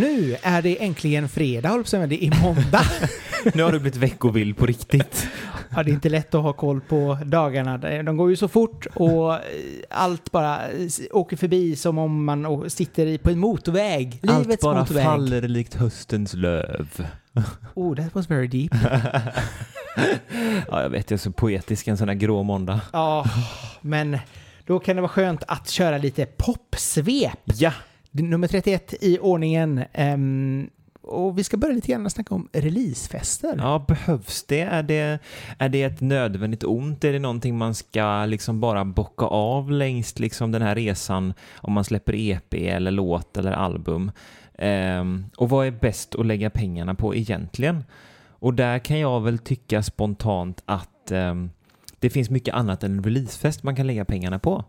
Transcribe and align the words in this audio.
Nu 0.00 0.36
är 0.42 0.62
det 0.62 0.84
äntligen 0.84 1.28
fredag, 1.28 1.68
håller 1.68 1.82
på 1.84 1.88
säga, 1.90 2.00
men 2.00 2.08
det 2.08 2.24
är 2.24 2.42
måndag. 2.42 2.82
Nu 3.54 3.62
har 3.62 3.72
du 3.72 3.78
blivit 3.78 3.96
veckovild 3.96 4.56
på 4.56 4.66
riktigt. 4.66 5.28
Ja, 5.76 5.82
det 5.82 5.90
är 5.90 5.92
inte 5.94 6.08
lätt 6.08 6.34
att 6.34 6.42
ha 6.42 6.52
koll 6.52 6.80
på 6.80 7.18
dagarna. 7.24 7.78
De 7.78 8.16
går 8.16 8.30
ju 8.30 8.36
så 8.36 8.48
fort 8.48 8.86
och 8.94 9.38
allt 9.90 10.32
bara 10.32 10.60
åker 11.10 11.36
förbi 11.36 11.76
som 11.76 11.98
om 11.98 12.24
man 12.24 12.70
sitter 12.70 13.18
på 13.18 13.30
en 13.30 13.38
motorväg. 13.38 14.20
Allt 14.28 14.46
Livets 14.46 14.62
bara 14.62 14.78
motorväg. 14.80 15.04
faller 15.04 15.42
likt 15.42 15.74
höstens 15.74 16.34
löv. 16.34 17.06
Oh, 17.74 17.96
that 17.96 18.14
was 18.14 18.30
very 18.30 18.46
deep. 18.46 18.72
Ja, 20.70 20.82
jag 20.82 20.90
vet, 20.90 21.10
jag 21.10 21.16
är 21.16 21.20
så 21.22 21.32
poetisk 21.32 21.88
en 21.88 21.96
sån 21.96 22.08
här 22.08 22.14
grå 22.14 22.42
måndag. 22.42 22.80
Ja, 22.92 23.24
men 23.80 24.18
då 24.66 24.78
kan 24.78 24.96
det 24.96 25.02
vara 25.02 25.12
skönt 25.12 25.42
att 25.48 25.68
köra 25.68 25.98
lite 25.98 26.26
popsvep. 26.26 27.38
Ja, 27.44 27.72
Nummer 28.22 28.48
31 28.48 28.94
i 29.00 29.18
ordningen. 29.18 29.84
Um, 29.98 30.70
och 31.06 31.38
vi 31.38 31.44
ska 31.44 31.56
börja 31.56 31.74
lite 31.74 31.92
grann 31.92 32.10
snacka 32.10 32.34
om 32.34 32.48
releasefester. 32.52 33.54
ja 33.58 33.84
behövs 33.88 34.44
det? 34.44 34.60
Är, 34.60 34.82
det? 34.82 35.18
är 35.58 35.68
det 35.68 35.82
ett 35.82 36.00
nödvändigt 36.00 36.64
ont? 36.64 37.04
Är 37.04 37.12
det 37.12 37.18
någonting 37.18 37.58
man 37.58 37.74
ska 37.74 38.24
liksom 38.26 38.60
bara 38.60 38.84
bocka 38.84 39.24
av 39.24 39.70
längs 39.70 40.18
liksom 40.18 40.52
den 40.52 40.62
här 40.62 40.74
resan 40.74 41.34
om 41.56 41.72
man 41.72 41.84
släpper 41.84 42.14
EP 42.14 42.54
eller 42.54 42.90
låt 42.90 43.36
eller 43.36 43.52
album? 43.52 44.10
Um, 44.58 45.26
och 45.36 45.48
vad 45.48 45.66
är 45.66 45.70
bäst 45.70 46.14
att 46.14 46.26
lägga 46.26 46.50
pengarna 46.50 46.94
på 46.94 47.14
egentligen? 47.14 47.84
Och 48.28 48.54
där 48.54 48.78
kan 48.78 48.98
jag 48.98 49.20
väl 49.20 49.38
tycka 49.38 49.82
spontant 49.82 50.62
att 50.66 51.10
um, 51.10 51.50
det 51.98 52.10
finns 52.10 52.30
mycket 52.30 52.54
annat 52.54 52.84
än 52.84 52.92
en 52.92 53.04
releasefest 53.04 53.62
man 53.62 53.76
kan 53.76 53.86
lägga 53.86 54.04
pengarna 54.04 54.38
på. 54.38 54.64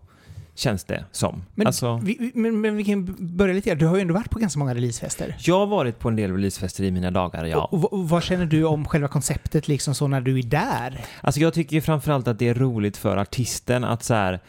Känns 0.58 0.84
det 0.84 1.06
som. 1.12 1.44
Men, 1.56 1.68
alltså, 1.68 2.00
vi, 2.04 2.32
men, 2.34 2.62
men 2.62 2.76
vi 2.76 2.84
kan 2.86 3.16
börja 3.20 3.54
lite. 3.54 3.76
Du 3.76 3.86
har 3.86 3.96
ju 3.96 4.02
ändå 4.02 4.14
varit 4.14 4.30
på 4.30 4.40
ganska 4.40 4.60
många 4.60 4.76
releasefester. 4.76 5.36
jag 5.40 5.60
har 5.60 5.68
varit 5.68 6.00
på 6.00 6.10
en 6.10 6.16
del 6.16 6.32
releasefester 6.32 6.84
i 6.84 6.92
mina 6.92 7.12
dagar, 7.12 7.46
ja. 7.46 7.70
Och, 7.72 7.94
och, 7.94 8.10
vad 8.10 8.24
känner 8.24 8.46
du 8.46 8.64
om 8.64 8.86
själva 8.86 9.08
konceptet 9.08 9.68
liksom 9.68 9.96
så 9.96 10.08
när 10.08 10.22
du 10.22 10.40
är 10.40 10.44
där? 10.44 11.02
Alltså 11.22 11.42
jag 11.42 11.54
tycker 11.54 11.82
framförallt 11.82 12.28
att 12.28 12.40
det 12.40 12.48
är 12.48 12.54
roligt 12.54 12.98
för 12.98 13.18
artisten 13.18 13.84
att 13.84 14.04
så 14.04 14.14
här, 14.14 14.40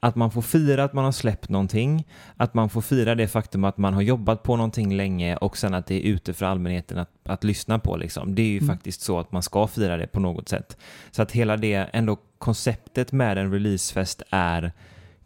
att 0.00 0.16
man 0.16 0.30
får 0.30 0.42
fira 0.42 0.84
att 0.84 0.92
man 0.92 1.04
har 1.04 1.12
släppt 1.12 1.48
någonting, 1.48 2.06
att 2.36 2.54
man 2.54 2.68
får 2.70 2.80
fira 2.80 3.14
det 3.14 3.28
faktum 3.28 3.64
att 3.64 3.78
man 3.78 3.94
har 3.94 4.02
jobbat 4.02 4.42
på 4.42 4.56
någonting 4.56 4.96
länge 4.96 5.36
och 5.36 5.56
sen 5.56 5.74
att 5.74 5.86
det 5.86 5.94
är 5.94 6.10
ute 6.10 6.32
för 6.32 6.46
allmänheten 6.46 6.98
att, 6.98 7.10
att 7.24 7.44
lyssna 7.44 7.78
på 7.78 7.96
liksom. 7.96 8.34
Det 8.34 8.42
är 8.42 8.46
ju 8.46 8.58
Mm. 8.58 8.68
faktiskt 8.76 9.00
så 9.00 9.18
att 9.18 9.32
man 9.32 9.42
ska 9.42 9.66
fira 9.66 9.96
det 9.96 10.06
på 10.06 10.20
något 10.20 10.48
sätt. 10.48 10.76
Så 11.10 11.22
att 11.22 11.32
hela 11.32 11.56
det, 11.56 11.74
ändå 11.74 12.16
konceptet 12.38 13.12
med 13.12 13.38
en 13.38 13.52
releasefest 13.52 14.22
är 14.30 14.72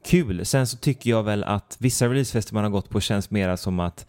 kul. 0.07 0.45
Sen 0.45 0.67
så 0.67 0.77
tycker 0.77 1.11
jag 1.11 1.23
väl 1.23 1.45
att 1.45 1.77
vissa 1.81 2.09
releasefester 2.09 2.55
man 2.55 2.65
har 2.65 2.71
gått 2.71 2.91
på 2.91 3.01
känns 3.01 3.31
mera 3.31 3.57
som 3.57 3.81
att 3.81 4.07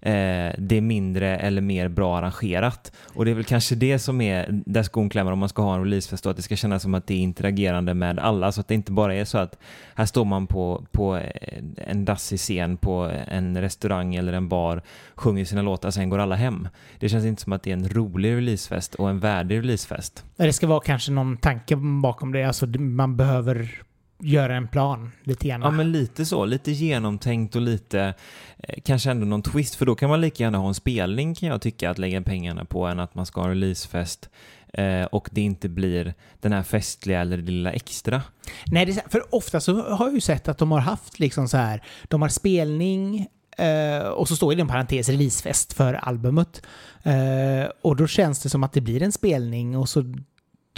eh, 0.00 0.54
det 0.58 0.76
är 0.76 0.80
mindre 0.80 1.36
eller 1.36 1.60
mer 1.60 1.88
bra 1.88 2.18
arrangerat. 2.18 2.92
Och 3.14 3.24
det 3.24 3.30
är 3.30 3.34
väl 3.34 3.44
kanske 3.44 3.74
det 3.74 3.98
som 3.98 4.20
är 4.20 4.62
där 4.66 4.82
skon 4.82 5.08
klämmer 5.10 5.32
om 5.32 5.38
man 5.38 5.48
ska 5.48 5.62
ha 5.62 5.74
en 5.74 5.84
releasefest 5.84 6.24
då, 6.24 6.30
att 6.30 6.36
det 6.36 6.42
ska 6.42 6.56
kännas 6.56 6.82
som 6.82 6.94
att 6.94 7.06
det 7.06 7.14
är 7.14 7.18
interagerande 7.18 7.94
med 7.94 8.18
alla 8.18 8.52
så 8.52 8.60
att 8.60 8.68
det 8.68 8.74
inte 8.74 8.92
bara 8.92 9.14
är 9.14 9.24
så 9.24 9.38
att 9.38 9.58
här 9.94 10.06
står 10.06 10.24
man 10.24 10.46
på, 10.46 10.86
på 10.92 11.16
eh, 11.16 11.62
en 11.76 12.04
dassig 12.04 12.38
scen 12.38 12.76
på 12.76 13.12
en 13.28 13.60
restaurang 13.60 14.14
eller 14.14 14.32
en 14.32 14.48
bar, 14.48 14.82
sjunger 15.14 15.44
sina 15.44 15.62
låtar, 15.62 15.90
sen 15.90 16.10
går 16.10 16.18
alla 16.18 16.34
hem. 16.34 16.68
Det 16.98 17.08
känns 17.08 17.24
inte 17.24 17.42
som 17.42 17.52
att 17.52 17.62
det 17.62 17.70
är 17.70 17.76
en 17.76 17.88
rolig 17.88 18.36
releasefest 18.36 18.94
och 18.94 19.10
en 19.10 19.18
värdig 19.18 19.58
releasefest. 19.58 20.24
Det 20.36 20.52
ska 20.52 20.66
vara 20.66 20.80
kanske 20.80 21.12
någon 21.12 21.36
tanke 21.36 21.76
bakom 21.76 22.32
det. 22.32 22.44
Alltså 22.44 22.66
man 22.66 23.16
behöver 23.16 23.85
göra 24.18 24.56
en 24.56 24.68
plan 24.68 25.12
lite 25.22 25.48
grann. 25.48 25.60
Ja 25.60 25.70
men 25.70 25.92
lite 25.92 26.26
så, 26.26 26.44
lite 26.44 26.72
genomtänkt 26.72 27.56
och 27.56 27.62
lite 27.62 28.14
eh, 28.58 28.74
kanske 28.84 29.10
ändå 29.10 29.26
någon 29.26 29.42
twist 29.42 29.74
för 29.74 29.86
då 29.86 29.94
kan 29.94 30.10
man 30.10 30.20
lika 30.20 30.44
gärna 30.44 30.58
ha 30.58 30.68
en 30.68 30.74
spelning 30.74 31.34
kan 31.34 31.48
jag 31.48 31.62
tycka 31.62 31.90
att 31.90 31.98
lägga 31.98 32.22
pengarna 32.22 32.64
på 32.64 32.86
än 32.86 33.00
att 33.00 33.14
man 33.14 33.26
ska 33.26 33.40
ha 33.40 33.48
releasefest 33.48 34.28
eh, 34.72 35.04
och 35.04 35.28
det 35.32 35.40
inte 35.40 35.68
blir 35.68 36.14
den 36.40 36.52
här 36.52 36.62
festliga 36.62 37.20
eller 37.20 37.36
det 37.36 37.42
lilla 37.52 37.72
extra. 37.72 38.22
Nej, 38.66 38.82
är, 38.82 39.10
för 39.10 39.34
ofta 39.34 39.60
så 39.60 39.82
har 39.82 40.06
jag 40.06 40.14
ju 40.14 40.20
sett 40.20 40.48
att 40.48 40.58
de 40.58 40.72
har 40.72 40.80
haft 40.80 41.18
liksom 41.18 41.48
så 41.48 41.56
här, 41.56 41.82
de 42.04 42.22
har 42.22 42.28
spelning 42.28 43.26
eh, 43.58 44.08
och 44.08 44.28
så 44.28 44.36
står 44.36 44.54
det 44.54 44.60
en 44.60 44.68
parentes 44.68 45.08
releasefest 45.08 45.72
för 45.72 45.94
albumet. 45.94 46.66
Eh, 47.02 47.70
och 47.82 47.96
då 47.96 48.06
känns 48.06 48.42
det 48.42 48.48
som 48.48 48.64
att 48.64 48.72
det 48.72 48.80
blir 48.80 49.02
en 49.02 49.12
spelning 49.12 49.76
och 49.76 49.88
så 49.88 50.14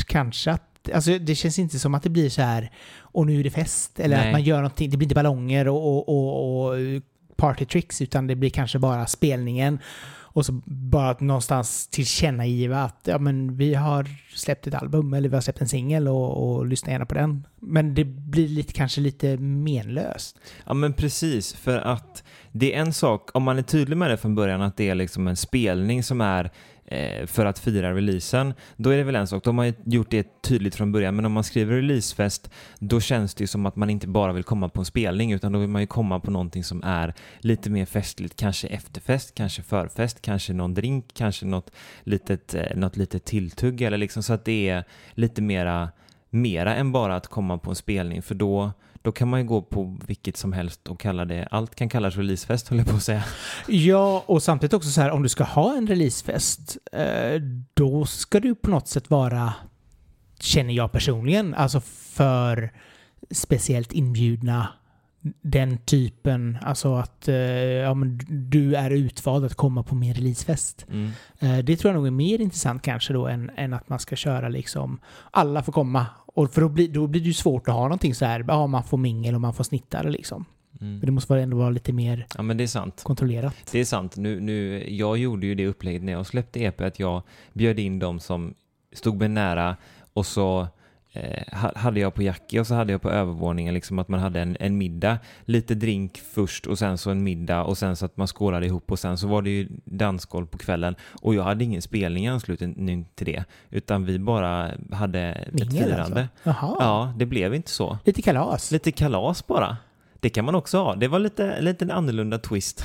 kanske 0.06 0.50
att 0.50 0.77
Alltså 0.94 1.18
det 1.18 1.34
känns 1.34 1.58
inte 1.58 1.78
som 1.78 1.94
att 1.94 2.02
det 2.02 2.10
blir 2.10 2.28
så 2.28 2.42
här 2.42 2.70
och 2.98 3.26
nu 3.26 3.40
är 3.40 3.44
det 3.44 3.50
fest 3.50 4.00
eller 4.00 4.16
Nej. 4.16 4.26
att 4.26 4.32
man 4.32 4.42
gör 4.42 4.56
någonting. 4.56 4.90
Det 4.90 4.96
blir 4.96 5.06
inte 5.06 5.14
ballonger 5.14 5.68
och, 5.68 5.88
och, 5.88 6.08
och, 6.08 6.68
och 6.68 6.76
party 7.36 7.64
tricks 7.64 8.02
utan 8.02 8.26
det 8.26 8.36
blir 8.36 8.50
kanske 8.50 8.78
bara 8.78 9.06
spelningen 9.06 9.78
och 10.38 10.46
så 10.46 10.52
bara 10.64 11.16
någonstans 11.20 11.86
tillkännagiva 11.86 12.82
att 12.82 13.00
ja, 13.04 13.18
men 13.18 13.56
vi 13.56 13.74
har 13.74 14.06
släppt 14.34 14.66
ett 14.66 14.74
album 14.74 15.14
eller 15.14 15.28
vi 15.28 15.36
har 15.36 15.42
släppt 15.42 15.60
en 15.60 15.68
singel 15.68 16.08
och, 16.08 16.56
och 16.56 16.66
lyssna 16.66 16.92
gärna 16.92 17.06
på 17.06 17.14
den. 17.14 17.46
Men 17.60 17.94
det 17.94 18.04
blir 18.04 18.48
lite, 18.48 18.72
kanske 18.72 19.00
lite 19.00 19.36
menlöst. 19.36 20.38
Ja 20.66 20.74
men 20.74 20.92
precis, 20.92 21.54
för 21.54 21.78
att 21.78 22.24
det 22.52 22.74
är 22.74 22.80
en 22.80 22.92
sak, 22.92 23.30
om 23.34 23.42
man 23.42 23.58
är 23.58 23.62
tydlig 23.62 23.96
med 23.96 24.10
det 24.10 24.16
från 24.16 24.34
början 24.34 24.62
att 24.62 24.76
det 24.76 24.88
är 24.88 24.94
liksom 24.94 25.28
en 25.28 25.36
spelning 25.36 26.02
som 26.02 26.20
är 26.20 26.50
Eh, 26.90 27.26
för 27.26 27.46
att 27.46 27.58
fira 27.58 27.94
releasen, 27.94 28.54
då 28.76 28.90
är 28.90 28.96
det 28.96 29.02
väl 29.02 29.16
en 29.16 29.26
sak. 29.26 29.44
De 29.44 29.58
har 29.58 29.64
ju 29.64 29.72
gjort 29.84 30.10
det 30.10 30.42
tydligt 30.42 30.74
från 30.74 30.92
början, 30.92 31.16
men 31.16 31.24
om 31.24 31.32
man 31.32 31.44
skriver 31.44 31.74
releasefest, 31.74 32.50
då 32.78 33.00
känns 33.00 33.34
det 33.34 33.42
ju 33.42 33.46
som 33.46 33.66
att 33.66 33.76
man 33.76 33.90
inte 33.90 34.08
bara 34.08 34.32
vill 34.32 34.44
komma 34.44 34.68
på 34.68 34.80
en 34.80 34.84
spelning, 34.84 35.32
utan 35.32 35.52
då 35.52 35.58
vill 35.58 35.68
man 35.68 35.82
ju 35.82 35.86
komma 35.86 36.20
på 36.20 36.30
någonting 36.30 36.64
som 36.64 36.82
är 36.84 37.14
lite 37.38 37.70
mer 37.70 37.86
festligt, 37.86 38.36
kanske 38.36 38.68
efterfest, 38.68 39.34
kanske 39.34 39.62
förfest, 39.62 40.22
kanske 40.22 40.52
någon 40.52 40.74
drink, 40.74 41.04
kanske 41.14 41.46
något 41.46 41.70
litet, 42.02 42.54
eh, 42.54 42.76
något 42.76 42.96
litet 42.96 43.24
tilltugg, 43.24 43.82
eller 43.82 43.98
liksom 43.98 44.22
så 44.22 44.32
att 44.32 44.44
det 44.44 44.68
är 44.68 44.84
lite 45.12 45.42
mera, 45.42 45.88
mera 46.30 46.76
än 46.76 46.92
bara 46.92 47.16
att 47.16 47.26
komma 47.26 47.58
på 47.58 47.70
en 47.70 47.76
spelning, 47.76 48.22
för 48.22 48.34
då 48.34 48.72
då 49.08 49.12
kan 49.12 49.28
man 49.28 49.40
ju 49.40 49.46
gå 49.46 49.62
på 49.62 49.96
vilket 50.06 50.36
som 50.36 50.52
helst 50.52 50.88
och 50.88 51.00
kalla 51.00 51.24
det, 51.24 51.48
allt 51.50 51.74
kan 51.74 51.88
kallas 51.88 52.16
releasefest 52.16 52.68
håller 52.68 52.80
jag 52.80 52.90
på 52.90 52.96
att 52.96 53.02
säga. 53.02 53.24
Ja, 53.68 54.24
och 54.26 54.42
samtidigt 54.42 54.72
också 54.74 54.90
så 54.90 55.00
här 55.00 55.10
om 55.10 55.22
du 55.22 55.28
ska 55.28 55.44
ha 55.44 55.76
en 55.76 55.86
releasefest, 55.86 56.76
eh, 56.92 57.42
då 57.74 58.06
ska 58.06 58.40
du 58.40 58.54
på 58.54 58.70
något 58.70 58.88
sätt 58.88 59.10
vara, 59.10 59.54
känner 60.40 60.74
jag 60.74 60.92
personligen, 60.92 61.54
alltså 61.54 61.80
för 61.80 62.72
speciellt 63.30 63.92
inbjudna 63.92 64.68
den 65.42 65.78
typen, 65.78 66.58
alltså 66.62 66.94
att 66.94 67.28
eh, 67.28 67.34
ja, 67.34 67.94
men 67.94 68.20
du 68.28 68.74
är 68.74 68.90
utvald 68.90 69.44
att 69.44 69.54
komma 69.54 69.82
på 69.82 69.94
min 69.94 70.14
releasefest. 70.14 70.86
Mm. 70.90 71.10
Eh, 71.38 71.58
Det 71.64 71.76
tror 71.76 71.92
jag 71.92 71.98
nog 71.98 72.06
är 72.06 72.10
mer 72.10 72.40
intressant 72.40 72.82
kanske 72.82 73.12
då 73.12 73.26
än, 73.26 73.50
än 73.56 73.72
att 73.74 73.88
man 73.88 73.98
ska 73.98 74.16
köra 74.16 74.48
liksom 74.48 74.98
alla 75.30 75.62
får 75.62 75.72
komma. 75.72 76.06
Och 76.26 76.52
för 76.52 76.60
då 76.60 76.68
blir, 76.68 76.88
då 76.88 77.06
blir 77.06 77.20
det 77.20 77.26
ju 77.26 77.34
svårt 77.34 77.68
att 77.68 77.74
ha 77.74 77.82
någonting 77.82 78.14
så 78.14 78.24
här, 78.24 78.44
ja 78.48 78.66
man 78.66 78.84
får 78.84 78.98
mingel 78.98 79.34
och 79.34 79.40
man 79.40 79.54
får 79.54 79.64
snittare 79.64 80.10
liksom. 80.10 80.44
Mm. 80.80 81.00
Det 81.00 81.10
måste 81.12 81.34
ändå 81.38 81.56
vara 81.56 81.70
lite 81.70 81.92
mer 81.92 82.26
Ja 82.36 82.42
men 82.42 82.56
det 82.56 82.62
är 82.64 82.68
sant. 82.68 83.00
kontrollerat. 83.04 83.54
Det 83.72 83.78
är 83.80 83.84
sant. 83.84 84.16
Nu, 84.16 84.40
nu, 84.40 84.84
jag 84.94 85.18
gjorde 85.18 85.46
ju 85.46 85.54
det 85.54 85.66
upplägget 85.66 86.02
när 86.02 86.12
jag 86.12 86.26
släppte 86.26 86.60
EP 86.62 86.80
att 86.80 86.98
jag 87.00 87.22
bjöd 87.52 87.78
in 87.78 87.98
de 87.98 88.20
som 88.20 88.54
stod 88.92 89.18
mig 89.18 89.28
nära 89.28 89.76
och 90.12 90.26
så 90.26 90.68
hade 91.76 92.00
jag 92.00 92.14
på 92.14 92.22
Jackie 92.22 92.60
och 92.60 92.66
så 92.66 92.74
hade 92.74 92.92
jag 92.92 93.02
på 93.02 93.10
övervåningen 93.10 93.74
liksom 93.74 93.98
att 93.98 94.08
man 94.08 94.20
hade 94.20 94.40
en, 94.40 94.56
en 94.60 94.78
middag, 94.78 95.18
lite 95.44 95.74
drink 95.74 96.22
först 96.34 96.66
och 96.66 96.78
sen 96.78 96.98
så 96.98 97.10
en 97.10 97.22
middag 97.24 97.64
och 97.64 97.78
sen 97.78 97.96
så 97.96 98.06
att 98.06 98.16
man 98.16 98.26
skålade 98.26 98.66
ihop 98.66 98.90
och 98.92 98.98
sen 98.98 99.18
så 99.18 99.26
var 99.26 99.42
det 99.42 99.50
ju 99.50 99.68
dansgolv 99.84 100.46
på 100.46 100.58
kvällen 100.58 100.94
och 101.22 101.34
jag 101.34 101.42
hade 101.42 101.64
ingen 101.64 101.82
spelning 101.82 102.24
i 102.24 102.28
anslutning 102.28 103.06
till 103.14 103.26
det 103.26 103.44
utan 103.70 104.04
vi 104.04 104.18
bara 104.18 104.70
hade 104.92 105.20
ett 105.20 105.52
Mingel 105.52 105.84
firande. 105.84 106.28
alltså? 106.44 106.66
Ja, 106.80 107.12
det 107.16 107.26
blev 107.26 107.54
inte 107.54 107.70
så. 107.70 107.98
Lite 108.04 108.22
kalas. 108.22 108.70
Lite 108.70 108.92
kalas 108.92 109.46
bara. 109.46 109.76
Det 110.20 110.28
kan 110.30 110.44
man 110.44 110.54
också 110.54 110.78
ha. 110.78 110.94
Det 110.94 111.08
var 111.08 111.18
lite, 111.18 111.60
lite 111.60 111.84
en 111.84 111.90
annorlunda 111.90 112.38
twist. 112.38 112.84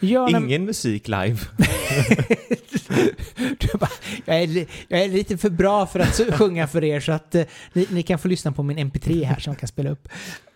Ja, 0.00 0.28
Ingen 0.30 0.64
musik 0.64 1.08
live. 1.08 1.36
du 3.36 3.78
bara, 3.78 3.90
jag, 4.24 4.42
är, 4.42 4.66
jag 4.88 5.04
är 5.04 5.08
lite 5.08 5.38
för 5.38 5.50
bra 5.50 5.86
för 5.86 6.00
att 6.00 6.20
sjunga 6.34 6.66
för 6.66 6.84
er 6.84 7.00
så 7.00 7.12
att 7.12 7.34
eh, 7.34 7.44
ni, 7.72 7.86
ni 7.90 8.02
kan 8.02 8.18
få 8.18 8.28
lyssna 8.28 8.52
på 8.52 8.62
min 8.62 8.78
MP3 8.78 9.24
här 9.24 9.40
som 9.40 9.50
jag 9.50 9.60
kan 9.60 9.68
spela 9.68 9.90
upp. 9.90 10.08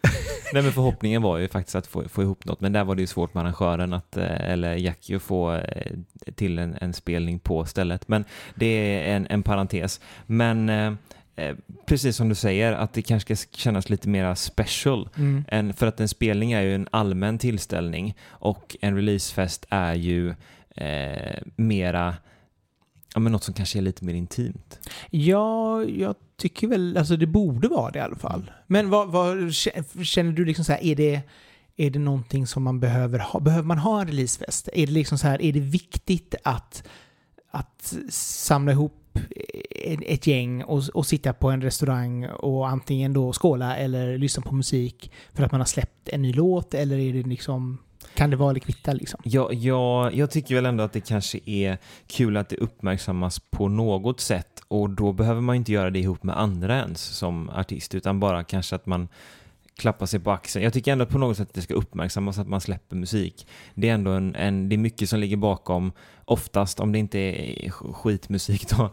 Nej 0.52 0.62
men 0.62 0.72
förhoppningen 0.72 1.22
var 1.22 1.38
ju 1.38 1.48
faktiskt 1.48 1.74
att 1.74 1.86
få, 1.86 2.08
få 2.08 2.22
ihop 2.22 2.44
något, 2.44 2.60
men 2.60 2.72
där 2.72 2.84
var 2.84 2.94
det 2.94 3.00
ju 3.00 3.06
svårt 3.06 3.34
med 3.34 3.40
arrangören 3.40 3.92
att, 3.92 4.16
eh, 4.16 4.50
eller 4.50 4.74
Jackie 4.74 5.16
att 5.16 5.22
få 5.22 5.54
eh, 5.54 5.92
till 6.34 6.58
en, 6.58 6.76
en 6.80 6.92
spelning 6.92 7.38
på 7.38 7.64
stället. 7.64 8.08
Men 8.08 8.24
det 8.54 8.66
är 8.66 9.16
en, 9.16 9.26
en 9.30 9.42
parentes. 9.42 10.00
Men 10.26 10.68
eh, 10.68 10.92
eh, 11.36 11.56
precis 11.86 12.16
som 12.16 12.28
du 12.28 12.34
säger, 12.34 12.72
att 12.72 12.92
det 12.92 13.02
kanske 13.02 13.36
ska 13.36 13.56
kännas 13.56 13.90
lite 13.90 14.08
mera 14.08 14.36
special. 14.36 15.08
Mm. 15.16 15.44
En, 15.48 15.74
för 15.74 15.86
att 15.86 16.00
en 16.00 16.08
spelning 16.08 16.52
är 16.52 16.62
ju 16.62 16.74
en 16.74 16.88
allmän 16.90 17.38
tillställning 17.38 18.16
och 18.28 18.76
en 18.80 18.96
releasefest 18.96 19.66
är 19.68 19.94
ju 19.94 20.34
eh, 20.74 21.42
mera, 21.56 22.14
ja 23.14 23.20
men 23.20 23.32
något 23.32 23.44
som 23.44 23.54
kanske 23.54 23.78
är 23.78 23.82
lite 23.82 24.04
mer 24.04 24.14
intimt. 24.14 24.78
Ja, 25.10 25.84
jag 25.84 26.14
tycker 26.36 26.66
väl, 26.66 26.96
alltså 26.96 27.16
det 27.16 27.26
borde 27.26 27.68
vara 27.68 27.90
det 27.90 27.98
i 27.98 28.02
alla 28.02 28.16
fall. 28.16 28.50
Men 28.66 28.90
vad, 28.90 29.08
vad 29.08 29.54
känner 30.04 30.32
du 30.32 30.44
liksom 30.44 30.64
så 30.64 30.72
här, 30.72 30.84
är 30.84 30.96
det, 30.96 31.22
Är 31.76 31.90
det 31.90 31.98
någonting 31.98 32.46
som 32.46 32.62
man 32.62 32.80
behöver 32.80 33.18
ha? 33.18 33.40
Behöver 33.40 33.66
man 33.66 33.78
ha 33.78 34.00
en 34.00 34.06
releasefest? 34.06 34.68
Är 34.72 34.86
det 34.86 34.92
liksom 34.92 35.18
så 35.18 35.26
här, 35.26 35.42
är 35.42 35.52
det 35.52 35.60
viktigt 35.60 36.34
att, 36.44 36.84
att 37.50 37.94
samla 38.10 38.72
ihop 38.72 39.18
ett 40.06 40.26
gäng 40.26 40.64
och, 40.64 40.82
och 40.94 41.06
sitta 41.06 41.32
på 41.32 41.50
en 41.50 41.62
restaurang 41.62 42.26
och 42.26 42.68
antingen 42.68 43.12
då 43.12 43.32
skåla 43.32 43.76
eller 43.76 44.18
lyssna 44.18 44.42
på 44.42 44.54
musik 44.54 45.12
för 45.32 45.42
att 45.42 45.52
man 45.52 45.60
har 45.60 45.66
släppt 45.66 46.08
en 46.08 46.22
ny 46.22 46.32
låt 46.32 46.74
eller 46.74 46.98
är 46.98 47.12
det 47.12 47.22
liksom 47.22 47.78
kan 48.14 48.30
det 48.30 48.36
vara 48.36 48.52
likvitta 48.52 48.92
liksom? 48.92 49.20
Ja, 49.24 49.52
ja, 49.52 50.10
jag 50.10 50.30
tycker 50.30 50.54
väl 50.54 50.66
ändå 50.66 50.84
att 50.84 50.92
det 50.92 51.00
kanske 51.00 51.40
är 51.44 51.78
kul 52.06 52.36
att 52.36 52.48
det 52.48 52.56
uppmärksammas 52.56 53.40
på 53.50 53.68
något 53.68 54.20
sätt 54.20 54.60
och 54.68 54.90
då 54.90 55.12
behöver 55.12 55.40
man 55.40 55.56
inte 55.56 55.72
göra 55.72 55.90
det 55.90 55.98
ihop 55.98 56.22
med 56.22 56.40
andra 56.40 56.78
ens 56.78 57.02
som 57.02 57.50
artist 57.50 57.94
utan 57.94 58.20
bara 58.20 58.44
kanske 58.44 58.76
att 58.76 58.86
man 58.86 59.08
klappa 59.76 60.06
sig 60.06 60.20
på 60.20 60.30
axeln. 60.30 60.64
Jag 60.64 60.72
tycker 60.72 60.92
ändå 60.92 61.06
på 61.06 61.18
något 61.18 61.36
sätt 61.36 61.48
att 61.48 61.54
det 61.54 61.62
ska 61.62 61.74
uppmärksammas 61.74 62.38
att 62.38 62.48
man 62.48 62.60
släpper 62.60 62.96
musik. 62.96 63.46
Det 63.74 63.88
är 63.88 63.94
ändå 63.94 64.10
en, 64.10 64.34
en 64.34 64.68
det 64.68 64.76
är 64.76 64.78
mycket 64.78 65.08
som 65.08 65.20
ligger 65.20 65.36
bakom, 65.36 65.92
oftast 66.24 66.80
om 66.80 66.92
det 66.92 66.98
inte 66.98 67.18
är 67.18 67.70
skitmusik 67.70 68.68
då. 68.68 68.90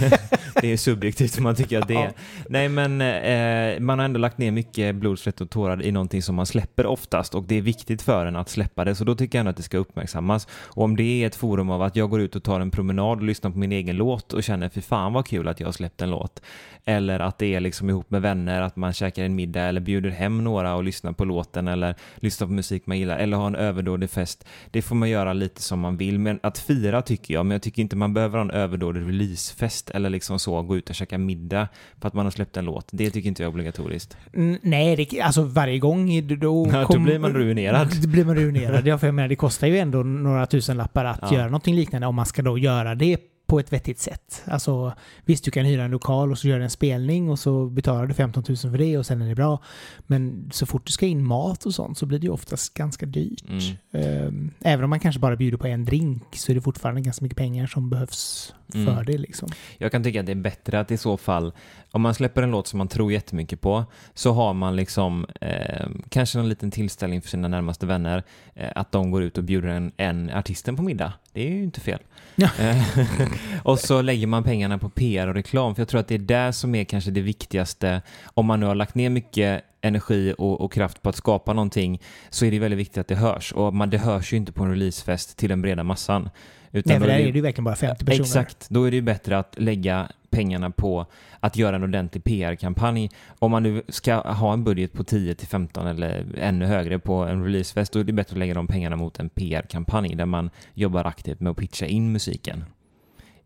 det 0.60 0.72
är 0.72 0.76
subjektivt 0.76 1.38
om 1.38 1.44
man 1.44 1.54
tycker 1.54 1.78
att 1.78 1.88
det 1.88 1.94
är. 1.94 2.12
Nej 2.48 2.68
men 2.68 3.00
eh, 3.00 3.80
man 3.80 3.98
har 3.98 4.04
ändå 4.04 4.18
lagt 4.18 4.38
ner 4.38 4.50
mycket 4.50 4.94
blod, 4.94 5.18
svett 5.18 5.40
och 5.40 5.50
tårar 5.50 5.82
i 5.82 5.92
någonting 5.92 6.22
som 6.22 6.34
man 6.34 6.46
släpper 6.46 6.86
oftast 6.86 7.34
och 7.34 7.44
det 7.44 7.54
är 7.54 7.62
viktigt 7.62 8.02
för 8.02 8.26
en 8.26 8.36
att 8.36 8.48
släppa 8.48 8.84
det 8.84 8.94
så 8.94 9.04
då 9.04 9.14
tycker 9.14 9.38
jag 9.38 9.40
ändå 9.40 9.50
att 9.50 9.56
det 9.56 9.62
ska 9.62 9.78
uppmärksammas. 9.78 10.48
Och 10.50 10.84
om 10.84 10.96
det 10.96 11.22
är 11.22 11.26
ett 11.26 11.36
forum 11.36 11.70
av 11.70 11.82
att 11.82 11.96
jag 11.96 12.10
går 12.10 12.20
ut 12.20 12.36
och 12.36 12.42
tar 12.42 12.60
en 12.60 12.70
promenad 12.70 13.18
och 13.18 13.24
lyssnar 13.24 13.50
på 13.50 13.58
min 13.58 13.72
egen 13.72 13.96
låt 13.96 14.32
och 14.32 14.42
känner 14.42 14.68
för 14.68 14.80
fan 14.80 15.12
vad 15.12 15.26
kul 15.26 15.48
att 15.48 15.60
jag 15.60 15.66
har 15.66 15.72
släppt 15.72 16.02
en 16.02 16.10
låt. 16.10 16.42
Eller 16.84 17.20
att 17.20 17.38
det 17.38 17.54
är 17.54 17.60
liksom 17.60 17.90
ihop 17.90 18.10
med 18.10 18.22
vänner, 18.22 18.60
att 18.60 18.76
man 18.76 18.92
käkar 18.92 19.24
en 19.24 19.34
middag 19.34 19.62
eller 19.62 19.80
bjuder 19.80 20.10
hem 20.10 20.44
några 20.44 20.74
och 20.74 20.84
lyssnar 20.84 21.12
på 21.12 21.24
låten 21.24 21.68
eller 21.68 21.94
lyssnar 22.16 22.46
på 22.46 22.52
musik 22.52 22.86
man 22.86 22.98
gillar 22.98 23.18
eller 23.18 23.36
har 23.36 23.46
en 23.46 23.56
överdådig 23.56 24.10
fest. 24.10 24.44
Det 24.70 24.82
får 24.82 24.96
man 24.96 25.10
göra 25.10 25.32
lite 25.32 25.62
som 25.62 25.80
man 25.80 25.96
vill. 25.96 26.18
Men 26.18 26.40
att 26.42 26.58
fira 26.58 27.02
tycker 27.02 27.34
jag, 27.34 27.46
men 27.46 27.54
jag 27.54 27.62
tycker 27.62 27.82
inte 27.82 27.96
man 27.96 28.14
behöver 28.14 28.38
ha 28.38 28.44
en 28.44 28.50
överdådig 28.50 29.00
releasefest 29.00 29.90
eller 29.90 30.10
liksom 30.10 30.38
så, 30.38 30.47
gå 30.50 30.76
ut 30.76 30.88
och 30.90 30.94
käka 30.94 31.18
middag 31.18 31.68
för 32.00 32.08
att 32.08 32.14
man 32.14 32.26
har 32.26 32.30
släppt 32.30 32.56
en 32.56 32.64
låt. 32.64 32.88
Det 32.92 33.10
tycker 33.10 33.28
inte 33.28 33.42
jag 33.42 33.48
är 33.48 33.52
obligatoriskt. 33.52 34.16
Mm, 34.34 34.58
nej, 34.62 34.96
det, 34.96 35.20
alltså 35.20 35.42
varje 35.42 35.78
gång 35.78 36.28
då... 36.38 36.68
Ja, 36.72 36.84
kom, 36.84 36.96
då 36.96 37.02
blir 37.02 37.18
man 37.18 37.32
ruinerad. 37.32 37.88
Då 38.02 38.08
blir 38.08 38.24
man 38.24 38.34
ruinerad. 38.34 38.86
ja, 38.86 38.98
för 38.98 39.06
jag 39.06 39.14
menar, 39.14 39.28
det 39.28 39.36
kostar 39.36 39.66
ju 39.66 39.78
ändå 39.78 40.02
några 40.02 40.46
tusen 40.46 40.76
lappar 40.76 41.04
att 41.04 41.18
ja. 41.22 41.34
göra 41.34 41.46
någonting 41.46 41.74
liknande 41.74 42.06
om 42.06 42.14
man 42.14 42.26
ska 42.26 42.42
då 42.42 42.58
göra 42.58 42.94
det 42.94 43.18
på 43.48 43.60
ett 43.60 43.72
vettigt 43.72 43.98
sätt. 43.98 44.42
Alltså 44.46 44.92
visst, 45.24 45.44
du 45.44 45.50
kan 45.50 45.64
hyra 45.64 45.84
en 45.84 45.90
lokal 45.90 46.30
och 46.30 46.38
så 46.38 46.48
gör 46.48 46.60
en 46.60 46.70
spelning 46.70 47.30
och 47.30 47.38
så 47.38 47.66
betalar 47.66 48.06
du 48.06 48.14
15 48.14 48.44
000 48.48 48.56
för 48.56 48.78
det 48.78 48.98
och 48.98 49.06
sen 49.06 49.22
är 49.22 49.28
det 49.28 49.34
bra. 49.34 49.62
Men 50.06 50.50
så 50.52 50.66
fort 50.66 50.86
du 50.86 50.92
ska 50.92 51.06
in 51.06 51.24
mat 51.24 51.66
och 51.66 51.74
sånt 51.74 51.98
så 51.98 52.06
blir 52.06 52.18
det 52.18 52.26
ju 52.26 52.32
oftast 52.32 52.74
ganska 52.74 53.06
dyrt. 53.06 53.44
Mm. 53.48 53.60
Ehm, 53.92 54.50
även 54.60 54.84
om 54.84 54.90
man 54.90 55.00
kanske 55.00 55.20
bara 55.20 55.36
bjuder 55.36 55.58
på 55.58 55.66
en 55.66 55.84
drink 55.84 56.22
så 56.36 56.52
är 56.52 56.54
det 56.54 56.60
fortfarande 56.60 57.00
ganska 57.00 57.22
mycket 57.22 57.38
pengar 57.38 57.66
som 57.66 57.90
behövs 57.90 58.54
för 58.72 58.92
mm. 58.92 59.04
det. 59.04 59.18
Liksom. 59.18 59.48
Jag 59.78 59.92
kan 59.92 60.04
tycka 60.04 60.20
att 60.20 60.26
det 60.26 60.32
är 60.32 60.36
bättre 60.36 60.80
att 60.80 60.90
i 60.90 60.96
så 60.96 61.16
fall, 61.16 61.52
om 61.90 62.02
man 62.02 62.14
släpper 62.14 62.42
en 62.42 62.50
låt 62.50 62.66
som 62.66 62.78
man 62.78 62.88
tror 62.88 63.12
jättemycket 63.12 63.60
på, 63.60 63.84
så 64.14 64.32
har 64.32 64.54
man 64.54 64.76
liksom 64.76 65.26
eh, 65.40 65.86
kanske 66.08 66.38
någon 66.38 66.48
liten 66.48 66.70
tillställning 66.70 67.22
för 67.22 67.28
sina 67.28 67.48
närmaste 67.48 67.86
vänner, 67.86 68.22
eh, 68.54 68.68
att 68.74 68.92
de 68.92 69.10
går 69.10 69.22
ut 69.22 69.38
och 69.38 69.44
bjuder 69.44 69.68
en, 69.68 69.92
en 69.96 70.30
artisten 70.30 70.76
på 70.76 70.82
middag. 70.82 71.12
Det 71.32 71.46
är 71.46 71.50
ju 71.50 71.62
inte 71.62 71.80
fel. 71.80 72.00
Ja. 72.36 72.48
Eh, 72.58 72.98
och 73.62 73.78
så 73.78 74.02
lägger 74.02 74.26
man 74.26 74.44
pengarna 74.44 74.78
på 74.78 74.88
PR 74.88 75.26
och 75.26 75.34
reklam, 75.34 75.74
för 75.74 75.80
jag 75.80 75.88
tror 75.88 76.00
att 76.00 76.08
det 76.08 76.14
är 76.14 76.18
där 76.18 76.52
som 76.52 76.74
är 76.74 76.84
kanske 76.84 77.10
det 77.10 77.20
viktigaste. 77.20 78.02
Om 78.24 78.46
man 78.46 78.60
nu 78.60 78.66
har 78.66 78.74
lagt 78.74 78.94
ner 78.94 79.10
mycket 79.10 79.64
energi 79.80 80.34
och, 80.38 80.60
och, 80.60 80.72
kraft 80.72 81.02
på 81.02 81.08
att 81.08 81.16
skapa 81.16 81.52
någonting 81.52 82.02
så 82.30 82.44
är 82.44 82.50
det 82.50 82.58
väldigt 82.58 82.78
viktigt 82.78 82.98
att 82.98 83.08
det 83.08 83.14
hörs. 83.14 83.52
Och 83.52 83.74
man, 83.74 83.90
det 83.90 83.98
hörs 83.98 84.32
ju 84.32 84.36
inte 84.36 84.52
på 84.52 84.64
en 84.64 84.70
releasefest 84.70 85.36
till 85.36 85.48
den 85.48 85.62
breda 85.62 85.82
massan. 85.84 86.30
Utan 86.72 86.90
Nej, 86.90 87.00
för 87.00 87.06
där 87.06 87.14
är 87.14 87.32
det 87.32 87.36
ju 87.36 87.40
verkligen 87.40 87.64
bara 87.64 87.76
50 87.76 88.04
personer. 88.04 88.24
Exakt, 88.24 88.66
då 88.70 88.84
är 88.84 88.90
det 88.90 88.96
ju 88.96 89.02
bättre 89.02 89.38
att 89.38 89.54
lägga 89.58 90.08
pengarna 90.30 90.70
på 90.70 91.06
att 91.40 91.56
göra 91.56 91.76
en 91.76 91.82
ordentlig 91.82 92.24
PR-kampanj. 92.24 93.10
Om 93.38 93.50
man 93.50 93.62
nu 93.62 93.82
ska 93.88 94.14
ha 94.14 94.52
en 94.52 94.64
budget 94.64 94.92
på 94.92 95.04
10 95.04 95.34
till 95.34 95.48
15 95.48 95.86
eller 95.86 96.26
ännu 96.38 96.66
högre 96.66 96.98
på 96.98 97.14
en 97.14 97.44
releasefest, 97.44 97.92
då 97.92 97.98
är 97.98 98.04
det 98.04 98.12
bättre 98.12 98.32
att 98.32 98.38
lägga 98.38 98.54
de 98.54 98.66
pengarna 98.66 98.96
mot 98.96 99.18
en 99.18 99.28
PR-kampanj 99.28 100.14
där 100.14 100.26
man 100.26 100.50
jobbar 100.74 101.04
aktivt 101.04 101.40
med 101.40 101.50
att 101.50 101.56
pitcha 101.56 101.86
in 101.86 102.12
musiken. 102.12 102.64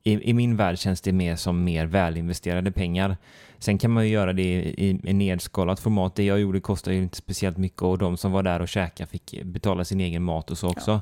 I, 0.05 0.31
I, 0.31 0.33
min 0.33 0.57
värld 0.57 0.79
känns 0.79 1.01
det 1.01 1.13
mer 1.13 1.37
som 1.37 1.65
mer 1.65 1.87
välinvesterade 1.87 2.73
pengar. 2.73 3.17
Sen 3.59 3.79
kan 3.79 3.91
man 3.91 4.05
ju 4.05 4.13
göra 4.13 4.33
det 4.33 4.43
i, 4.43 5.01
i 5.05 5.13
nedskalat 5.13 5.81
format. 5.81 6.15
Det 6.15 6.25
jag 6.25 6.41
gjorde 6.41 6.61
kostade 6.61 6.97
ju 6.97 7.03
inte 7.03 7.17
speciellt 7.17 7.57
mycket 7.57 7.83
och 7.83 7.99
de 7.99 8.17
som 8.17 8.33
var 8.33 8.43
där 8.43 8.61
och 8.61 8.69
käkade 8.69 9.11
fick 9.11 9.43
betala 9.45 9.85
sin 9.85 10.01
egen 10.01 10.23
mat 10.23 10.51
och 10.51 10.59
så 10.59 10.69
också. 10.69 10.91
Ja. 10.91 11.01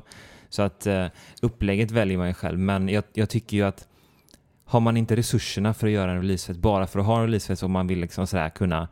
Så 0.51 0.61
att 0.61 0.87
uh, 0.87 1.05
upplägget 1.41 1.91
väljer 1.91 2.17
man 2.17 2.27
ju 2.27 2.33
själv, 2.33 2.59
men 2.59 2.89
jag, 2.89 3.03
jag, 3.13 3.29
tycker 3.29 3.57
ju 3.57 3.63
att 3.63 3.87
har 4.65 4.79
man 4.79 4.97
inte 4.97 5.15
resurserna 5.15 5.73
för 5.73 5.87
att 5.87 5.93
göra 5.93 6.11
en 6.11 6.21
releasefest 6.21 6.59
bara 6.59 6.87
för 6.87 6.99
att 6.99 7.05
ha 7.05 7.17
en 7.17 7.23
releasefest 7.23 7.63
om 7.63 7.71
man 7.71 7.87
vill 7.87 7.99
liksom 7.99 8.27
sådär 8.27 8.49
kunna 8.49 8.87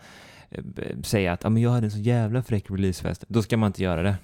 uh, 0.57 1.01
säga 1.01 1.33
att 1.33 1.45
ah, 1.45 1.49
men 1.49 1.61
jag 1.61 1.69
hade 1.69 1.87
en 1.87 1.91
så 1.91 1.99
jävla 1.99 2.43
fräck 2.43 2.71
releasefest, 2.71 3.25
då 3.27 3.41
ska 3.41 3.57
man 3.57 3.67
inte 3.67 3.83
göra 3.83 4.03
det. 4.03 4.15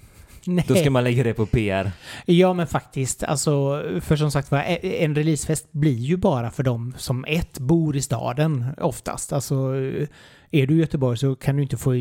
Nej. 0.46 0.64
Då 0.68 0.74
ska 0.74 0.90
man 0.90 1.04
lägga 1.04 1.24
det 1.24 1.34
på 1.34 1.46
PR. 1.46 1.92
Ja, 2.26 2.52
men 2.52 2.66
faktiskt. 2.66 3.22
Alltså, 3.22 3.82
för 4.00 4.16
som 4.16 4.30
sagt 4.30 4.50
var, 4.50 4.60
en 4.82 5.14
releasefest 5.14 5.72
blir 5.72 5.98
ju 5.98 6.16
bara 6.16 6.50
för 6.50 6.62
dem 6.62 6.94
som 6.96 7.24
ett 7.24 7.58
bor 7.58 7.96
i 7.96 8.02
staden 8.02 8.64
oftast. 8.78 9.32
Alltså, 9.32 9.74
är 10.50 10.66
du 10.66 10.74
i 10.74 10.78
Göteborg 10.78 11.18
så 11.18 11.34
kan 11.34 11.56
du 11.56 11.62
inte 11.62 11.76
få 11.76 11.94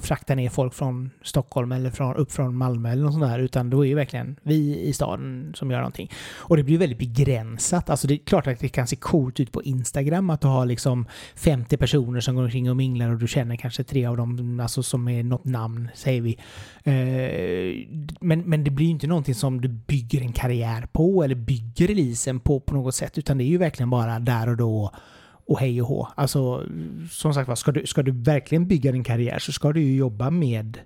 frakta 0.00 0.34
ner 0.34 0.50
folk 0.50 0.74
från 0.74 1.10
Stockholm 1.22 1.72
eller 1.72 1.90
från, 1.90 2.16
upp 2.16 2.32
från 2.32 2.56
Malmö 2.56 2.92
eller 2.92 3.02
något 3.02 3.12
sånt 3.12 3.24
där, 3.24 3.38
utan 3.38 3.70
då 3.70 3.84
är 3.84 3.88
det 3.88 3.94
verkligen 3.94 4.36
vi 4.42 4.80
i 4.80 4.92
staden 4.92 5.52
som 5.56 5.70
gör 5.70 5.78
någonting. 5.78 6.10
Och 6.36 6.56
det 6.56 6.62
blir 6.62 6.78
väldigt 6.78 6.98
begränsat. 6.98 7.90
Alltså 7.90 8.06
det 8.06 8.14
är 8.14 8.18
klart 8.18 8.46
att 8.46 8.58
det 8.58 8.68
kan 8.68 8.86
se 8.86 8.96
coolt 8.96 9.40
ut 9.40 9.52
på 9.52 9.62
Instagram 9.62 10.30
att 10.30 10.40
du 10.40 10.48
har 10.48 10.66
liksom 10.66 11.06
50 11.34 11.76
personer 11.76 12.20
som 12.20 12.34
går 12.34 12.42
omkring 12.42 12.70
och 12.70 12.76
minglar 12.76 13.10
och 13.10 13.18
du 13.18 13.28
känner 13.28 13.56
kanske 13.56 13.84
tre 13.84 14.06
av 14.06 14.16
dem, 14.16 14.60
alltså 14.60 14.82
som 14.82 15.08
är 15.08 15.22
något 15.22 15.44
namn, 15.44 15.88
säger 15.94 16.20
vi. 16.20 16.38
Eh, 16.84 17.86
men, 18.20 18.40
men 18.40 18.64
det 18.64 18.70
blir 18.70 18.86
ju 18.86 18.92
inte 18.92 19.06
någonting 19.06 19.34
som 19.34 19.60
du 19.60 19.68
bygger 19.68 20.20
en 20.20 20.32
karriär 20.32 20.86
på 20.92 21.24
eller 21.24 21.34
bygger 21.34 21.86
releasen 21.86 22.40
på 22.40 22.60
på 22.60 22.74
något 22.74 22.94
sätt, 22.94 23.18
utan 23.18 23.38
det 23.38 23.44
är 23.44 23.48
ju 23.48 23.58
verkligen 23.58 23.90
bara 23.90 24.18
där 24.18 24.48
och 24.48 24.56
då 24.56 24.92
och 25.46 25.60
hej 25.60 25.82
och 25.82 25.88
hå. 25.88 26.08
Alltså, 26.14 26.66
som 27.10 27.34
sagt 27.34 27.58
ska 27.58 27.72
du, 27.72 27.86
ska 27.86 28.02
du 28.02 28.12
verkligen 28.12 28.66
bygga 28.66 28.92
din 28.92 29.04
karriär 29.04 29.38
så 29.38 29.52
ska 29.52 29.72
du 29.72 29.82
ju 29.82 29.96
jobba 29.96 30.30
med 30.30 30.78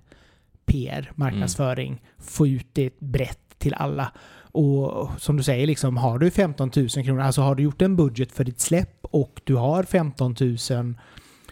PR, 0.65 1.11
marknadsföring, 1.15 1.87
mm. 1.87 2.01
få 2.17 2.47
ut 2.47 2.67
det 2.73 2.99
brett 2.99 3.39
till 3.57 3.73
alla. 3.73 4.11
Och 4.51 5.09
som 5.17 5.37
du 5.37 5.43
säger, 5.43 5.67
liksom, 5.67 5.97
har 5.97 6.19
du 6.19 6.31
15 6.31 6.71
000 6.75 6.89
kronor, 6.89 7.21
alltså 7.21 7.41
har 7.41 7.55
du 7.55 7.63
gjort 7.63 7.81
en 7.81 7.95
budget 7.95 8.31
för 8.31 8.43
ditt 8.43 8.59
släpp 8.59 8.99
och 9.01 9.41
du 9.43 9.55
har 9.55 9.83
15 9.83 10.35
000 10.39 10.95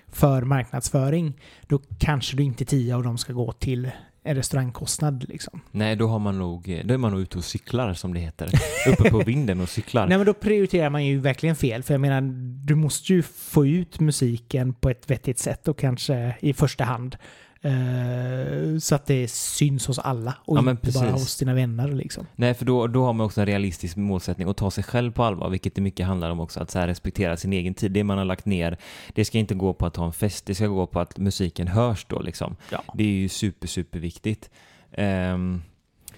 för 0.07 0.41
marknadsföring, 0.41 1.39
då 1.67 1.81
kanske 1.99 2.37
du 2.37 2.43
inte 2.43 2.65
10 2.65 2.95
av 2.95 3.03
dem 3.03 3.17
ska 3.17 3.33
gå 3.33 3.51
till 3.51 3.91
en 4.25 4.35
restaurangkostnad 4.35 5.25
liksom. 5.29 5.61
Nej, 5.71 5.95
då, 5.95 6.07
har 6.07 6.19
man 6.19 6.37
nog, 6.37 6.81
då 6.85 6.93
är 6.93 6.97
man 6.97 7.11
nog 7.11 7.21
ute 7.21 7.37
och 7.37 7.43
cyklar 7.43 7.93
som 7.93 8.13
det 8.13 8.19
heter. 8.19 8.49
Uppe 8.89 9.09
på 9.09 9.19
vinden 9.25 9.61
och 9.61 9.69
cyklar. 9.69 10.07
Nej, 10.07 10.17
men 10.17 10.25
då 10.25 10.33
prioriterar 10.33 10.89
man 10.89 11.05
ju 11.05 11.19
verkligen 11.19 11.55
fel. 11.55 11.83
För 11.83 11.93
jag 11.93 12.01
menar, 12.01 12.21
du 12.65 12.75
måste 12.75 13.13
ju 13.13 13.23
få 13.23 13.65
ut 13.65 13.99
musiken 13.99 14.73
på 14.73 14.89
ett 14.89 15.09
vettigt 15.09 15.39
sätt 15.39 15.67
och 15.67 15.77
kanske 15.79 16.35
i 16.39 16.53
första 16.53 16.83
hand 16.83 17.17
Uh, 17.65 18.79
så 18.79 18.95
att 18.95 19.05
det 19.05 19.27
syns 19.31 19.87
hos 19.87 19.99
alla 19.99 20.35
och 20.45 20.57
ja, 20.57 20.71
inte 20.71 20.91
bara 20.91 21.11
hos 21.11 21.37
dina 21.37 21.53
vänner. 21.53 21.87
Liksom. 21.87 22.25
Nej, 22.35 22.53
för 22.53 22.65
då, 22.65 22.87
då 22.87 23.05
har 23.05 23.13
man 23.13 23.25
också 23.25 23.41
en 23.41 23.47
realistisk 23.47 23.95
målsättning 23.95 24.49
att 24.49 24.57
ta 24.57 24.71
sig 24.71 24.83
själv 24.83 25.11
på 25.11 25.23
allvar, 25.23 25.49
vilket 25.49 25.75
det 25.75 25.81
mycket 25.81 26.05
handlar 26.05 26.29
om 26.29 26.39
också, 26.39 26.59
att 26.59 26.71
så 26.71 26.79
respektera 26.79 27.37
sin 27.37 27.53
egen 27.53 27.73
tid. 27.73 27.91
Det 27.91 28.03
man 28.03 28.17
har 28.17 28.25
lagt 28.25 28.45
ner, 28.45 28.77
det 29.13 29.25
ska 29.25 29.37
inte 29.37 29.55
gå 29.55 29.73
på 29.73 29.85
att 29.85 29.95
ha 29.95 30.05
en 30.05 30.13
fest, 30.13 30.45
det 30.45 30.55
ska 30.55 30.67
gå 30.67 30.87
på 30.87 30.99
att 30.99 31.17
musiken 31.17 31.67
hörs 31.67 32.05
då 32.09 32.19
liksom. 32.19 32.55
Ja. 32.71 32.83
Det 32.93 33.03
är 33.03 33.07
ju 33.07 33.29
super, 33.29 33.67
super 33.67 33.99
viktigt. 33.99 34.49
Um, 34.97 35.61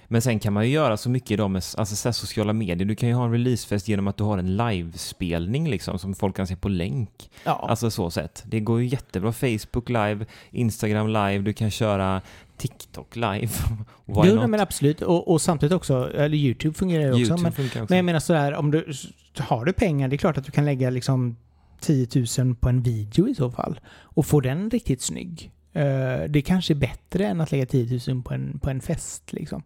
men 0.07 0.21
sen 0.21 0.39
kan 0.39 0.53
man 0.53 0.65
ju 0.65 0.71
göra 0.71 0.97
så 0.97 1.09
mycket 1.09 1.31
idag 1.31 1.51
med 1.51 1.63
alltså, 1.77 1.95
så 1.95 2.13
sociala 2.13 2.53
medier. 2.53 2.87
Du 2.87 2.95
kan 2.95 3.09
ju 3.09 3.15
ha 3.15 3.25
en 3.25 3.31
releasefest 3.31 3.87
genom 3.87 4.07
att 4.07 4.17
du 4.17 4.23
har 4.23 4.37
en 4.37 4.57
livespelning 4.57 5.69
liksom, 5.69 5.99
som 5.99 6.15
folk 6.15 6.35
kan 6.35 6.47
se 6.47 6.55
på 6.55 6.69
länk. 6.69 7.29
Ja. 7.43 7.67
Alltså 7.69 7.91
så 7.91 8.11
sätt. 8.11 8.43
Det 8.45 8.59
går 8.59 8.81
ju 8.81 8.87
jättebra. 8.87 9.33
Facebook 9.33 9.89
live, 9.89 10.25
Instagram 10.51 11.07
live, 11.07 11.37
du 11.37 11.53
kan 11.53 11.71
köra 11.71 12.21
TikTok 12.57 13.15
live. 13.15 13.47
Why 14.05 14.21
jo, 14.23 14.35
not? 14.35 14.49
men 14.49 14.59
absolut. 14.59 15.01
Och, 15.01 15.31
och, 15.31 15.41
samtidigt 15.41 15.73
också, 15.73 16.13
eller 16.13 16.37
YouTube 16.37 16.73
fungerar 16.73 17.03
ju 17.03 17.21
också. 17.21 17.37
Men, 17.37 17.51
också. 17.51 17.85
men 17.89 17.97
jag 17.97 18.05
menar 18.05 18.19
sådär, 18.19 18.53
om 18.53 18.71
du 18.71 18.93
har 19.37 19.65
du 19.65 19.73
pengar, 19.73 20.07
det 20.07 20.15
är 20.15 20.17
klart 20.17 20.37
att 20.37 20.45
du 20.45 20.51
kan 20.51 20.65
lägga 20.65 20.89
liksom 20.89 21.35
10 21.79 22.07
000 22.37 22.55
på 22.55 22.69
en 22.69 22.81
video 22.81 23.27
i 23.27 23.35
så 23.35 23.51
fall. 23.51 23.79
Och 24.01 24.25
få 24.25 24.39
den 24.39 24.69
riktigt 24.69 25.01
snygg. 25.01 25.51
Uh, 25.75 26.29
det 26.29 26.41
kanske 26.41 26.73
är 26.73 26.75
bättre 26.75 27.27
än 27.27 27.41
att 27.41 27.51
lägga 27.51 27.65
10 27.65 27.99
000 28.07 28.23
på 28.23 28.33
en, 28.33 28.59
på 28.59 28.69
en 28.69 28.81
fest. 28.81 29.33
Liksom. 29.33 29.63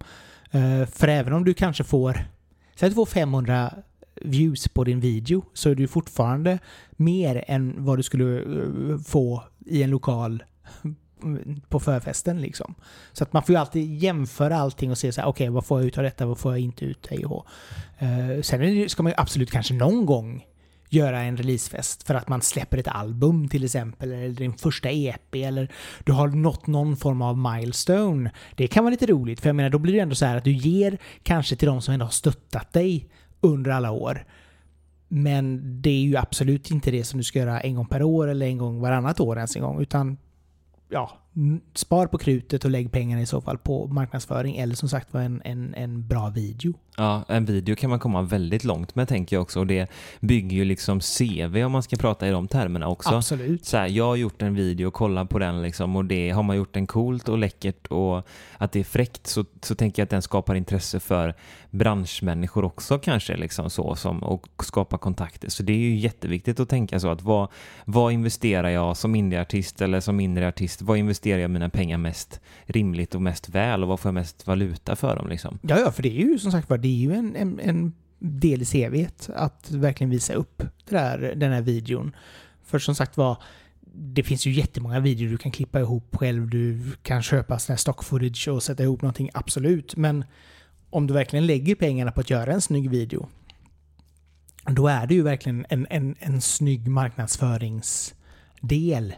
Eh, 0.51 0.85
för 0.85 1.07
även 1.07 1.33
om 1.33 1.45
du 1.45 1.53
kanske 1.53 1.83
får, 1.83 2.13
säg 2.75 2.87
att 2.87 2.91
du 2.91 2.95
får 2.95 3.05
500 3.05 3.73
views 4.15 4.67
på 4.67 4.83
din 4.83 4.99
video 4.99 5.45
så 5.53 5.69
är 5.69 5.75
det 5.75 5.87
fortfarande 5.87 6.59
mer 6.91 7.43
än 7.47 7.75
vad 7.77 7.99
du 7.99 8.03
skulle 8.03 8.37
eh, 8.37 8.97
få 8.97 9.43
i 9.65 9.83
en 9.83 9.89
lokal 9.89 10.43
på 11.69 11.79
förfesten 11.79 12.41
liksom. 12.41 12.75
Så 13.11 13.23
att 13.23 13.33
man 13.33 13.43
får 13.43 13.53
ju 13.53 13.59
alltid 13.59 13.97
jämföra 13.97 14.57
allting 14.57 14.91
och 14.91 14.97
se 14.97 15.11
så 15.11 15.21
här, 15.21 15.27
okej 15.27 15.43
okay, 15.43 15.53
vad 15.53 15.65
får 15.65 15.79
jag 15.79 15.87
ut 15.87 15.97
av 15.97 16.03
detta, 16.03 16.25
vad 16.25 16.37
får 16.37 16.51
jag 16.51 16.59
inte 16.59 16.85
ut? 16.85 17.07
Av 17.11 17.45
uh, 18.01 18.31
eh, 18.31 18.41
Sen 18.41 18.89
ska 18.89 19.03
man 19.03 19.11
ju 19.11 19.15
absolut 19.17 19.51
kanske 19.51 19.73
någon 19.73 20.05
gång 20.05 20.45
göra 20.93 21.21
en 21.21 21.37
releasefest 21.37 22.03
för 22.03 22.15
att 22.15 22.29
man 22.29 22.41
släpper 22.41 22.77
ett 22.77 22.87
album 22.87 23.47
till 23.47 23.63
exempel, 23.63 24.11
eller 24.11 24.29
din 24.29 24.53
första 24.53 24.89
EP, 24.89 25.35
eller 25.35 25.71
du 26.03 26.11
har 26.11 26.27
nått 26.27 26.67
någon 26.67 26.97
form 26.97 27.21
av 27.21 27.37
milestone. 27.37 28.31
Det 28.55 28.67
kan 28.67 28.83
vara 28.83 28.91
lite 28.91 29.05
roligt, 29.05 29.41
för 29.41 29.49
jag 29.49 29.55
menar 29.55 29.69
då 29.69 29.79
blir 29.79 29.93
det 29.93 29.99
ändå 29.99 30.15
så 30.15 30.25
här 30.25 30.37
att 30.37 30.43
du 30.43 30.53
ger 30.53 30.97
kanske 31.23 31.55
till 31.55 31.67
de 31.67 31.81
som 31.81 31.93
ändå 31.93 32.05
har 32.05 32.11
stöttat 32.11 32.73
dig 32.73 33.09
under 33.41 33.71
alla 33.71 33.91
år. 33.91 34.25
Men 35.07 35.61
det 35.81 35.89
är 35.89 36.01
ju 36.01 36.17
absolut 36.17 36.71
inte 36.71 36.91
det 36.91 37.03
som 37.03 37.17
du 37.17 37.23
ska 37.23 37.39
göra 37.39 37.61
en 37.61 37.75
gång 37.75 37.85
per 37.85 38.03
år 38.03 38.27
eller 38.27 38.45
en 38.45 38.57
gång 38.57 38.79
varannat 38.79 39.19
år 39.19 39.37
ens 39.37 39.55
en 39.55 39.61
gång, 39.61 39.81
utan 39.81 40.17
ja, 40.89 41.17
spar 41.73 42.07
på 42.07 42.17
krutet 42.17 42.65
och 42.65 42.71
lägg 42.71 42.91
pengarna 42.91 43.21
i 43.21 43.25
så 43.25 43.41
fall 43.41 43.57
på 43.57 43.87
marknadsföring 43.87 44.57
eller 44.57 44.75
som 44.75 44.89
sagt 44.89 45.13
var 45.13 45.21
en, 45.21 45.41
en, 45.45 45.73
en 45.73 46.07
bra 46.07 46.29
video. 46.29 46.73
Ja, 46.97 47.23
en 47.27 47.45
video 47.45 47.75
kan 47.75 47.89
man 47.89 47.99
komma 47.99 48.21
väldigt 48.21 48.63
långt 48.63 48.95
med 48.95 49.07
tänker 49.07 49.35
jag 49.35 49.41
också 49.41 49.59
och 49.59 49.67
det 49.67 49.91
bygger 50.19 50.57
ju 50.57 50.65
liksom 50.65 50.99
CV 50.99 51.63
om 51.63 51.71
man 51.71 51.83
ska 51.83 51.95
prata 51.95 52.27
i 52.27 52.31
de 52.31 52.47
termerna 52.47 52.87
också. 52.87 53.15
Absolut. 53.15 53.65
Så 53.65 53.77
här, 53.77 53.87
jag 53.87 54.05
har 54.05 54.15
gjort 54.15 54.41
en 54.41 54.55
video, 54.55 54.91
kolla 54.91 55.25
på 55.25 55.39
den 55.39 55.61
liksom 55.61 55.95
och 55.95 56.05
det 56.05 56.29
har 56.29 56.43
man 56.43 56.57
gjort 56.57 56.73
den 56.73 56.87
coolt 56.87 57.29
och 57.29 57.37
läckert 57.37 57.87
och 57.87 58.27
att 58.57 58.71
det 58.71 58.79
är 58.79 58.83
fräckt 58.83 59.27
så, 59.27 59.45
så 59.61 59.75
tänker 59.75 60.01
jag 60.01 60.05
att 60.05 60.09
den 60.09 60.21
skapar 60.21 60.55
intresse 60.55 60.99
för 60.99 61.35
branschmänniskor 61.69 62.65
också 62.65 62.99
kanske 62.99 63.37
liksom 63.37 63.69
så 63.69 63.95
som 63.95 64.23
och 64.23 64.47
skapa 64.63 64.97
kontakter. 64.97 65.49
Så 65.49 65.63
det 65.63 65.73
är 65.73 65.77
ju 65.77 65.95
jätteviktigt 65.95 66.59
att 66.59 66.69
tänka 66.69 66.99
så 66.99 67.09
att 67.09 67.21
vad, 67.21 67.47
vad 67.85 68.13
investerar 68.13 68.69
jag 68.69 68.97
som 68.97 69.15
indieartist 69.15 69.81
eller 69.81 69.99
som 69.99 70.15
mindre 70.15 70.47
artist? 70.47 70.81
Vad 70.81 70.97
investerar 70.97 71.39
jag 71.41 71.51
mina 71.51 71.69
pengar 71.69 71.97
mest 71.97 72.39
rimligt 72.65 73.15
och 73.15 73.21
mest 73.21 73.49
väl 73.49 73.83
och 73.83 73.89
vad 73.89 73.99
får 73.99 74.09
jag 74.09 74.13
mest 74.13 74.47
valuta 74.47 74.95
för 74.95 75.15
dem 75.15 75.27
liksom? 75.27 75.59
Ja, 75.61 75.79
ja, 75.79 75.91
för 75.91 76.03
det 76.03 76.09
är 76.09 76.25
ju 76.25 76.39
som 76.39 76.51
sagt 76.51 76.69
var, 76.69 76.80
det 76.81 76.87
är 76.87 76.95
ju 76.95 77.13
en, 77.13 77.35
en, 77.35 77.59
en 77.59 77.93
del 78.19 78.61
i 78.61 78.65
CVet 78.65 79.29
att 79.35 79.71
verkligen 79.71 80.09
visa 80.09 80.33
upp 80.33 80.57
det 80.57 80.95
där, 80.95 81.35
den 81.35 81.51
här 81.51 81.61
videon. 81.61 82.15
För 82.63 82.79
som 82.79 82.95
sagt 82.95 83.17
var, 83.17 83.43
det 83.93 84.23
finns 84.23 84.45
ju 84.45 84.51
jättemånga 84.51 84.99
videor 84.99 85.29
du 85.29 85.37
kan 85.37 85.51
klippa 85.51 85.79
ihop 85.79 86.15
själv. 86.15 86.49
Du 86.49 86.81
kan 87.03 87.21
köpa 87.21 87.59
sån 87.59 87.73
här 87.73 87.77
stock 87.77 88.03
footage 88.03 88.47
och 88.47 88.63
sätta 88.63 88.83
ihop 88.83 89.01
någonting, 89.01 89.29
absolut. 89.33 89.95
Men 89.95 90.25
om 90.89 91.07
du 91.07 91.13
verkligen 91.13 91.45
lägger 91.45 91.75
pengarna 91.75 92.11
på 92.11 92.21
att 92.21 92.29
göra 92.29 92.53
en 92.53 92.61
snygg 92.61 92.89
video, 92.89 93.29
då 94.65 94.87
är 94.87 95.07
det 95.07 95.13
ju 95.13 95.21
verkligen 95.21 95.65
en, 95.69 95.87
en, 95.89 96.15
en 96.19 96.41
snygg 96.41 96.87
marknadsföringsdel 96.87 99.13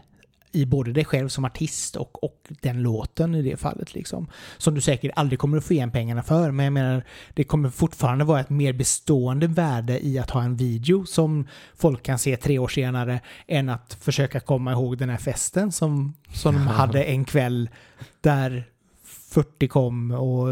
i 0.54 0.66
både 0.66 0.92
dig 0.92 1.04
själv 1.04 1.28
som 1.28 1.44
artist 1.44 1.96
och, 1.96 2.24
och 2.24 2.40
den 2.48 2.82
låten 2.82 3.34
i 3.34 3.42
det 3.42 3.56
fallet. 3.56 3.94
Liksom. 3.94 4.26
Som 4.58 4.74
du 4.74 4.80
säkert 4.80 5.12
aldrig 5.16 5.38
kommer 5.38 5.58
att 5.58 5.64
få 5.64 5.72
igen 5.72 5.90
pengarna 5.90 6.22
för, 6.22 6.50
men 6.50 6.64
jag 6.64 6.72
menar, 6.72 7.04
det 7.34 7.44
kommer 7.44 7.70
fortfarande 7.70 8.24
vara 8.24 8.40
ett 8.40 8.50
mer 8.50 8.72
bestående 8.72 9.46
värde 9.46 10.06
i 10.06 10.18
att 10.18 10.30
ha 10.30 10.42
en 10.42 10.56
video 10.56 11.06
som 11.06 11.48
folk 11.76 12.02
kan 12.02 12.18
se 12.18 12.36
tre 12.36 12.58
år 12.58 12.68
senare 12.68 13.20
än 13.46 13.68
att 13.68 13.96
försöka 14.00 14.40
komma 14.40 14.72
ihåg 14.72 14.98
den 14.98 15.08
här 15.08 15.16
festen 15.16 15.72
som, 15.72 16.14
som 16.34 16.54
de 16.54 16.66
hade 16.66 17.04
en 17.04 17.24
kväll 17.24 17.70
där 18.20 18.64
40 19.34 19.68
kom 19.68 20.10
och 20.10 20.48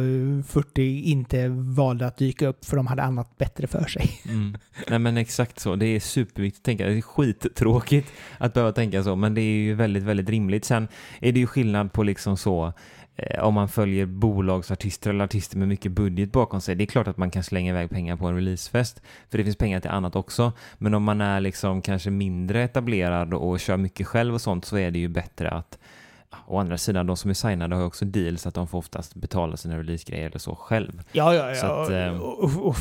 40 0.47 1.03
inte 1.03 1.49
valde 1.49 2.07
att 2.07 2.17
dyka 2.17 2.47
upp 2.47 2.65
för 2.65 2.77
de 2.77 2.87
hade 2.87 3.03
annat 3.03 3.39
bättre 3.39 3.67
för 3.67 3.85
sig. 3.85 4.11
Mm. 4.33 4.57
Nej 4.89 4.99
men 4.99 5.17
exakt 5.17 5.59
så, 5.59 5.77
det 5.77 5.87
är 5.87 6.01
superviktigt 6.01 6.61
att 6.61 6.65
tänka. 6.65 6.87
Det 6.87 6.93
är 6.93 7.01
skittråkigt 7.01 8.13
att 8.39 8.55
behöva 8.55 8.73
tänka 8.73 9.03
så, 9.03 9.17
men 9.17 9.35
det 9.35 9.41
är 9.41 9.55
ju 9.55 9.75
väldigt, 9.75 10.03
väldigt 10.03 10.29
rimligt. 10.29 10.65
Sen 10.65 10.89
är 11.21 11.33
det 11.33 11.41
ju 11.41 11.47
skillnad 11.47 11.93
på 11.93 12.03
liksom 12.03 12.37
så 12.37 12.73
eh, 13.17 13.43
om 13.45 13.55
man 13.55 13.69
följer 13.69 14.07
bolagsartister 14.07 15.11
eller 15.11 15.25
artister 15.25 15.59
med 15.59 15.69
mycket 15.69 15.93
budget 15.93 16.33
bakom 16.33 16.61
sig. 16.61 16.75
Det 16.75 16.85
är 16.85 16.87
klart 16.87 17.09
att 17.09 17.17
man 17.17 17.31
kan 17.31 17.43
slänga 17.43 17.71
iväg 17.71 17.91
pengar 17.91 18.17
på 18.17 18.27
en 18.27 18.35
releasefest, 18.35 19.03
för 19.31 19.39
det 19.39 19.45
finns 19.45 19.57
pengar 19.57 19.81
till 19.81 19.91
annat 19.91 20.17
också. 20.17 20.53
Men 20.79 20.95
om 20.95 21.03
man 21.03 21.21
är 21.21 21.41
liksom 21.41 21.83
kanske 21.83 22.11
mindre 22.11 22.63
etablerad 22.63 23.35
och 23.35 23.61
kör 23.61 23.77
mycket 23.77 24.07
själv 24.07 24.35
och 24.35 24.41
sånt 24.41 24.65
så 24.65 24.77
är 24.77 24.91
det 24.91 24.99
ju 24.99 25.09
bättre 25.09 25.51
att 25.51 25.79
Å 26.47 26.59
andra 26.59 26.79
sidan, 26.79 27.07
de 27.07 27.17
som 27.17 27.31
är 27.31 27.35
signade 27.35 27.77
har 27.77 27.85
också 27.85 28.05
deals 28.05 28.47
att 28.47 28.55
de 28.55 28.69
får 28.69 28.79
oftast 28.79 29.15
betala 29.15 29.57
sina 29.57 29.79
releasegrejer 29.79 30.27
eller 30.27 30.39
så 30.39 30.55
själv. 30.55 31.03
Ja, 31.13 31.35
ja, 31.35 31.55
ja. 31.55 31.83
Att, 31.83 31.91
ehm, 31.91 32.21
och, 32.21 32.45
och, 32.45 32.67
och 32.67 32.77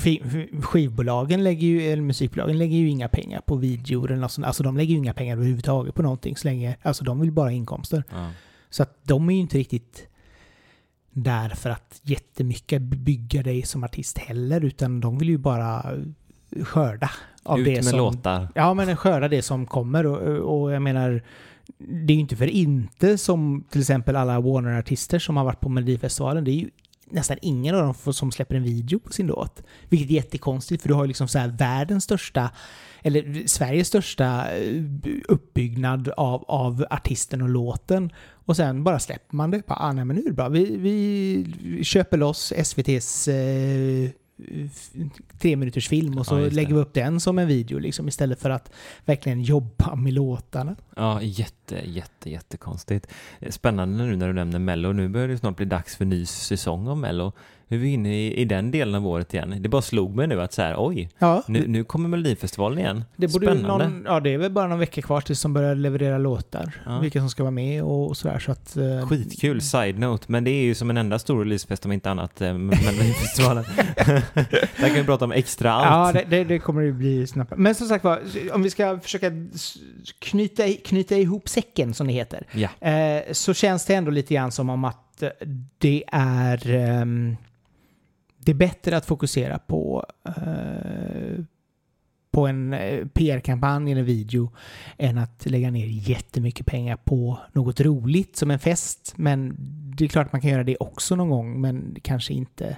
skivbolagen 0.65 1.43
lägger 1.43 1.67
ju, 1.67 1.81
eller 1.81 2.01
musikbolagen 2.01 2.57
lägger 2.57 2.77
ju 2.77 2.89
inga 2.89 3.07
pengar 3.07 3.41
på 3.41 3.55
videor 3.55 4.11
eller 4.11 4.21
något 4.21 4.31
sånt. 4.31 4.47
Alltså 4.47 4.63
de 4.63 4.77
lägger 4.77 4.91
ju 4.91 4.97
inga 4.97 5.13
pengar 5.13 5.35
överhuvudtaget 5.35 5.95
på 5.95 6.01
någonting 6.01 6.37
så 6.37 6.47
länge, 6.47 6.75
alltså 6.81 7.03
de 7.03 7.19
vill 7.19 7.31
bara 7.31 7.45
ha 7.45 7.51
inkomster. 7.51 8.03
Ja. 8.09 8.29
Så 8.69 8.83
att 8.83 8.97
de 9.03 9.29
är 9.29 9.33
ju 9.33 9.39
inte 9.39 9.57
riktigt 9.57 10.07
där 11.11 11.49
för 11.49 11.69
att 11.69 12.01
jättemycket 12.03 12.81
bygga 12.81 13.43
dig 13.43 13.61
som 13.61 13.83
artist 13.83 14.17
heller, 14.17 14.65
utan 14.65 15.01
de 15.01 15.17
vill 15.17 15.29
ju 15.29 15.37
bara 15.37 15.85
skörda. 16.63 17.11
Av 17.43 17.59
Ut 17.59 17.65
det 17.65 17.75
med 17.75 17.85
som, 17.85 17.97
låtar. 17.99 18.47
Ja, 18.55 18.73
men 18.73 18.97
skörda 18.97 19.27
det 19.27 19.41
som 19.41 19.65
kommer 19.65 20.05
och, 20.05 20.61
och 20.61 20.71
jag 20.71 20.81
menar 20.81 21.21
det 21.77 22.13
är 22.13 22.15
ju 22.15 22.21
inte 22.21 22.35
för 22.35 22.47
inte 22.47 23.17
som 23.17 23.65
till 23.69 23.81
exempel 23.81 24.15
alla 24.15 24.39
Warner-artister 24.39 25.19
som 25.19 25.37
har 25.37 25.43
varit 25.43 25.59
på 25.59 25.69
Melodifestivalen. 25.69 26.43
Det 26.43 26.51
är 26.51 26.55
ju 26.55 26.69
nästan 27.11 27.37
ingen 27.41 27.75
av 27.75 27.81
dem 27.81 28.13
som 28.13 28.31
släpper 28.31 28.55
en 28.55 28.63
video 28.63 28.99
på 28.99 29.11
sin 29.11 29.27
låt. 29.27 29.63
Vilket 29.89 30.09
är 30.09 30.13
jättekonstigt 30.13 30.81
för 30.81 30.89
du 30.89 30.95
har 30.95 31.03
ju 31.03 31.07
liksom 31.07 31.27
så 31.27 31.39
här 31.39 31.47
världens 31.47 32.03
största, 32.03 32.49
eller 33.01 33.47
Sveriges 33.47 33.87
största 33.87 34.57
eh, 34.57 34.83
uppbyggnad 35.27 36.07
av, 36.17 36.43
av 36.47 36.85
artisten 36.89 37.41
och 37.41 37.49
låten. 37.49 38.11
Och 38.45 38.55
sen 38.55 38.83
bara 38.83 38.99
släpper 38.99 39.35
man 39.35 39.51
det. 39.51 39.63
ah, 39.67 39.91
nej 39.91 40.05
men 40.05 40.15
nu 40.15 40.21
är 40.21 40.25
det 40.25 40.33
bra. 40.33 40.49
Vi, 40.49 40.77
vi 40.77 41.83
köper 41.83 42.17
loss 42.17 42.53
SVTs 42.55 43.27
eh, 43.27 44.09
tre 45.39 45.55
minuters 45.55 45.89
film 45.89 46.17
och 46.17 46.25
så 46.25 46.39
ja, 46.39 46.49
lägger 46.49 46.73
vi 46.73 46.79
upp 46.79 46.93
den 46.93 47.19
som 47.19 47.39
en 47.39 47.47
video 47.47 47.79
liksom, 47.79 48.07
istället 48.07 48.39
för 48.39 48.49
att 48.49 48.71
verkligen 49.05 49.41
jobba 49.41 49.95
med 49.95 50.13
låtarna. 50.13 50.75
Ja, 50.95 51.21
jätte, 51.21 51.75
jätte, 51.89 52.29
jättekonstigt. 52.29 53.07
Spännande 53.49 54.05
nu 54.05 54.15
när 54.15 54.27
du 54.27 54.33
nämner 54.33 54.59
Mello. 54.59 54.93
Nu 54.93 55.09
börjar 55.09 55.27
det 55.27 55.37
snart 55.37 55.57
bli 55.57 55.65
dags 55.65 55.95
för 55.95 56.05
ny 56.05 56.25
säsong 56.25 56.87
av 56.87 56.97
Mello. 56.97 57.31
Nu 57.71 57.77
är 57.77 57.81
vi 57.81 57.89
inne 57.89 58.15
i, 58.15 58.41
i 58.41 58.45
den 58.45 58.71
delen 58.71 58.95
av 58.95 59.07
året 59.07 59.33
igen. 59.33 59.55
Det 59.59 59.69
bara 59.69 59.81
slog 59.81 60.15
mig 60.15 60.27
nu 60.27 60.41
att 60.41 60.53
så 60.53 60.61
här, 60.61 60.75
oj, 60.77 61.09
ja. 61.19 61.43
nu, 61.47 61.67
nu 61.67 61.83
kommer 61.83 62.09
Melodifestivalen 62.09 62.79
igen. 62.79 63.03
Det 63.15 63.29
Spännande. 63.29 63.87
Någon, 63.87 64.03
ja, 64.05 64.19
det 64.19 64.33
är 64.33 64.37
väl 64.37 64.51
bara 64.51 64.67
någon 64.67 64.79
vecka 64.79 65.01
kvar 65.01 65.21
tills 65.21 65.41
de 65.41 65.53
börjar 65.53 65.75
leverera 65.75 66.17
låtar. 66.17 66.73
Ja. 66.85 66.99
Vilka 66.99 67.19
som 67.19 67.29
ska 67.29 67.43
vara 67.43 67.51
med 67.51 67.83
och, 67.83 68.17
sådär. 68.17 68.39
Så 68.39 68.51
att, 68.51 68.77
uh, 68.77 69.07
Skitkul, 69.07 69.61
side-note. 69.61 70.25
Men 70.27 70.43
det 70.43 70.51
är 70.51 70.63
ju 70.63 70.75
som 70.75 70.89
en 70.89 70.97
enda 70.97 71.19
stor 71.19 71.39
releasefest 71.39 71.85
om 71.85 71.91
inte 71.91 72.11
annat 72.11 72.41
eh, 72.41 72.53
Melodifestivalen. 72.53 73.63
Där 74.77 74.87
kan 74.87 74.93
vi 74.93 75.03
prata 75.03 75.25
om 75.25 75.31
extra 75.31 75.71
allt. 75.71 76.15
Ja, 76.15 76.21
det, 76.21 76.37
det, 76.37 76.43
det 76.43 76.59
kommer 76.59 76.81
det 76.81 76.91
bli 76.91 77.27
snabbt. 77.27 77.53
Men 77.57 77.75
som 77.75 77.87
sagt 77.87 78.03
var, 78.03 78.21
om 78.53 78.63
vi 78.63 78.69
ska 78.69 78.99
försöka 78.99 79.31
knyta, 80.19 80.63
knyta 80.85 81.15
ihop 81.15 81.49
säcken 81.49 81.93
som 81.93 82.07
det 82.07 82.13
heter. 82.13 82.47
Ja. 82.51 82.89
Eh, 82.89 83.23
så 83.31 83.53
känns 83.53 83.85
det 83.85 83.93
ändå 83.93 84.11
lite 84.11 84.33
grann 84.33 84.51
som 84.51 84.69
om 84.69 84.85
att 84.85 85.23
det 85.77 86.03
är 86.11 86.69
um, 87.01 87.37
det 88.51 88.55
är 88.55 88.67
bättre 88.67 88.97
att 88.97 89.05
fokusera 89.05 89.59
på, 89.59 90.05
eh, 90.25 91.43
på 92.31 92.47
en 92.47 92.73
eh, 92.73 93.07
PR-kampanj 93.07 93.91
eller 93.91 94.03
video 94.03 94.51
än 94.97 95.17
att 95.17 95.45
lägga 95.45 95.71
ner 95.71 95.85
jättemycket 95.85 96.65
pengar 96.65 96.97
på 96.97 97.39
något 97.53 97.81
roligt 97.81 98.35
som 98.35 98.51
en 98.51 98.59
fest. 98.59 99.13
Men 99.15 99.55
det 99.95 100.05
är 100.05 100.09
klart 100.09 100.25
att 100.25 100.33
man 100.33 100.41
kan 100.41 100.51
göra 100.51 100.63
det 100.63 100.77
också 100.79 101.15
någon 101.15 101.29
gång, 101.29 101.61
men 101.61 101.97
kanske 102.01 102.33
inte 102.33 102.77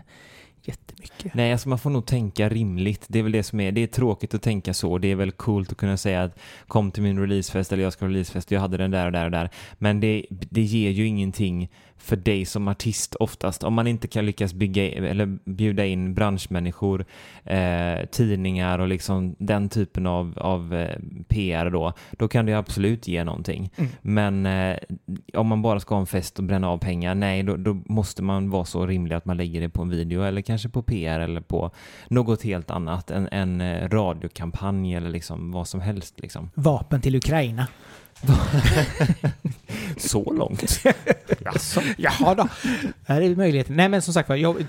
jättemycket. 0.62 1.34
Nej, 1.34 1.52
alltså 1.52 1.70
man 1.70 1.80
får 1.80 1.90
nog 1.90 2.06
tänka 2.06 2.50
rimligt. 2.50 3.06
Det 3.08 3.20
är 3.20 3.24
väl 3.24 3.32
det 3.32 3.44
som 3.44 3.60
är, 3.60 3.72
det 3.72 3.84
är 3.84 3.88
tråkigt 3.88 4.34
att 4.34 4.42
tänka 4.42 4.74
så. 4.74 4.98
Det 4.98 5.12
är 5.12 5.16
väl 5.16 5.32
coolt 5.32 5.72
att 5.72 5.78
kunna 5.78 5.98
säga 5.98 6.24
att 6.24 6.40
kom 6.68 6.92
till 6.92 7.04
min 7.04 7.20
releasefest 7.20 7.72
eller 7.72 7.84
jag 7.84 7.94
ska 7.94 8.06
ha 8.06 8.10
releasefest, 8.10 8.52
jag 8.52 8.60
hade 8.60 8.78
den 8.78 8.92
där 8.92 9.06
och 9.06 9.12
där 9.12 9.26
och 9.26 9.32
där. 9.32 9.50
Men 9.78 10.00
det, 10.00 10.26
det 10.30 10.62
ger 10.62 10.90
ju 10.90 11.08
ingenting 11.08 11.70
för 12.04 12.16
dig 12.16 12.46
som 12.46 12.68
artist 12.68 13.16
oftast. 13.16 13.64
Om 13.64 13.74
man 13.74 13.88
inte 13.88 14.08
kan 14.08 14.26
lyckas 14.26 14.54
bygga 14.54 14.92
eller 14.92 15.26
bjuda 15.46 15.86
in 15.86 16.14
branschmänniskor, 16.14 17.06
eh, 17.44 18.06
tidningar 18.12 18.80
och 18.80 18.88
liksom 18.88 19.36
den 19.40 19.70
typen 19.70 20.08
av, 20.08 20.34
av 20.38 20.76
eh, 20.76 20.98
PR 21.28 21.70
då, 21.70 21.94
då 22.12 22.28
kan 22.28 22.46
det 22.46 22.54
absolut 22.54 23.08
ge 23.08 23.24
någonting. 23.24 23.70
Mm. 23.76 23.92
Men 24.02 24.46
eh, 24.46 24.78
om 25.34 25.48
man 25.48 25.62
bara 25.62 25.80
ska 25.80 25.96
ha 25.96 26.00
en 26.00 26.08
fest 26.08 26.40
och 26.40 26.46
bränna 26.46 26.70
av 26.70 26.78
pengar, 26.78 27.16
nej, 27.16 27.44
då, 27.44 27.56
då, 27.56 27.74
måste 27.86 28.24
man 28.24 28.50
vara 28.50 28.66
så 28.66 28.86
rimlig 28.86 29.16
att 29.16 29.26
man 29.26 29.38
lägger 29.38 29.62
det 29.62 29.70
på 29.70 29.82
en 29.82 29.90
video 29.90 30.24
eller 30.24 30.42
kanske 30.42 30.70
på 30.70 30.82
PR 30.82 31.20
eller 31.20 31.42
på 31.42 31.72
något 32.08 32.44
helt 32.44 32.72
annat, 32.72 33.12
en, 33.12 33.30
en 33.32 33.62
eh, 33.62 33.90
radiokampanj 33.90 34.96
eller 34.96 35.10
liksom 35.10 35.52
vad 35.52 35.68
som 35.68 35.82
helst. 35.82 36.20
Liksom. 36.20 36.50
Vapen 36.54 37.02
till 37.02 37.16
Ukraina. 37.16 37.68
Så 39.98 40.34
långt? 40.34 40.80
Jaså? 41.40 41.82
Jaha 41.98 42.36
då. 42.36 42.48
Här 43.06 43.22
är 43.22 43.36
möjligheten. 43.36 43.76
Nej 43.76 43.90
men 43.90 44.02
som 44.02 44.14
sagt 44.14 44.30
var, 44.30 44.36
jag, 44.36 44.66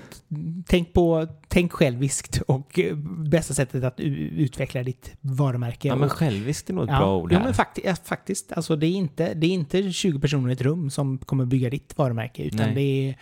tänk, 0.67 0.93
på, 0.93 1.27
tänk 1.47 1.71
själviskt 1.71 2.41
och 2.47 2.79
eh, 2.79 2.95
bästa 3.29 3.53
sättet 3.53 3.83
att 3.83 3.99
utveckla 3.99 4.83
ditt 4.83 5.13
varumärke. 5.21 5.87
Ja, 5.87 5.95
men 5.95 6.09
själviskt 6.09 6.69
är 6.69 6.73
nog 6.73 6.83
ett 6.83 6.89
ja, 6.89 6.97
bra 6.99 7.17
ord 7.17 7.31
ja, 7.31 7.37
här. 7.37 7.45
men 7.45 7.53
fakti- 7.53 7.81
ja, 7.83 7.95
faktiskt. 8.03 8.51
Alltså, 8.51 8.75
det, 8.75 8.87
är 8.87 8.91
inte, 8.91 9.33
det 9.33 9.47
är 9.47 9.51
inte 9.51 9.91
20 9.91 10.19
personer 10.19 10.49
i 10.49 10.53
ett 10.53 10.61
rum 10.61 10.89
som 10.89 11.17
kommer 11.17 11.45
bygga 11.45 11.69
ditt 11.69 11.97
varumärke, 11.97 12.43
utan 12.43 12.65
Nej. 12.65 12.75
det 12.75 13.09
är 13.09 13.15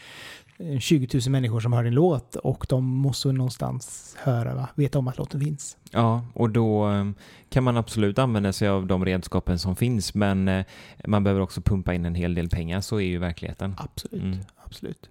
20 0.80 1.08
000 1.14 1.22
människor 1.30 1.60
som 1.60 1.74
hör 1.74 1.84
din 1.84 1.94
låt 1.94 2.36
och 2.36 2.66
de 2.70 2.86
måste 2.86 3.32
någonstans 3.32 4.16
höra, 4.20 4.56
va? 4.56 4.70
veta 4.76 5.00
om 5.00 5.08
att 5.08 5.18
låten 5.18 5.42
finns. 5.42 5.78
Ja, 5.92 6.26
och 6.34 6.50
då 6.50 6.90
eh, 6.90 7.06
kan 7.50 7.64
man 7.64 7.78
absolut 7.78 8.20
använda 8.20 8.54
sig 8.54 8.68
av 8.68 8.88
de 8.88 9.06
redskapen 9.06 9.60
som 9.60 9.76
finns, 9.76 10.14
men 10.14 10.48
eh, 10.48 10.66
man 11.08 11.24
behöver 11.24 11.42
också 11.42 11.62
pumpa 11.62 11.94
in 11.94 12.06
en 12.06 12.16
hel 12.16 12.36
del 12.36 12.50
pengar, 12.50 12.82
så 12.82 12.98
är 12.98 13.06
ju 13.06 13.18
verkligheten. 13.18 13.76
Absolut. 13.78 14.24
Mm. 14.24 14.40
Absolut. 14.74 15.10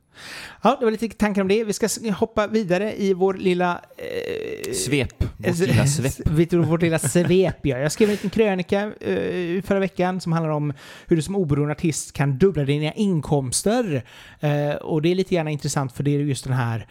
Ja, 0.63 0.77
det 0.79 0.85
var 0.85 0.93
lite 0.93 1.09
tankar 1.09 1.43
om 1.43 1.49
det. 1.49 1.65
Vi 1.65 1.73
ska 1.73 1.89
hoppa 2.13 2.47
vidare 2.47 3.03
i 3.03 3.15
vår 3.15 3.35
lilla... 3.35 3.81
Eh, 3.97 4.73
Svep, 4.73 5.22
vårt 5.51 5.59
lilla 5.59 5.87
svep. 5.87 6.29
Vi 6.29 6.47
vårt 6.57 6.83
lilla 6.83 6.99
svep, 6.99 7.67
ja. 7.67 7.79
Jag 7.79 7.93
skrev 7.93 8.09
en 8.09 8.13
liten 8.13 8.31
krönika 8.31 8.93
eh, 9.01 9.63
förra 9.63 9.79
veckan 9.79 10.21
som 10.21 10.33
handlar 10.33 10.51
om 10.51 10.73
hur 11.07 11.17
du 11.17 11.23
som 11.23 11.37
oberoende 11.37 11.73
artist 11.73 12.13
kan 12.13 12.39
dubbla 12.39 12.65
dina 12.65 12.93
inkomster. 12.93 14.05
Eh, 14.41 14.71
och 14.71 15.03
det 15.03 15.09
är 15.09 15.15
lite 15.15 15.35
grann 15.35 15.49
intressant 15.49 15.93
för 15.93 16.03
det 16.03 16.15
är 16.15 16.19
just 16.19 16.45
den 16.45 16.53
här... 16.53 16.87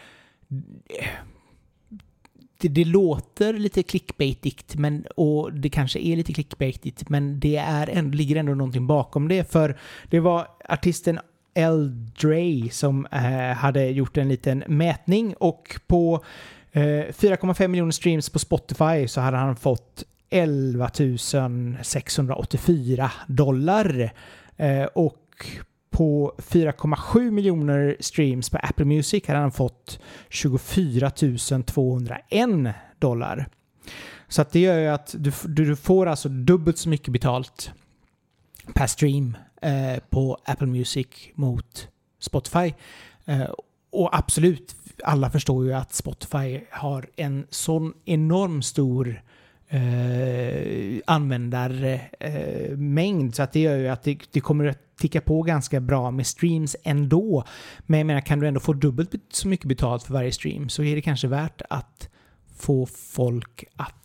Det, 2.58 2.68
det 2.68 2.86
låter 2.86 3.54
lite 3.54 3.84
clickbaitigt 3.84 4.76
men, 4.76 5.06
och 5.16 5.54
det 5.54 5.70
kanske 5.70 6.00
är 6.00 6.16
lite 6.16 6.34
clickbaitigt 6.34 7.10
men 7.10 7.40
det 7.40 7.58
är 7.58 7.90
ändå, 7.90 8.18
ligger 8.18 8.36
ändå 8.36 8.54
någonting 8.54 8.88
bakom 8.88 9.28
det. 9.28 9.52
För 9.52 9.78
det 10.10 10.20
var 10.20 10.48
artisten 10.70 11.20
L. 11.54 11.92
Dre 12.22 12.70
som 12.72 13.08
eh, 13.12 13.56
hade 13.56 13.86
gjort 13.86 14.18
en 14.18 14.30
liten 14.30 14.64
mätning 14.68 15.34
och 15.40 15.80
på 15.88 16.24
Eh, 16.72 16.82
4,5 16.82 17.68
miljoner 17.68 17.92
streams 17.92 18.30
på 18.30 18.40
Spotify 18.40 19.08
så 19.08 19.22
hade 19.22 19.38
han 19.38 19.56
fått 19.56 20.04
11 20.30 20.90
684 21.82 23.12
dollar. 23.28 24.14
Eh, 24.58 24.84
och 24.84 25.46
på 25.90 26.34
4,7 26.38 27.32
miljoner 27.32 27.98
streams 28.00 28.50
på 28.50 28.58
Apple 28.58 28.86
Music 28.86 29.28
hade 29.28 29.40
han 29.40 29.52
fått 29.52 30.00
24 30.30 31.12
201 31.66 32.74
dollar. 33.00 33.48
Så 34.28 34.42
att 34.42 34.52
det 34.52 34.60
gör 34.60 34.80
ju 34.80 34.88
att 34.88 35.16
du, 35.18 35.32
du 35.46 35.66
du 35.66 35.76
får 35.76 36.06
alltså 36.06 36.30
dubbelt 36.30 36.78
så 36.78 36.90
mycket 36.90 37.14
betalt 37.14 37.72
per 38.74 38.88
stream 38.88 39.38
eh, 39.62 40.00
på 40.10 40.38
Apple 40.46 40.68
Music 40.68 41.08
mot 41.36 41.88
Spotify. 42.20 42.74
Eh, 43.26 43.50
och 43.90 44.18
absolut, 44.18 44.76
alla 45.04 45.30
förstår 45.30 45.66
ju 45.66 45.74
att 45.74 45.94
Spotify 45.94 46.60
har 46.72 47.10
en 47.16 47.46
sån 47.50 47.94
enorm 48.06 48.62
stor 48.62 49.22
eh, 49.70 51.00
användarmängd 51.06 53.30
eh, 53.30 53.32
så 53.32 53.44
att 53.44 53.54
det 53.54 53.60
gör 53.60 53.78
ju 53.78 53.88
att 53.88 54.04
det, 54.04 54.20
det 54.32 54.40
kommer 54.40 54.66
att 54.66 54.98
ticka 54.98 55.22
på 55.22 55.42
ganska 55.42 55.80
bra 55.80 56.12
med 56.12 56.28
streams 56.28 56.76
ändå. 56.84 57.44
Men 57.80 58.00
jag 58.00 58.08
menar, 58.08 58.22
kan 58.22 58.40
du 58.40 58.48
ändå 58.48 58.60
få 58.60 58.74
dubbelt 58.74 59.12
så 59.32 59.48
mycket 59.48 59.66
betalt 59.66 60.04
för 60.04 60.14
varje 60.14 60.32
stream 60.32 60.70
så 60.70 60.84
är 60.84 60.96
det 60.96 61.02
kanske 61.02 61.28
värt 61.28 61.62
att 61.70 62.10
få 62.58 62.86
folk 62.86 63.64
att 63.76 64.01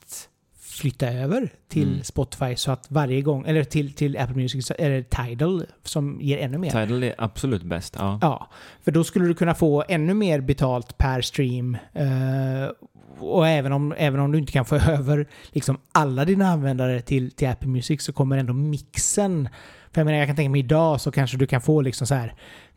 flytta 0.76 1.08
över 1.12 1.48
till 1.68 1.88
Mm. 1.88 2.02
Spotify 2.04 2.56
så 2.56 2.70
att 2.70 2.86
varje 2.90 3.22
gång, 3.22 3.44
eller 3.46 3.64
till, 3.64 3.92
till 3.92 4.16
Apple 4.18 4.36
Music, 4.36 4.68
det 4.78 5.10
Tidal 5.10 5.64
som 5.82 6.18
ger 6.20 6.38
ännu 6.38 6.58
mer. 6.58 6.70
Tidal 6.70 7.02
är 7.02 7.14
absolut 7.18 7.62
bäst, 7.62 7.96
ja. 7.98 8.18
Ja, 8.22 8.48
för 8.84 8.90
då 8.90 9.04
skulle 9.04 9.26
du 9.26 9.34
kunna 9.34 9.54
få 9.54 9.84
ännu 9.88 10.14
mer 10.14 10.40
betalt 10.40 10.98
per 10.98 11.20
stream. 11.20 11.74
Eh, 11.92 12.70
och 13.18 13.48
även 13.48 13.72
om, 13.72 13.94
även 13.98 14.20
om 14.20 14.32
du 14.32 14.38
inte 14.38 14.52
kan 14.52 14.64
få 14.64 14.76
över 14.90 15.28
liksom 15.52 15.78
alla 15.92 16.24
dina 16.24 16.48
användare 16.48 17.00
till, 17.00 17.30
till 17.30 17.48
Apple 17.48 17.68
Music 17.68 18.02
så 18.02 18.12
kommer 18.12 18.38
ändå 18.38 18.52
mixen. 18.52 19.48
För 19.92 20.00
jag 20.00 20.04
menar, 20.04 20.18
jag 20.18 20.26
kan 20.28 20.36
tänka 20.36 20.50
mig 20.50 20.58
idag 20.60 21.00
så 21.00 21.10
kanske 21.10 21.36
du 21.36 21.46
kan 21.46 21.60
få 21.60 21.80
liksom 21.80 22.06
så 22.06 22.14
här 22.14 22.34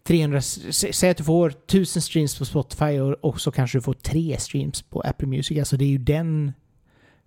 300, 0.07 0.39
sä- 0.39 0.91
säg 0.91 1.09
att 1.09 1.17
du 1.17 1.23
får 1.23 1.49
1000 1.49 2.01
streams 2.01 2.39
på 2.39 2.45
Spotify 2.45 2.99
och, 2.99 3.13
och 3.25 3.41
så 3.41 3.51
kanske 3.51 3.77
du 3.77 3.81
får 3.81 3.93
tre 3.93 4.35
streams 4.39 4.81
på 4.81 5.01
Apple 5.01 5.27
Music. 5.27 5.59
Alltså 5.59 5.77
det 5.77 5.85
är 5.85 5.89
ju 5.89 5.97
den 5.97 6.53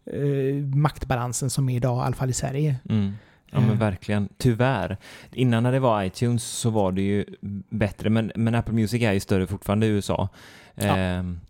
eh, 0.06 0.54
maktbalansen 0.76 1.50
som 1.50 1.68
är 1.68 1.76
idag, 1.76 1.98
i 1.98 2.02
alla 2.06 2.14
fall 2.14 2.30
i 2.30 2.32
Sverige. 2.32 2.76
Mm. 2.88 3.12
Ja 3.50 3.60
men 3.60 3.70
Eh. 3.70 3.78
verkligen. 3.78 4.28
Tyvärr. 4.38 4.96
Innan 5.32 5.62
när 5.62 5.72
det 5.72 5.80
var 5.80 6.02
iTunes 6.02 6.44
så 6.44 6.70
var 6.70 6.92
det 6.92 7.02
ju 7.02 7.24
bättre, 7.70 8.10
men, 8.10 8.32
men 8.36 8.54
Apple 8.54 8.74
Music 8.74 9.02
är 9.02 9.12
ju 9.12 9.20
större 9.20 9.46
fortfarande 9.46 9.86
i 9.86 9.88
USA. 9.88 10.28
Ja. 10.74 10.96
ehm, 10.96 11.40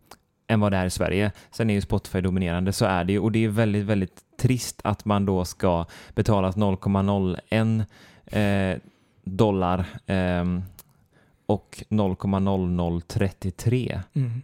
än 0.46 0.60
vad 0.60 0.72
det 0.72 0.78
är 0.78 0.86
i 0.86 0.90
Sverige. 0.90 1.32
Sen 1.50 1.70
är 1.70 1.74
ju 1.74 1.80
Spotify 1.80 2.20
dominerande, 2.20 2.72
så 2.72 2.84
är 2.84 3.04
det 3.04 3.12
ju. 3.12 3.18
Och 3.18 3.32
det 3.32 3.44
är 3.44 3.48
väldigt, 3.48 3.84
väldigt 3.84 4.20
trist 4.40 4.80
att 4.84 5.04
man 5.04 5.26
då 5.26 5.44
ska 5.44 5.86
betalas 6.14 6.56
0,01 6.56 7.84
eh, 8.26 8.78
dollar 9.24 9.84
ehm, 10.06 10.62
och 11.46 11.84
0,0033 11.88 14.00
Mm. 14.14 14.42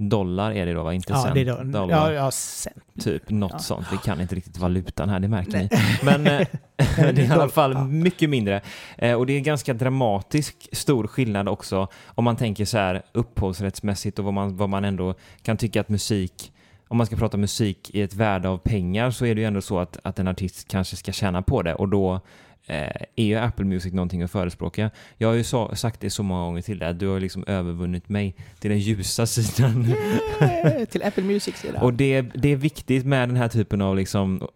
Dollar 0.00 0.50
är 0.52 0.66
det 0.66 0.72
då 0.74 0.82
va? 0.82 0.94
Inte 0.94 1.12
Ja, 1.12 1.22
cent. 1.22 1.34
det 1.34 1.40
är 1.40 1.44
då, 1.44 1.62
dollar. 1.62 1.96
ja, 1.96 2.12
ja, 2.12 2.30
cent. 2.30 2.76
Typ 3.00 3.30
något 3.30 3.52
Ja. 3.52 3.58
sånt. 3.58 3.86
Vi 3.92 3.96
kan 3.96 4.20
inte 4.20 4.34
riktigt 4.34 4.58
valutan 4.58 5.08
här, 5.08 5.20
det 5.20 5.28
märker 5.28 5.52
Nej. 5.52 5.68
ni. 5.72 5.78
Men 6.02 6.26
eh, 6.26 6.46
det 6.96 7.02
är 7.02 7.20
i 7.20 7.30
alla 7.30 7.48
fall 7.48 7.78
mycket 7.88 8.30
mindre. 8.30 8.60
Eh, 8.98 9.14
och 9.14 9.26
det 9.26 9.32
är 9.32 9.40
ganska 9.40 9.74
dramatisk 9.74 10.68
stor 10.72 11.06
skillnad 11.06 11.48
också 11.48 11.88
om 12.06 12.24
man 12.24 12.36
tänker 12.36 12.64
så 12.64 12.78
här 12.78 13.02
upphovsrättsmässigt 13.12 14.18
och 14.18 14.24
vad 14.24 14.34
man, 14.34 14.56
vad 14.56 14.68
man 14.68 14.84
ändå 14.84 15.14
kan 15.42 15.56
tycka 15.56 15.80
att 15.80 15.88
musik 15.88 16.52
om 16.88 16.96
man 16.96 17.06
ska 17.06 17.16
prata 17.16 17.36
musik 17.36 17.90
i 17.94 18.02
ett 18.02 18.14
värde 18.14 18.48
av 18.48 18.58
pengar 18.58 19.10
så 19.10 19.26
är 19.26 19.34
det 19.34 19.40
ju 19.40 19.46
ändå 19.46 19.60
så 19.60 19.78
att, 19.78 19.98
att 20.04 20.18
en 20.18 20.28
artist 20.28 20.68
kanske 20.68 20.96
ska 20.96 21.12
tjäna 21.12 21.42
på 21.42 21.62
det 21.62 21.74
och 21.74 21.88
då 21.88 22.20
är 22.68 23.24
ju 23.24 23.34
Apple 23.34 23.64
Music 23.64 23.92
någonting 23.92 24.22
att 24.22 24.30
förespråka. 24.30 24.90
Jag 25.16 25.28
har 25.28 25.34
ju 25.34 25.44
så, 25.44 25.76
sagt 25.76 26.00
det 26.00 26.10
så 26.10 26.22
många 26.22 26.44
gånger 26.44 26.62
till 26.62 26.78
dig, 26.78 26.94
du 26.94 27.08
har 27.08 27.20
liksom 27.20 27.44
övervunnit 27.46 28.08
mig 28.08 28.34
till 28.58 28.70
den 28.70 28.78
ljusa 28.78 29.26
sidan. 29.26 29.94
Eh, 30.40 30.84
till 30.84 31.02
Apple 31.02 31.24
Music 31.24 31.56
sida. 31.56 31.80
Och 31.80 31.94
det, 31.94 32.20
det 32.20 32.52
är 32.52 32.56
viktigt 32.56 33.06
med 33.06 33.28
den 33.28 33.36
här 33.36 33.48
typen 33.48 33.80
av 33.80 33.96
liksom 33.96 34.48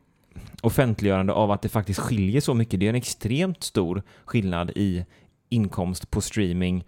offentliggörande 0.61 1.33
av 1.33 1.51
att 1.51 1.63
det 1.63 1.69
faktiskt 1.69 2.01
skiljer 2.01 2.41
så 2.41 2.55
mycket. 2.55 2.81
Det 2.81 2.87
är 2.87 2.91
en 2.91 2.95
extremt 2.95 3.63
stor 3.63 4.03
skillnad 4.25 4.71
i 4.71 5.05
inkomst 5.49 6.11
på 6.11 6.21
streaming 6.21 6.85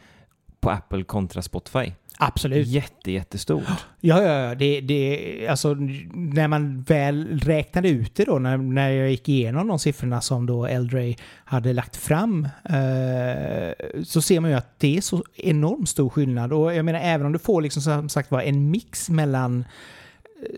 på 0.65 0.71
Apple 0.71 1.05
kontra 1.05 1.43
Spotify. 1.43 1.93
Absolut. 2.19 2.67
Jätte, 2.67 3.13
jättestort. 3.13 3.87
Ja, 4.01 4.23
ja, 4.23 4.49
ja. 4.49 4.55
Det, 4.55 4.81
det, 4.81 5.49
alltså, 5.49 5.75
när 6.15 6.49
man 6.49 6.83
väl 6.83 7.41
räknade 7.41 7.89
ut 7.89 8.15
det 8.15 8.25
då, 8.25 8.39
när, 8.39 8.57
när 8.57 8.91
jag 8.91 9.11
gick 9.11 9.29
igenom 9.29 9.69
de 9.69 9.79
siffrorna 9.79 10.21
som 10.21 10.47
då 10.47 10.67
Eldray 10.67 11.17
hade 11.45 11.73
lagt 11.73 11.97
fram, 11.97 12.49
eh, 12.65 14.03
så 14.05 14.23
ser 14.23 14.41
man 14.41 14.51
ju 14.51 14.57
att 14.57 14.79
det 14.81 14.97
är 14.97 15.01
så 15.01 15.25
enormt 15.35 15.89
stor 15.89 16.09
skillnad. 16.11 16.53
Och 16.53 16.75
jag 16.75 16.85
menar, 16.85 17.01
även 17.01 17.27
om 17.27 17.33
du 17.33 17.39
får 17.39 17.63
liksom 17.63 17.83
som 17.83 18.09
sagt 18.09 18.31
var 18.31 18.43
en 18.43 18.71
mix 18.71 19.11
mellan 19.11 19.65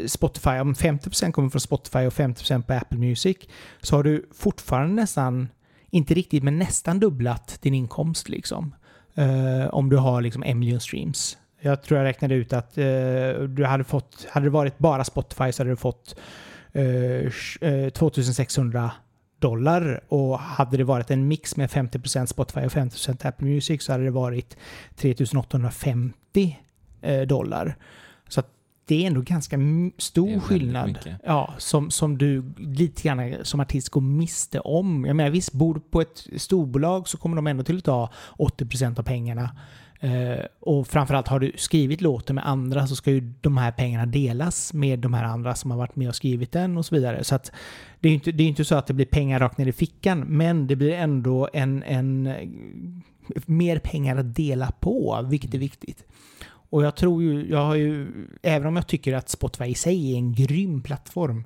eh, 0.01 0.07
Spotify, 0.07 0.51
om 0.51 0.75
50% 0.75 1.33
kommer 1.33 1.51
från 1.51 1.61
Spotify 1.61 1.99
och 1.99 2.13
50% 2.13 2.63
på 2.63 2.73
Apple 2.73 2.99
Music, 2.99 3.37
så 3.81 3.97
har 3.97 4.03
du 4.03 4.29
fortfarande 4.35 4.95
nästan, 4.95 5.49
inte 5.91 6.15
riktigt, 6.15 6.43
men 6.43 6.59
nästan 6.59 7.01
dubblat 7.01 7.59
din 7.63 7.75
inkomst 7.75 8.29
liksom. 8.29 8.75
Eh, 9.17 9.67
om 9.71 9.89
du 9.89 9.97
har 9.97 10.21
liksom 10.23 10.43
en 10.43 10.59
miljon 10.59 10.81
streams. 10.81 11.39
Jag 11.61 11.83
tror 11.83 11.99
jag 11.99 12.05
räknade 12.05 12.35
ut 12.35 12.53
att 12.53 12.79
eh, 12.79 12.85
du 13.49 13.65
hade 13.65 13.85
fått, 13.85 14.27
hade 14.31 14.47
det 14.47 14.51
varit 14.51 14.79
bara 14.79 15.05
Spotify 15.05 15.53
så 15.53 15.63
hade 15.63 15.71
du 15.71 15.77
fått 15.77 16.17
eh, 16.73 17.91
2600 17.91 18.85
eh, 18.85 18.91
dollar 19.39 20.01
och 20.09 20.39
hade 20.39 20.77
det 20.77 20.85
varit 20.85 21.11
en 21.11 21.29
mix 21.29 21.57
med 21.57 21.71
50% 21.71 22.27
Spotify 22.27 22.61
och 22.61 22.73
50% 22.73 23.29
Apple 23.29 23.47
Music 23.47 23.83
så 23.83 23.93
hade 23.93 24.05
det 24.05 24.11
varit 24.11 24.57
3850 24.97 26.59
eh, 27.03 27.21
dollar. 27.21 27.77
Det 28.89 29.03
är 29.03 29.07
ändå 29.07 29.21
ganska 29.21 29.57
stor 29.99 30.41
skillnad. 30.41 30.89
mycket. 30.89 31.21
Ja, 31.25 31.55
som, 31.59 31.91
som 31.91 32.19
du 32.19 32.53
lite 32.59 33.03
grann 33.03 33.35
som 33.43 33.61
artist 33.61 33.89
går 33.89 34.01
miste 34.01 34.61
om. 34.61 35.05
Jag 35.05 35.17
menar 35.17 35.31
visst, 35.31 35.53
bor 35.53 35.75
du 35.75 35.81
på 35.81 36.01
ett 36.01 36.27
storbolag 36.37 37.09
så 37.09 37.19
kommer 37.19 37.37
de 37.37 37.47
ändå 37.47 37.65
till 37.65 37.79
att 37.79 37.85
ta 37.85 38.11
80% 38.39 38.99
av 38.99 39.03
pengarna. 39.03 39.51
Eh, 40.01 40.45
och 40.61 40.87
framförallt 40.87 41.29
har 41.29 41.41
du 41.41 41.53
skrivit 41.57 42.01
låten 42.01 42.37
med 42.37 42.49
andra 42.49 42.87
så 42.87 42.97
ska 42.97 43.11
ju 43.11 43.33
de 43.41 43.57
här 43.57 43.73
pengarna 43.73 44.07
delas 44.07 44.73
med 44.73 44.99
de 44.99 45.15
här 45.15 45.25
andra 45.25 45.55
som 45.55 45.71
har 45.71 45.79
varit 45.79 45.97
med 45.97 46.09
och 46.09 46.17
skrivit 46.17 46.53
den 46.53 46.77
och 46.77 46.87
så 46.87 46.95
vidare. 46.95 47.25
Så 47.25 47.35
att 47.35 47.53
det 48.01 48.09
är 48.09 48.11
ju 48.11 48.15
inte, 48.15 48.33
det 48.33 48.43
är 48.43 48.49
inte 48.49 48.65
så 48.65 48.75
att 48.75 48.87
det 48.87 48.95
blir 48.95 49.07
pengar 49.07 49.41
rakt 49.41 49.59
ner 49.59 49.67
i 49.67 49.73
fickan, 49.73 50.21
men 50.21 50.67
det 50.67 50.77
blir 50.77 50.93
ändå 50.93 51.49
en, 51.53 51.83
en 51.83 52.35
mer 53.47 53.79
pengar 53.79 54.17
att 54.17 54.35
dela 54.35 54.73
på, 54.81 55.27
vilket 55.31 55.55
är 55.55 55.59
viktigt. 55.59 56.05
Och 56.71 56.85
jag 56.85 56.97
tror 56.97 57.23
ju, 57.23 57.51
jag 57.51 57.65
har 57.65 57.75
ju, 57.75 58.07
även 58.43 58.69
om 58.69 58.77
jag 58.77 58.87
tycker 58.87 59.15
att 59.15 59.29
Spotify 59.29 59.65
i 59.65 59.75
sig 59.75 60.13
är 60.13 60.17
en 60.17 60.33
grym 60.35 60.83
plattform, 60.83 61.45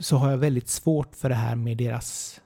så 0.00 0.16
har 0.16 0.30
jag 0.30 0.38
väldigt 0.38 0.68
svårt 0.68 1.16
för 1.16 1.28
det 1.28 1.34
här 1.34 1.56
med 1.56 1.76
deras 1.76 2.40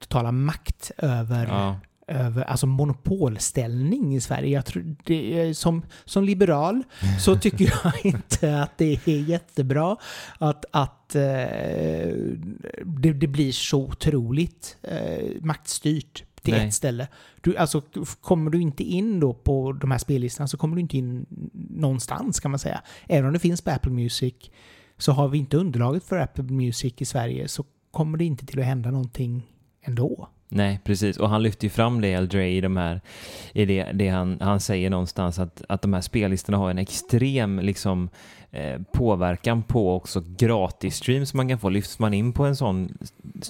totala 0.00 0.32
makt 0.32 0.90
över, 0.98 1.46
Ja. 1.46 1.80
över 2.06 2.42
alltså 2.42 2.66
monopolställning 2.66 4.14
i 4.16 4.20
Sverige. 4.20 4.48
Jag 4.48 4.66
tror 4.66 4.96
det 5.04 5.54
som, 5.54 5.82
som 6.04 6.24
liberal 6.24 6.82
så 7.20 7.36
tycker 7.40 7.72
jag 7.84 7.92
inte 8.14 8.62
att 8.62 8.78
det 8.78 8.98
är 9.08 9.20
jättebra 9.20 9.96
att, 10.38 10.64
att 10.70 11.14
eh, 11.14 11.22
det, 12.84 13.12
det 13.12 13.26
blir 13.26 13.52
så 13.52 13.78
otroligt 13.82 14.76
eh, 14.82 15.28
maktstyrt 15.40 16.24
till 16.42 16.54
Nej. 16.54 16.66
ett 16.66 16.74
ställe. 16.74 17.08
Du, 17.40 17.56
alltså, 17.56 17.82
kommer 18.20 18.50
du 18.50 18.60
inte 18.60 18.82
in 18.82 19.20
då 19.20 19.34
på 19.34 19.72
de 19.72 19.90
här 19.90 19.98
spellistorna 19.98 20.48
så 20.48 20.56
kommer 20.56 20.76
du 20.76 20.80
inte 20.80 20.96
in 20.96 21.26
någonstans 21.70 22.40
kan 22.40 22.50
man 22.50 22.58
säga. 22.58 22.82
Även 23.06 23.26
om 23.26 23.32
det 23.32 23.38
finns 23.38 23.60
på 23.60 23.70
Apple 23.70 23.92
Music 23.92 24.34
så 24.98 25.12
har 25.12 25.28
vi 25.28 25.38
inte 25.38 25.56
underlaget 25.56 26.04
för 26.04 26.18
Apple 26.18 26.44
Music 26.44 26.94
i 26.98 27.04
Sverige 27.04 27.48
så 27.48 27.64
kommer 27.90 28.18
det 28.18 28.24
inte 28.24 28.46
till 28.46 28.60
att 28.60 28.66
hända 28.66 28.90
någonting 28.90 29.42
ändå. 29.82 30.28
Nej, 30.54 30.80
precis. 30.84 31.16
Och 31.16 31.28
han 31.28 31.42
lyfter 31.42 31.64
ju 31.64 31.70
fram 31.70 32.00
det, 32.00 32.08
El 32.08 32.28
Dre, 32.28 32.50
i 32.50 32.60
de 32.60 32.76
här, 32.76 33.00
i 33.52 33.64
det, 33.64 33.92
det 33.92 34.08
han, 34.08 34.38
han 34.40 34.60
säger 34.60 34.90
någonstans 34.90 35.38
att, 35.38 35.62
att 35.68 35.82
de 35.82 35.92
här 35.92 36.00
spellistorna 36.00 36.58
har 36.58 36.70
en 36.70 36.78
extrem 36.78 37.58
liksom, 37.58 38.08
eh, 38.52 38.80
påverkan 38.92 39.62
på 39.62 39.96
också 39.96 40.20
gratis-streams 40.20 41.36
man 41.36 41.48
kan 41.48 41.58
få. 41.58 41.68
Lyfts 41.68 41.98
man 41.98 42.14
in 42.14 42.32
på 42.32 42.44
en 42.44 42.56
sån 42.56 42.98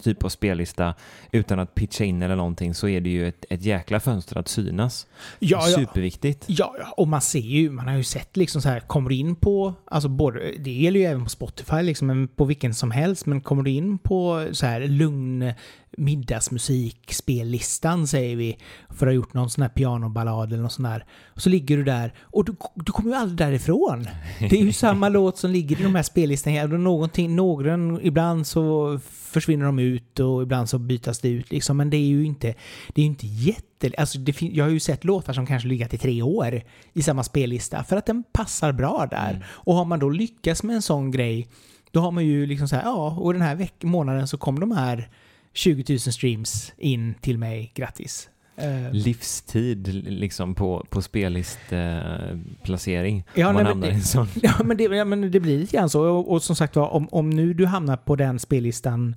typ 0.03 0.25
av 0.25 0.29
spellista 0.29 0.95
utan 1.31 1.59
att 1.59 1.75
pitcha 1.75 2.05
in 2.05 2.23
eller 2.23 2.37
någonting 2.37 2.75
så 2.75 2.89
är 2.89 3.01
det 3.01 3.11
ju 3.11 3.29
ett, 3.29 3.45
ett 3.51 3.63
jäkla 3.63 4.01
fönster 4.01 4.39
att 4.39 4.49
synas. 4.49 5.07
Ja. 5.39 5.61
Superviktigt. 5.61 6.45
Ja, 6.47 6.75
ja, 6.79 6.95
och 6.97 7.09
man 7.09 7.21
ser 7.21 7.39
ju, 7.39 7.71
man 7.71 7.89
har 7.89 7.97
ju 7.97 8.05
sett 8.05 8.37
liksom 8.37 8.63
så 8.63 8.69
här, 8.69 8.81
kommer 8.81 9.11
du 9.11 9.17
in 9.17 9.37
på, 9.37 9.75
alltså 9.85 10.09
både, 10.09 10.53
det 10.59 10.73
gäller 10.73 11.01
ju 11.01 11.07
även 11.07 11.25
på 11.25 11.31
Spotify 11.31 11.83
liksom, 11.83 12.07
men 12.07 12.29
på 12.29 12.45
vilken 12.45 12.75
som 12.75 12.91
helst, 12.91 13.27
men 13.27 13.41
kommer 13.41 13.63
du 13.63 13.71
in 13.71 13.99
på 13.99 14.49
så 14.53 14.67
här 14.67 14.81
lugn 14.81 15.53
middagsmusik, 15.97 17.13
spellistan 17.13 18.07
säger 18.07 18.37
vi, 18.37 18.59
för 18.89 19.07
att 19.07 19.11
ha 19.11 19.15
gjort 19.15 19.35
någon 19.35 19.51
sån 19.51 19.63
här 19.63 19.69
pianoballad 19.69 20.53
eller 20.53 20.63
något 20.63 20.73
sån 20.73 20.83
där, 20.83 21.05
och 21.27 21.43
så 21.43 21.49
ligger 21.49 21.77
du 21.77 21.85
där, 21.85 22.15
och 22.21 22.45
du, 22.45 22.55
du 22.75 22.93
kommer 22.93 23.11
ju 23.11 23.17
aldrig 23.17 23.39
därifrån. 23.39 24.07
Det 24.39 24.61
är 24.61 24.63
ju 24.65 24.73
samma 24.73 25.09
låt 25.09 25.39
som 25.39 25.51
ligger 25.51 25.81
i 25.81 25.83
de 25.83 25.95
här 25.95 26.03
spellistorna, 26.03 26.79
någonting, 26.79 27.37
någon, 27.37 28.01
ibland 28.03 28.47
så 28.47 28.99
försvinner 29.09 29.67
de 29.67 29.79
ut 29.79 30.21
och 30.21 30.43
ibland 30.43 30.69
så 30.69 30.79
bytas 30.79 31.21
det 31.21 31.29
ut 31.29 31.51
liksom, 31.51 31.77
men 31.77 31.91
det 31.91 31.97
är 31.97 32.07
ju 32.07 32.25
inte, 32.25 32.55
det 32.89 33.01
är 33.01 33.05
ju 33.05 33.11
inte 33.11 33.27
jätte 33.27 33.67
Alltså 33.99 34.19
det 34.19 34.43
jag 34.43 34.65
har 34.65 34.71
ju 34.71 34.81
sett 34.81 35.05
låtar 35.05 35.33
som 35.33 35.47
kanske 35.47 35.69
ligger 35.69 35.95
i 35.95 35.99
tre 35.99 36.23
år 36.23 36.63
i 36.93 37.03
samma 37.03 37.23
spellista 37.23 37.85
för 37.85 37.97
att 37.97 38.07
den 38.07 38.25
passar 38.33 38.73
bra 38.73 39.07
där. 39.11 39.31
Mm. 39.31 39.43
Och 39.49 39.75
har 39.75 39.85
man 39.85 39.99
då 39.99 40.09
lyckats 40.09 40.63
med 40.63 40.77
en 40.77 40.83
sån 40.83 41.11
grej, 41.11 41.49
då 41.91 42.01
har 42.01 42.11
man 42.11 42.27
ju 42.27 42.47
liksom 42.47 42.69
så 42.69 42.77
här, 42.77 42.83
ja, 42.83 43.17
och 43.21 43.33
den 43.33 43.43
här 43.43 43.55
veck- 43.55 43.83
månaden 43.85 44.29
så 44.29 44.39
kom 44.39 44.61
de 44.61 44.73
här 44.73 45.09
20 45.55 45.85
000 45.93 45.99
streams 45.99 46.73
in 46.79 47.15
till 47.21 47.39
mig, 47.39 47.73
grattis. 47.75 48.29
Eh, 48.57 48.93
Livstid 48.93 50.05
liksom 50.05 50.55
på, 50.55 50.87
på 50.91 51.03
spellistplacering. 51.03 53.25
Ja, 53.35 53.53
man 53.53 53.65
nej, 53.65 53.75
men 53.75 53.81
det- 53.95 54.01
sån. 54.01 54.27
Ja, 54.43 54.53
men 54.65 54.77
det, 54.77 54.85
ja, 54.85 55.05
men 55.05 55.31
det 55.31 55.41
blir 55.41 55.59
lite 55.59 55.77
grann 55.77 55.91
så. 55.91 56.11
Och, 56.11 56.33
och 56.33 56.43
som 56.43 56.57
sagt 56.57 56.77
var, 56.77 56.89
om, 56.89 57.09
om 57.11 57.31
nu 57.31 57.55
du 57.55 57.67
hamnar 57.67 57.97
på 57.97 58.17
den 58.17 58.39
spellistan 58.39 59.17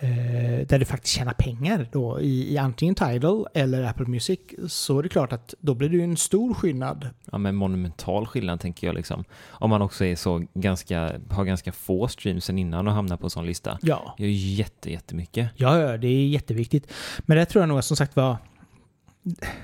eh, 0.00 0.66
där 0.66 0.78
du 0.78 0.84
faktiskt 0.84 1.16
tjänar 1.16 1.32
pengar 1.32 1.88
då 1.92 2.20
i, 2.20 2.52
i 2.54 2.58
antingen 2.58 2.94
Tidal 2.94 3.46
eller 3.54 3.82
Apple 3.82 4.06
Music 4.06 4.40
så 4.68 4.98
är 4.98 5.02
det 5.02 5.08
klart 5.08 5.32
att 5.32 5.54
då 5.60 5.74
blir 5.74 5.88
det 5.88 5.96
ju 5.96 6.02
en 6.02 6.16
stor 6.16 6.54
skillnad. 6.54 7.08
Ja, 7.32 7.38
men 7.38 7.54
monumental 7.54 8.26
skillnad 8.26 8.60
tänker 8.60 8.86
jag 8.86 8.94
liksom. 8.96 9.24
Om 9.48 9.70
man 9.70 9.82
också 9.82 10.04
är 10.04 10.16
så 10.16 10.44
ganska, 10.54 11.12
har 11.30 11.44
ganska 11.44 11.72
få 11.72 12.08
streams 12.08 12.44
sen 12.44 12.58
innan 12.58 12.88
och 12.88 12.94
hamnar 12.94 13.16
på 13.16 13.26
en 13.26 13.30
sån 13.30 13.46
lista. 13.46 13.78
Ja, 13.82 14.14
Det 14.18 14.24
är 14.24 14.28
ju 14.28 14.54
jätte, 14.54 14.90
jättemycket. 14.92 15.50
ja, 15.56 15.78
ja, 15.78 15.96
det 15.96 16.08
är 16.08 16.26
jätteviktigt. 16.28 16.92
Men 17.18 17.36
det 17.36 17.44
tror 17.44 17.62
jag 17.62 17.68
nog 17.68 17.84
som 17.84 17.96
sagt 17.96 18.16
var 18.16 18.36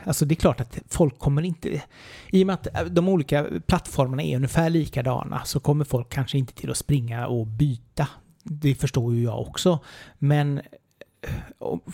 Alltså 0.04 0.24
det 0.24 0.34
är 0.34 0.36
klart 0.36 0.60
att 0.60 0.78
folk 0.88 1.18
kommer 1.18 1.42
inte... 1.42 1.82
I 2.30 2.42
och 2.42 2.46
med 2.46 2.54
att 2.54 2.94
de 2.94 3.08
olika 3.08 3.46
plattformarna 3.66 4.22
är 4.22 4.36
ungefär 4.36 4.70
likadana 4.70 5.44
så 5.44 5.60
kommer 5.60 5.84
folk 5.84 6.08
kanske 6.08 6.38
inte 6.38 6.54
till 6.54 6.70
att 6.70 6.76
springa 6.76 7.26
och 7.26 7.46
byta. 7.46 8.08
Det 8.44 8.74
förstår 8.74 9.14
ju 9.14 9.22
jag 9.22 9.40
också. 9.40 9.78
Men 10.18 10.60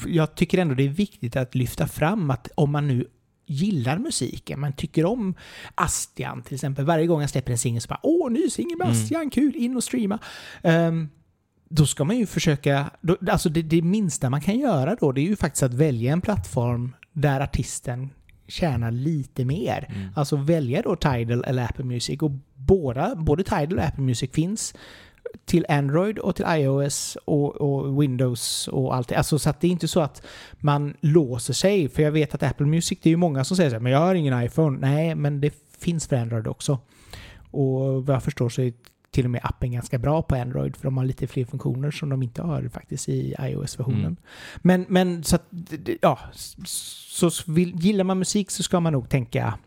jag 0.07 0.35
tycker 0.35 0.59
ändå 0.59 0.75
det 0.75 0.85
är 0.85 0.89
viktigt 0.89 1.37
att 1.37 1.55
lyfta 1.55 1.87
fram 1.87 2.31
att 2.31 2.49
om 2.55 2.73
man 2.73 2.89
nu 2.89 3.07
gillar 3.47 3.99
musiken, 3.99 4.61
man 4.61 4.73
tycker 4.73 5.05
om 5.05 5.35
Astian 5.75 6.43
till 6.43 6.55
exempel. 6.55 6.85
Varje 6.85 7.07
gång 7.07 7.21
jag 7.21 7.31
släpper 7.31 7.53
en 7.53 7.59
singel 7.59 7.83
så 7.83 7.89
bara 7.89 8.01
åh, 8.03 8.31
ny 8.31 8.51
singel 8.51 8.79
med 8.79 8.87
Mm. 8.87 9.03
Astian, 9.03 9.31
kul, 9.31 9.57
in 9.57 9.77
och 9.77 9.85
streama. 9.85 10.19
Ehm, 10.63 11.09
då 11.69 11.87
ska 11.87 12.05
man 12.05 12.19
ju 12.19 12.27
försöka, 12.27 12.91
då, 13.01 13.17
alltså 13.29 13.49
det, 13.49 13.63
det 13.63 13.83
minsta 13.83 14.31
man 14.31 14.41
kan 14.41 14.59
göra 14.59 14.97
då, 15.01 15.13
det 15.13 15.21
är 15.21 15.27
ju 15.27 15.37
faktiskt 15.37 15.63
att 15.63 15.75
välja 15.75 16.13
en 16.13 16.21
plattform 16.21 16.95
där 17.13 17.41
artisten 17.41 18.11
tjänar 18.47 18.91
lite 18.91 19.45
mer. 19.45 19.87
Mm. 19.95 20.09
Alltså 20.17 20.37
välja 20.37 20.83
då 20.83 20.97
Tidal 20.97 21.45
eller 21.45 21.65
Apple 21.65 21.85
Music. 21.85 22.23
Och 22.23 22.31
båda, 22.55 23.15
både 23.15 23.45
Tidal 23.45 23.79
och 23.79 23.85
Apple 23.85 24.05
Music 24.05 24.31
finns 24.33 24.75
till 25.45 25.67
Android 25.69 26.19
och 26.19 26.37
till 26.37 26.45
iOS 26.49 27.17
och, 27.25 27.57
och 27.57 28.03
Windows 28.03 28.69
och 28.69 28.95
allt 28.95 29.09
det. 29.09 29.17
Alltså 29.17 29.39
så 29.39 29.51
att 29.51 29.61
det 29.61 29.67
är 29.67 29.71
inte 29.71 29.89
så 29.89 30.01
att 30.01 30.23
man 30.53 30.97
låser 31.01 31.55
sig. 31.55 31.89
För 31.89 32.03
jag 32.03 32.13
vet 32.13 32.35
att 32.35 32.43
Apple 32.43 32.67
Music, 32.67 32.99
det 33.03 33.09
är 33.09 33.11
ju 33.11 33.17
många 33.17 33.45
som 33.45 33.57
säger 33.57 33.71
så 33.71 33.77
här, 33.77 33.81
men 33.81 33.93
jag 33.93 33.99
har 33.99 34.15
ingen 34.15 34.43
iPhone. 34.43 34.79
Nej, 34.79 35.15
men 35.15 35.41
det 35.41 35.55
finns 35.79 36.07
för 36.07 36.17
Android 36.17 36.47
också. 36.47 36.79
Och 37.51 38.07
vad 38.07 38.17
jag 38.17 38.23
förstår 38.23 38.49
så 38.49 38.63
är 38.63 38.73
till 39.11 39.25
och 39.25 39.31
med 39.31 39.41
appen 39.45 39.73
ganska 39.73 39.99
bra 39.99 40.23
på 40.23 40.35
Android 40.35 40.77
för 40.77 40.85
de 40.85 40.97
har 40.97 41.05
lite 41.05 41.27
fler 41.27 41.45
funktioner 41.45 41.91
som 41.91 42.09
de 42.09 42.23
inte 42.23 42.43
har 42.43 42.69
faktiskt 42.69 43.09
i 43.09 43.35
iOS-versionen. 43.41 44.01
Mm. 44.01 44.17
Men, 44.57 44.87
men 44.89 45.25
så 45.25 45.37
att, 45.37 45.47
ja, 46.01 46.19
så 46.65 47.31
så 47.31 47.53
vill, 47.53 47.75
gillar 47.75 48.05
man 48.05 48.19
musik 48.19 48.51
så 48.51 48.63
ska 48.63 48.81
man 48.81 48.93
nog 48.93 49.09
tänka 49.09 49.59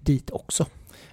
dit 0.00 0.30
också. 0.30 0.66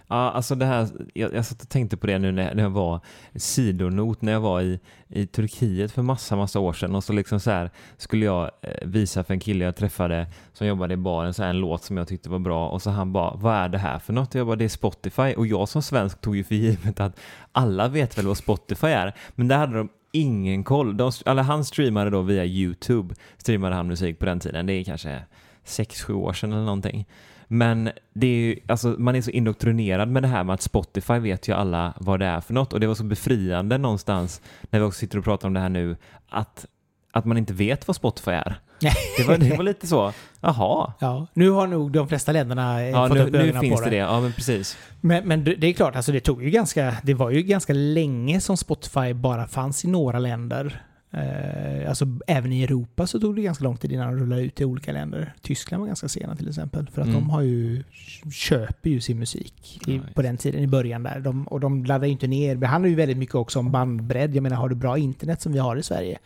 Ja, 0.08 0.32
alltså 0.32 0.56
det 0.56 0.66
här, 0.66 0.88
jag, 1.13 1.34
jag 1.34 1.46
satt 1.46 1.62
och 1.62 1.70
tänkte 1.70 1.98
på 1.98 2.08
det 2.08 2.20
nu 2.20 2.32
när, 2.32 2.56
när 2.56 2.63
jag 2.63 2.70
var 2.70 3.00
sidonot 3.36 4.22
när 4.22 4.32
jag 4.32 4.42
var 4.42 4.62
i, 4.62 4.80
i 5.08 5.26
Turkiet 5.26 5.92
för 5.92 6.02
massa, 6.02 6.36
massa 6.36 6.60
år 6.60 6.74
sedan 6.74 6.96
och 6.96 7.04
så 7.04 7.13
liksom 7.13 7.39
så 7.39 7.52
här 7.52 7.72
skulle 7.98 8.26
jag 8.26 8.52
eh, 8.62 8.88
visa 8.88 9.24
för 9.24 9.34
en 9.34 9.39
kille 9.39 9.66
jag 9.66 9.76
träffade 9.76 10.28
som 10.54 10.68
jobbade 10.68 10.94
i 10.94 10.98
baren 10.98 11.34
så 11.34 11.44
här 11.44 11.50
en 11.50 11.60
låt 11.60 11.84
som 11.84 11.98
jag 11.98 12.08
tyckte 12.08 12.30
var 12.30 12.39
bra 12.39 12.70
och 12.70 12.82
så 12.82 12.89
han 12.89 13.13
bara, 13.13 13.36
vad 13.36 13.56
är 13.56 13.70
det 13.70 13.78
här 13.78 14.00
för 14.00 14.13
något? 14.13 14.36
Och 14.36 14.39
jag 14.39 14.48
bara, 14.48 14.56
det 14.56 14.66
är 14.66 14.70
Spotify 14.70 15.34
och 15.34 15.48
jag 15.48 15.70
som 15.70 15.82
svensk 15.82 16.22
tog 16.22 16.36
ju 16.36 16.44
för 16.44 16.56
givet 16.56 17.00
att 17.00 17.20
alla 17.52 17.88
vet 17.88 18.18
väl 18.18 18.28
vad 18.28 18.38
Spotify 18.38 18.88
är, 18.88 19.13
men 19.36 19.48
där 19.48 19.58
hade 19.58 19.78
de 19.78 19.89
ingen 20.12 20.63
koll. 20.63 20.98
De, 20.98 21.12
eller 21.26 21.44
han 21.44 21.66
streamade 21.66 22.10
då 22.10 22.22
via 22.22 22.46
YouTube, 22.46 23.16
streamade 23.38 23.76
han 23.76 23.88
musik 23.88 24.20
på 24.20 24.26
den 24.26 24.39
tiden, 24.39 24.66
det 24.66 24.74
är 24.74 24.84
kanske 24.84 25.22
6-7 25.66 26.13
år 26.13 26.34
sedan 26.34 26.52
eller 26.52 26.66
någonting. 26.66 27.08
Men 27.54 27.89
det 28.13 28.28
är 28.28 28.32
ju, 28.32 28.60
alltså, 28.68 28.88
man 28.88 29.16
är 29.16 29.22
så 29.22 29.32
indoktrinerad 29.32 30.10
med 30.10 30.24
det 30.24 30.28
här 30.28 30.44
med 30.44 30.54
att 30.54 30.62
Spotify 30.62 31.20
vet 31.20 31.48
ju 31.48 31.54
alla 31.54 31.94
vad 31.98 32.20
det 32.20 32.26
är 32.26 32.42
för 32.42 32.54
något 32.54 32.74
och 32.74 32.80
det 32.80 32.88
var 32.88 32.96
så 32.96 33.04
befriande 33.04 33.78
någonstans 33.78 34.42
när 34.70 34.80
vi 34.80 34.86
också 34.86 35.00
sitter 35.00 35.18
och 35.18 35.24
pratar 35.24 35.48
om 35.48 35.54
det 35.54 35.60
här 35.60 35.70
nu 35.70 35.96
att, 36.30 36.66
att 37.12 37.26
man 37.26 37.38
inte 37.38 37.54
vet 37.54 37.88
vad 37.88 37.96
Spotify 37.96 38.32
är. 38.32 38.60
Det 39.18 39.24
var, 39.28 39.38
det 39.38 39.58
var 39.58 39.63
lite 39.63 39.88
så, 39.88 40.13
jaha. 40.42 40.94
Ja, 41.00 41.28
nu 41.34 41.50
har 41.50 41.68
nog 41.68 41.92
de 41.92 42.08
flesta 42.08 42.32
länderna 42.32 42.82
eh, 42.82 42.89
Ja, 42.89 43.08
fått 43.08 43.18
nu, 43.18 43.24
upp 43.24 43.32
nu 43.32 43.39
ögonen 43.39 43.62
finns 43.62 43.80
på 43.80 43.86
det 43.86 43.89
det. 43.89 43.98
Ja, 43.98 44.22
men 44.22 44.34
precis. 44.34 44.78
Men, 45.02 45.28
men 45.28 45.44
det 45.44 45.56
det 45.56 45.68
är 45.68 45.74
klart, 45.74 45.96
alltså 45.96 46.12
det 46.12 46.20
tog 46.20 46.44
ju 46.44 46.50
ganska, 46.50 46.96
det 47.04 47.13
var 47.13 47.30
ju 47.30 47.42
ganska 47.42 47.74
länge 47.74 48.42
som 48.42 48.58
Spotify 48.58 49.13
bara 49.13 49.48
fanns 49.48 49.86
i 49.86 49.88
några 49.88 50.20
länder. 50.20 50.82
Eh, 51.13 51.89
alltså 51.89 52.06
även 52.28 52.52
i 52.54 52.63
Europa 52.63 53.08
så 53.08 53.19
tog 53.19 53.36
det 53.36 53.41
ganska 53.41 53.63
lång 53.63 53.78
tid 53.78 53.91
innan 53.91 54.13
de 54.13 54.19
rullade 54.23 54.41
ut 54.41 54.62
i 54.62 54.65
olika 54.65 54.91
länder. 54.91 55.34
Tyskland 55.41 55.82
var 55.82 55.88
ganska 55.88 56.08
sena 56.08 56.36
till 56.36 56.47
exempel. 56.49 56.88
För 56.89 57.02
att 57.02 57.08
Mm. 57.08 57.19
de 57.19 57.30
har 57.30 57.41
ju, 57.41 57.84
köper 58.32 58.89
ju 58.89 59.02
sin 59.02 59.19
musik 59.19 59.82
i, 59.88 59.95
Ja, 59.95 60.02
på 60.15 60.21
den 60.21 60.38
tiden, 60.38 60.62
i 60.63 60.67
början 60.67 61.04
där. 61.04 61.19
De, 61.19 61.47
och 61.47 61.60
de 61.60 61.86
laddar 61.86 62.06
ju 62.06 62.12
inte 62.12 62.28
ner. 62.28 62.56
Det 62.56 62.67
handlar 62.67 62.89
ju 62.89 62.95
väldigt 62.95 63.17
mycket 63.17 63.36
också 63.36 63.60
om 63.60 63.71
bandbredd. 63.71 64.36
Jag 64.36 64.43
menar, 64.43 64.56
har 64.58 64.69
du 64.69 64.76
bra 64.76 64.97
internet 64.97 65.41
som 65.41 65.54
vi 65.54 65.60
har 65.60 65.76
i 65.76 65.84
Sverige, 65.84 66.17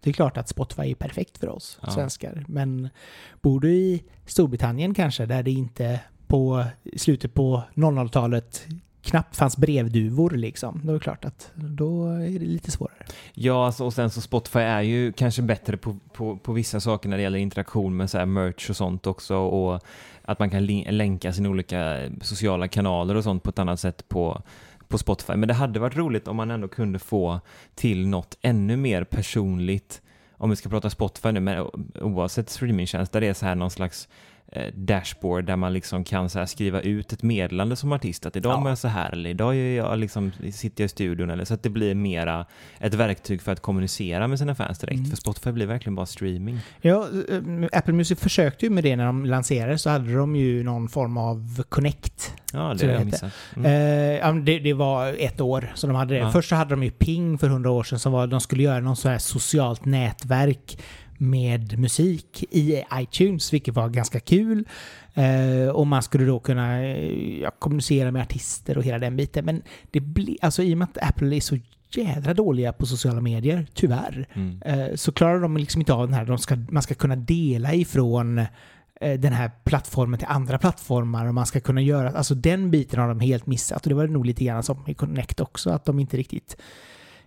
det 0.00 0.10
är 0.10 0.14
klart 0.14 0.36
att 0.36 0.48
Spotify 0.48 0.90
är 0.90 0.94
perfekt 0.94 1.38
för 1.38 1.48
oss 1.48 1.78
Ja. 1.82 1.90
svenskar. 1.90 2.44
Men 2.48 2.88
bor 3.42 3.60
du 3.60 3.70
i 3.74 4.02
Storbritannien 4.26 4.94
kanske, 4.94 5.26
där 5.26 5.42
det 5.42 5.50
inte 5.50 6.00
på 6.26 6.64
slutet 6.96 7.34
på 7.34 7.62
00-talet 7.74 8.66
knappt 9.04 9.36
fanns 9.36 9.56
brevduvor 9.56 10.30
liksom. 10.30 10.80
Då 10.84 10.90
är 10.90 10.94
det 10.94 11.00
klart 11.00 11.24
att 11.24 11.50
då 11.54 12.06
är 12.06 12.38
det 12.38 12.46
lite 12.46 12.70
svårare. 12.70 13.06
Ja, 13.34 13.66
alltså, 13.66 13.84
och 13.84 13.92
sen 13.92 14.10
så 14.10 14.20
Spotify 14.20 14.58
är 14.58 14.82
ju 14.82 15.12
kanske 15.12 15.42
bättre 15.42 15.76
på, 15.76 15.96
på, 16.12 16.36
på 16.36 16.52
vissa 16.52 16.80
saker 16.80 17.08
när 17.08 17.16
det 17.16 17.22
gäller 17.22 17.38
interaktion 17.38 17.96
med 17.96 18.10
så 18.10 18.18
här 18.18 18.26
merch 18.26 18.70
och 18.70 18.76
sånt 18.76 19.06
också 19.06 19.36
och 19.36 19.80
att 20.22 20.38
man 20.38 20.50
kan 20.50 20.66
länka 20.66 21.32
sina 21.32 21.48
olika 21.48 22.10
sociala 22.20 22.68
kanaler 22.68 23.14
och 23.14 23.24
sånt 23.24 23.42
på 23.42 23.50
ett 23.50 23.58
annat 23.58 23.80
sätt 23.80 24.08
på, 24.08 24.42
på 24.88 24.98
Spotify. 24.98 25.36
Men 25.36 25.48
det 25.48 25.54
hade 25.54 25.80
varit 25.80 25.96
roligt 25.96 26.28
om 26.28 26.36
man 26.36 26.50
ändå 26.50 26.68
kunde 26.68 26.98
få 26.98 27.40
till 27.74 28.08
något 28.08 28.38
ännu 28.42 28.76
mer 28.76 29.04
personligt 29.04 30.00
om 30.36 30.50
vi 30.50 30.56
ska 30.56 30.68
prata 30.68 30.90
Spotify 30.90 31.32
nu, 31.32 31.40
men 31.40 31.66
oavsett 32.00 32.50
streamingtjänst, 32.50 33.12
där 33.12 33.20
det 33.20 33.26
är 33.26 33.34
så 33.34 33.46
här 33.46 33.54
någon 33.54 33.70
slags 33.70 34.08
dashboard 34.74 35.44
där 35.44 35.56
man 35.56 35.72
liksom 35.72 36.04
kan 36.04 36.30
så 36.30 36.46
skriva 36.46 36.80
ut 36.80 37.12
ett 37.12 37.22
meddelande 37.22 37.76
som 37.76 37.92
artist 37.92 38.26
att 38.26 38.36
idag 38.36 38.52
Ja. 38.52 38.60
mår 38.60 38.68
jag 38.68 38.78
så 38.78 38.88
här 38.88 39.10
eller 39.12 39.30
idag 39.30 39.56
är 39.56 39.76
jag 39.76 39.98
liksom, 39.98 40.32
sitter 40.52 40.82
jag 40.82 40.86
i 40.86 40.88
studion 40.88 41.30
eller 41.30 41.44
så 41.44 41.54
att 41.54 41.62
det 41.62 41.68
blir 41.70 41.94
mera 41.94 42.46
ett 42.78 42.94
verktyg 42.94 43.42
för 43.42 43.52
att 43.52 43.60
kommunicera 43.60 44.28
med 44.28 44.38
sina 44.38 44.54
fans 44.54 44.78
direkt. 44.78 44.98
Mm. 44.98 45.10
För 45.10 45.16
Spotify 45.16 45.52
blir 45.52 45.66
verkligen 45.66 45.94
bara 45.94 46.06
streaming. 46.06 46.58
Ja, 46.80 47.06
eh, 47.30 47.78
Apple 47.78 47.92
Music 47.94 48.18
försökte 48.20 48.66
ju 48.66 48.70
med 48.70 48.84
det 48.84 48.96
när 48.96 49.06
de 49.06 49.24
lanserade 49.26 49.78
så 49.78 49.90
hade 49.90 50.14
de 50.14 50.36
ju 50.36 50.62
någon 50.62 50.88
form 50.88 51.16
av 51.16 51.62
Connect. 51.68 52.34
Ja, 52.52 52.74
det 52.78 52.86
har 52.86 52.92
jag 52.92 53.04
missat. 53.06 53.32
Mm. 53.56 54.38
Eh, 54.38 54.44
det, 54.44 54.58
det 54.58 54.72
var 54.72 55.14
ett 55.18 55.40
år 55.40 55.72
som 55.74 55.88
de 55.90 55.96
hade 55.96 56.14
det. 56.14 56.20
Ja. 56.20 56.30
Först 56.30 56.48
så 56.48 56.54
hade 56.54 56.70
de 56.70 56.82
ju 56.82 56.90
Ping 56.90 57.38
för 57.38 57.48
hundra 57.48 57.70
år 57.70 57.84
sedan 57.84 57.98
som 57.98 58.12
var 58.12 58.26
de 58.26 58.40
skulle 58.40 58.62
göra 58.62 58.80
någon 58.80 58.96
så 58.96 59.08
här 59.08 59.18
socialt 59.18 59.84
nätverk 59.84 60.78
med 61.30 61.78
musik 61.78 62.44
i 62.50 62.82
iTunes, 62.94 63.52
vilket 63.52 63.74
var 63.74 63.88
ganska 63.88 64.20
kul. 64.20 64.64
Eh, 65.14 65.68
och 65.68 65.86
man 65.86 66.02
skulle 66.02 66.24
då 66.24 66.38
kunna 66.38 66.82
eh, 66.82 67.40
ja, 67.40 67.50
kommunicera 67.58 68.10
med 68.10 68.22
artister 68.22 68.78
och 68.78 68.84
hela 68.84 68.98
den 68.98 69.16
biten. 69.16 69.44
Men 69.44 69.62
det 69.90 70.00
blir, 70.00 70.36
alltså 70.42 70.62
i 70.62 70.74
och 70.74 70.78
med 70.78 70.88
att 70.94 71.08
Apple 71.08 71.36
är 71.36 71.40
så 71.40 71.58
jädra 71.96 72.34
dåliga 72.34 72.72
på 72.72 72.86
sociala 72.86 73.20
medier, 73.20 73.66
tyvärr, 73.74 74.26
Mm. 74.34 74.62
eh, 74.64 74.94
så 74.94 75.12
klarar 75.12 75.40
de 75.40 75.56
liksom 75.56 75.80
inte 75.80 75.92
av 75.92 76.06
den 76.06 76.14
här, 76.14 76.24
de 76.24 76.38
ska, 76.38 76.56
man 76.70 76.82
ska 76.82 76.94
kunna 76.94 77.16
dela 77.16 77.74
ifrån 77.74 78.38
eh, 79.00 79.18
den 79.18 79.32
här 79.32 79.50
plattformen 79.64 80.18
till 80.18 80.28
andra 80.30 80.58
plattformar 80.58 81.26
och 81.26 81.34
man 81.34 81.46
ska 81.46 81.60
kunna 81.60 81.80
göra, 81.80 82.10
alltså 82.10 82.34
den 82.34 82.70
biten 82.70 83.00
har 83.00 83.08
de 83.08 83.20
helt 83.20 83.46
missat 83.46 83.82
och 83.82 83.88
det 83.88 83.94
var 83.94 84.06
nog 84.06 84.26
lite 84.26 84.44
grann 84.44 84.62
som 84.62 84.84
i 84.86 84.94
Connect 84.94 85.40
också, 85.40 85.70
att 85.70 85.84
de 85.84 85.98
inte 85.98 86.16
riktigt 86.16 86.56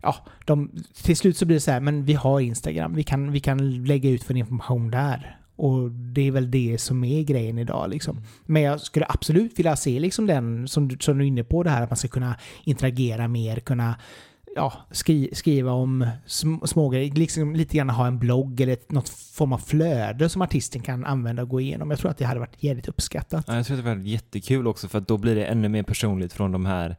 Ja, 0.02 0.16
de, 0.46 0.72
till 1.04 1.18
slut 1.18 1.38
så 1.38 1.46
blir 1.46 1.56
det 1.56 1.62
så 1.62 1.72
här, 1.72 1.80
men 1.80 2.06
vi 2.06 2.14
har 2.14 2.40
Instagram, 2.40 2.96
vi 2.96 3.04
kan, 3.04 3.32
vi 3.32 3.40
kan 3.40 3.84
lägga 3.84 4.10
ut 4.10 4.30
vår 4.30 4.38
information 4.38 4.92
där. 4.92 5.40
Och 5.56 5.92
det 5.92 6.28
är 6.28 6.32
väl 6.32 6.52
det 6.52 6.78
som 6.78 7.04
är 7.04 7.24
grejen 7.24 7.58
idag 7.60 7.90
liksom. 7.90 8.22
Men 8.46 8.62
jag 8.62 8.82
skulle 8.82 9.06
absolut 9.10 9.60
vilja 9.60 9.76
se 9.76 10.00
liksom 10.00 10.28
den, 10.28 10.68
som 10.68 10.88
du, 10.88 10.98
som 11.00 11.18
du 11.18 11.24
är 11.24 11.28
inne 11.28 11.44
på 11.44 11.64
det 11.64 11.70
här, 11.70 11.84
att 11.84 11.90
man 11.90 11.98
ska 11.98 12.08
kunna 12.08 12.36
interagera 12.64 13.28
mer, 13.28 13.60
kunna 13.60 13.96
ja, 14.58 14.74
skri, 14.92 15.30
skriva 15.34 15.72
om 15.72 16.08
sm, 16.26 16.56
smågrejer, 16.66 17.12
liksom 17.12 17.56
lite 17.56 17.78
grann 17.78 17.90
ha 17.90 18.08
en 18.08 18.20
blogg 18.20 18.62
eller 18.62 18.74
ett, 18.74 18.92
något 18.92 19.10
form 19.10 19.54
av 19.54 19.58
flöde 19.58 20.30
som 20.30 20.42
artisten 20.42 20.82
kan 20.82 21.06
använda 21.06 21.42
och 21.42 21.50
gå 21.50 21.62
igenom. 21.62 21.90
Jag 21.90 22.00
tror 22.00 22.12
att 22.12 22.18
det 22.18 22.26
hade 22.26 22.40
varit 22.40 22.64
jävligt 22.64 22.88
uppskattat. 22.88 23.46
Ja, 23.48 23.56
jag 23.56 23.66
tror 23.66 23.78
att 23.78 23.84
det 23.84 23.96
var 23.96 24.02
jättekul 24.02 24.68
också 24.68 24.88
för 24.88 24.98
att 24.98 25.08
då 25.08 25.18
blir 25.18 25.36
det 25.36 25.46
ännu 25.46 25.70
mer 25.70 25.84
personligt 25.84 26.34
från 26.34 26.52
de 26.52 26.66
här, 26.66 26.96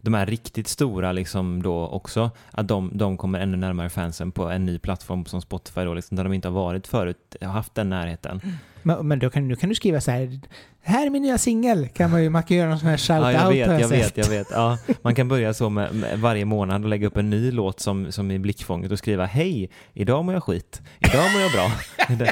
de 0.00 0.14
här 0.14 0.26
riktigt 0.26 0.68
stora 0.68 1.12
liksom 1.12 1.62
då 1.62 1.86
också. 1.86 2.30
Att 2.50 2.68
de, 2.68 2.90
de 2.94 3.16
kommer 3.16 3.40
ännu 3.40 3.56
närmare 3.56 3.90
fansen 3.90 4.32
på 4.32 4.48
en 4.48 4.66
ny 4.66 4.78
plattform 4.78 5.24
som 5.24 5.42
Spotify 5.42 5.84
då, 5.84 5.94
liksom, 5.94 6.16
där 6.16 6.24
de 6.24 6.32
inte 6.32 6.48
har 6.48 6.54
varit 6.54 6.86
förut, 6.86 7.36
har 7.40 7.48
haft 7.48 7.74
den 7.74 7.88
närheten. 7.88 8.40
Men, 8.82 9.08
men 9.08 9.18
då 9.18 9.30
kan, 9.30 9.48
nu 9.48 9.56
kan 9.56 9.68
du 9.68 9.74
skriva 9.74 10.00
så 10.00 10.10
här, 10.10 10.40
här 10.82 11.06
är 11.06 11.10
min 11.10 11.22
nya 11.22 11.38
singel, 11.38 11.88
kan 11.88 12.10
man 12.10 12.22
ju, 12.22 12.30
man 12.30 12.42
kan 12.42 12.56
göra 12.56 12.68
någon 12.68 12.78
sån 12.78 12.88
här 12.88 12.96
shout-out 12.96 13.32
Ja, 13.32 13.42
jag 13.42 13.48
vet, 13.50 13.68
har 13.68 13.80
jag 13.80 13.88
vet, 13.88 14.16
jag 14.16 14.28
vet. 14.28 14.46
Ja, 14.50 14.78
man 15.02 15.14
kan 15.14 15.28
börja 15.28 15.54
så 15.54 15.68
med, 15.70 15.94
med 15.94 16.18
varje 16.18 16.44
månad 16.44 16.82
och 16.82 16.88
lägga 16.88 17.06
upp 17.06 17.16
en 17.16 17.30
ny 17.30 17.50
låt 17.50 17.80
som, 17.80 18.12
som 18.12 18.30
i 18.30 18.38
blickfånget 18.38 18.92
och 18.92 18.98
skriva 18.98 19.24
Hej, 19.24 19.70
idag 19.94 20.24
mår 20.24 20.34
jag 20.34 20.42
skit. 20.44 20.82
Idag 21.00 21.32
mår 21.32 21.40
jag 21.40 21.52
bra. 21.52 21.72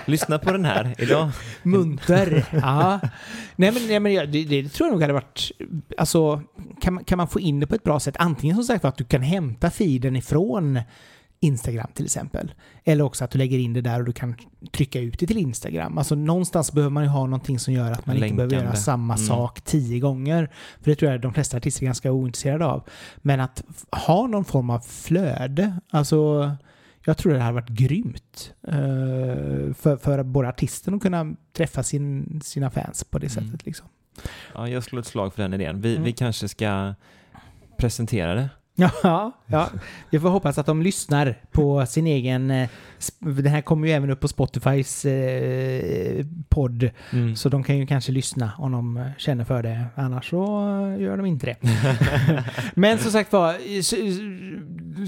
Lyssna 0.06 0.38
på 0.38 0.52
den 0.52 0.64
här. 0.64 0.94
Idag. 0.98 1.30
Munter. 1.62 2.44
ja. 2.52 3.00
Nej 3.56 3.72
men, 3.72 3.86
nej, 3.88 4.00
men 4.00 4.12
ja, 4.12 4.26
det, 4.26 4.44
det 4.44 4.68
tror 4.68 4.86
jag 4.86 4.92
nog 4.92 5.00
hade 5.00 5.12
varit... 5.12 5.50
Alltså, 5.98 6.42
kan, 6.80 6.94
man- 6.94 7.04
kan 7.04 7.16
man 7.18 7.28
få 7.28 7.40
in 7.40 7.60
det 7.60 7.66
på 7.66 7.74
ett 7.74 7.84
bra 7.84 8.00
sätt? 8.00 8.16
Antingen 8.18 8.56
som 8.56 8.64
sagt 8.64 8.84
att 8.84 8.96
du 8.96 9.04
kan 9.04 9.22
hämta 9.22 9.70
feeden 9.70 10.16
ifrån 10.16 10.80
Instagram 11.42 11.90
till 11.94 12.04
exempel. 12.04 12.52
Eller 12.84 13.04
också 13.04 13.24
att 13.24 13.30
du 13.30 13.38
lägger 13.38 13.58
in 13.58 13.72
det 13.72 13.80
där 13.80 13.98
och 13.98 14.04
du 14.04 14.12
kan 14.12 14.34
trycka 14.72 15.00
ut 15.00 15.18
det 15.18 15.26
till 15.26 15.36
Instagram. 15.38 15.98
Alltså 15.98 16.14
någonstans 16.14 16.72
behöver 16.72 16.90
man 16.90 17.02
ju 17.02 17.08
ha 17.08 17.24
någonting 17.26 17.58
som 17.58 17.74
gör 17.74 17.92
att 17.92 18.06
man 18.06 18.16
inte 18.16 18.28
behöver 18.34 18.50
Länkande. 18.50 18.64
göra 18.70 18.76
samma 18.76 19.14
Mm. 19.14 19.26
sak 19.26 19.60
tio 19.60 20.00
gånger. 20.00 20.50
För 20.80 20.90
det 20.90 20.96
tror 20.96 21.10
jag 21.12 21.20
de 21.20 21.34
flesta 21.34 21.56
artister 21.56 21.82
är 21.82 21.86
ganska 21.86 22.12
ointresserade 22.12 22.66
av. 22.66 22.88
Men 23.16 23.40
att 23.40 23.62
ha 24.06 24.26
någon 24.26 24.44
form 24.44 24.70
av 24.70 24.80
flöde, 24.80 25.80
alltså 25.90 26.50
jag 27.04 27.16
tror 27.16 27.32
det 27.32 27.40
hade 27.40 27.54
varit 27.54 27.68
grymt. 27.68 28.54
eh, 28.68 28.74
för, 29.74 29.96
för 29.96 30.22
både 30.22 30.48
artisten 30.48 30.94
att 30.94 31.02
kunna 31.02 31.34
träffa 31.52 31.82
sin, 31.82 32.40
sina 32.44 32.70
fans 32.70 33.04
på 33.04 33.18
det 33.18 33.36
Mm. 33.36 33.44
sättet. 33.46 33.66
Liksom. 33.66 33.86
Ja, 34.54 34.68
jag 34.68 34.84
slår 34.84 35.00
ett 35.00 35.06
slag 35.06 35.34
för 35.34 35.42
den 35.42 35.54
idén. 35.54 35.80
Vi, 35.80 35.90
Mm. 35.92 36.04
vi 36.04 36.12
kanske 36.12 36.48
ska 36.48 36.94
presentera 37.76 38.34
det. 38.34 38.48
Ja, 39.02 39.32
ja, 39.46 39.68
vi 40.10 40.20
får 40.20 40.28
hoppas 40.28 40.58
att 40.58 40.66
de 40.66 40.82
lyssnar 40.82 41.38
på 41.50 41.86
sin 41.86 42.06
egen... 42.06 42.50
eh, 42.50 42.68
sp- 42.98 43.32
Den 43.42 43.46
här 43.52 43.60
kommer 43.60 43.86
ju 43.88 43.92
även 43.94 44.10
upp 44.10 44.20
på 44.20 44.28
Spotifys 44.28 45.04
eh, 45.04 46.26
podd. 46.48 46.90
Mm. 47.12 47.36
Så 47.36 47.48
de 47.48 47.62
kan 47.64 47.78
ju 47.78 47.86
kanske 47.86 48.12
lyssna 48.12 48.52
om 48.58 48.72
de 48.72 48.96
eh, 48.96 49.06
känner 49.18 49.44
för 49.44 49.62
det. 49.62 49.84
Annars 49.94 50.30
så 50.30 50.44
eh, 50.96 51.02
gör 51.02 51.16
de 51.16 51.26
inte 51.26 51.46
det. 51.46 51.56
Men 52.74 52.98
som 52.98 53.10
sagt 53.12 53.32
var, 53.32 53.54
s- 53.66 53.94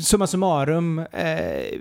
summa 0.08 0.26
summarum. 0.26 0.98
Eh, 0.98 1.78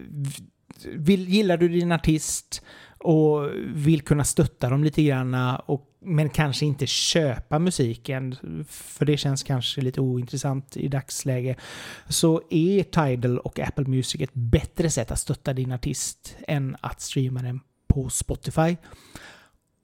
vill, 0.95 1.29
gillar 1.29 1.57
du 1.57 1.67
din 1.69 1.91
artist 1.91 2.61
och 2.97 3.49
vill 3.65 4.01
kunna 4.01 4.23
stötta 4.23 4.69
dem 4.69 4.83
lite 4.83 5.03
grann 5.03 5.35
och, 5.65 5.87
men 6.05 6.29
kanske 6.29 6.65
inte 6.65 6.87
köpa 6.87 7.59
musiken 7.59 8.35
för 8.67 9.05
det 9.05 9.17
känns 9.17 9.43
kanske 9.43 9.81
lite 9.81 10.01
ointressant 10.01 10.77
i 10.77 10.87
dagsläge 10.87 11.55
så 12.09 12.41
är 12.49 12.83
Tidal 12.83 13.39
och 13.39 13.59
Apple 13.59 13.85
Music 13.85 14.21
ett 14.21 14.33
bättre 14.33 14.89
sätt 14.89 15.11
att 15.11 15.19
stötta 15.19 15.53
din 15.53 15.71
artist 15.71 16.35
än 16.47 16.77
att 16.81 17.01
streama 17.01 17.41
den 17.41 17.59
på 17.87 18.09
Spotify. 18.09 18.75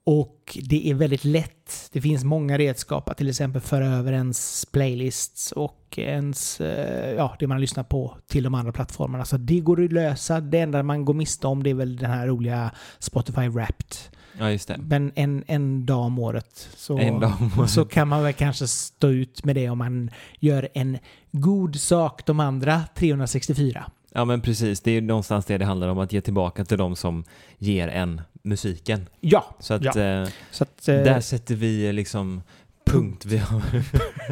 Och 0.04 0.58
det 0.62 0.90
är 0.90 0.94
väldigt 0.94 1.24
lätt. 1.24 1.90
Det 1.92 2.00
finns 2.00 2.24
många 2.24 2.58
redskap 2.58 3.08
att 3.08 3.16
till 3.16 3.28
exempel 3.28 3.60
föra 3.60 3.86
över 3.86 4.12
ens 4.12 4.66
playlists 4.72 5.52
och 5.52 5.98
ens, 5.98 6.60
eh, 6.60 7.14
ja, 7.14 7.36
det 7.38 7.46
man 7.46 7.60
lyssnar 7.60 7.84
på 7.84 8.16
till 8.26 8.44
de 8.44 8.54
andra 8.54 8.72
plattformarna. 8.72 9.24
Så 9.24 9.36
det 9.36 9.60
går 9.60 9.84
att 9.84 9.92
lösa. 9.92 10.40
Det 10.40 10.58
enda 10.58 10.82
man 10.82 11.04
går 11.04 11.14
miste 11.14 11.46
om 11.46 11.62
det 11.62 11.70
är 11.70 11.74
väl 11.74 11.96
den 11.96 12.10
här 12.10 12.26
roliga 12.26 12.70
Spotify 12.98 13.48
Wrapped. 13.48 13.96
Ja, 14.38 14.50
just 14.50 14.68
det. 14.68 14.76
Men 14.78 15.12
en, 15.14 15.44
en 15.46 15.86
dag 15.86 15.98
om 16.00 16.18
året 16.18 16.68
så, 16.76 16.98
En 16.98 17.20
dag 17.20 17.32
om 17.40 17.50
året. 17.60 17.70
så 17.70 17.84
kan 17.84 18.08
man 18.08 18.22
väl 18.22 18.32
kanske 18.32 18.68
stå 18.68 19.08
ut 19.08 19.44
med 19.44 19.54
det 19.56 19.68
om 19.68 19.78
man 19.78 20.10
gör 20.40 20.68
en 20.74 20.98
god 21.32 21.76
sak 21.76 22.26
de 22.26 22.40
andra 22.40 22.82
364. 22.94 23.90
Ja, 24.12 24.24
men 24.24 24.40
precis. 24.40 24.80
Det 24.80 24.90
är 24.90 24.94
ju 24.94 25.00
någonstans 25.00 25.44
det 25.46 25.58
det 25.58 25.64
handlar 25.64 25.88
om, 25.88 25.98
att 25.98 26.12
ge 26.12 26.20
tillbaka 26.20 26.64
till 26.64 26.78
de 26.78 26.96
som 26.96 27.24
ger 27.58 27.88
en 27.88 28.20
musiken. 28.42 29.06
Ja, 29.20 29.44
Så 29.60 29.74
att 29.74 29.84
Ja. 29.94 30.00
eh, 30.00 30.28
så 30.50 30.62
att... 30.64 30.88
eh, 30.88 30.94
där 30.94 31.20
sätter 31.20 31.54
vi 31.54 31.92
liksom 31.92 32.42
punkt. 32.86 33.24
Vi 33.26 33.38
har, 33.38 33.62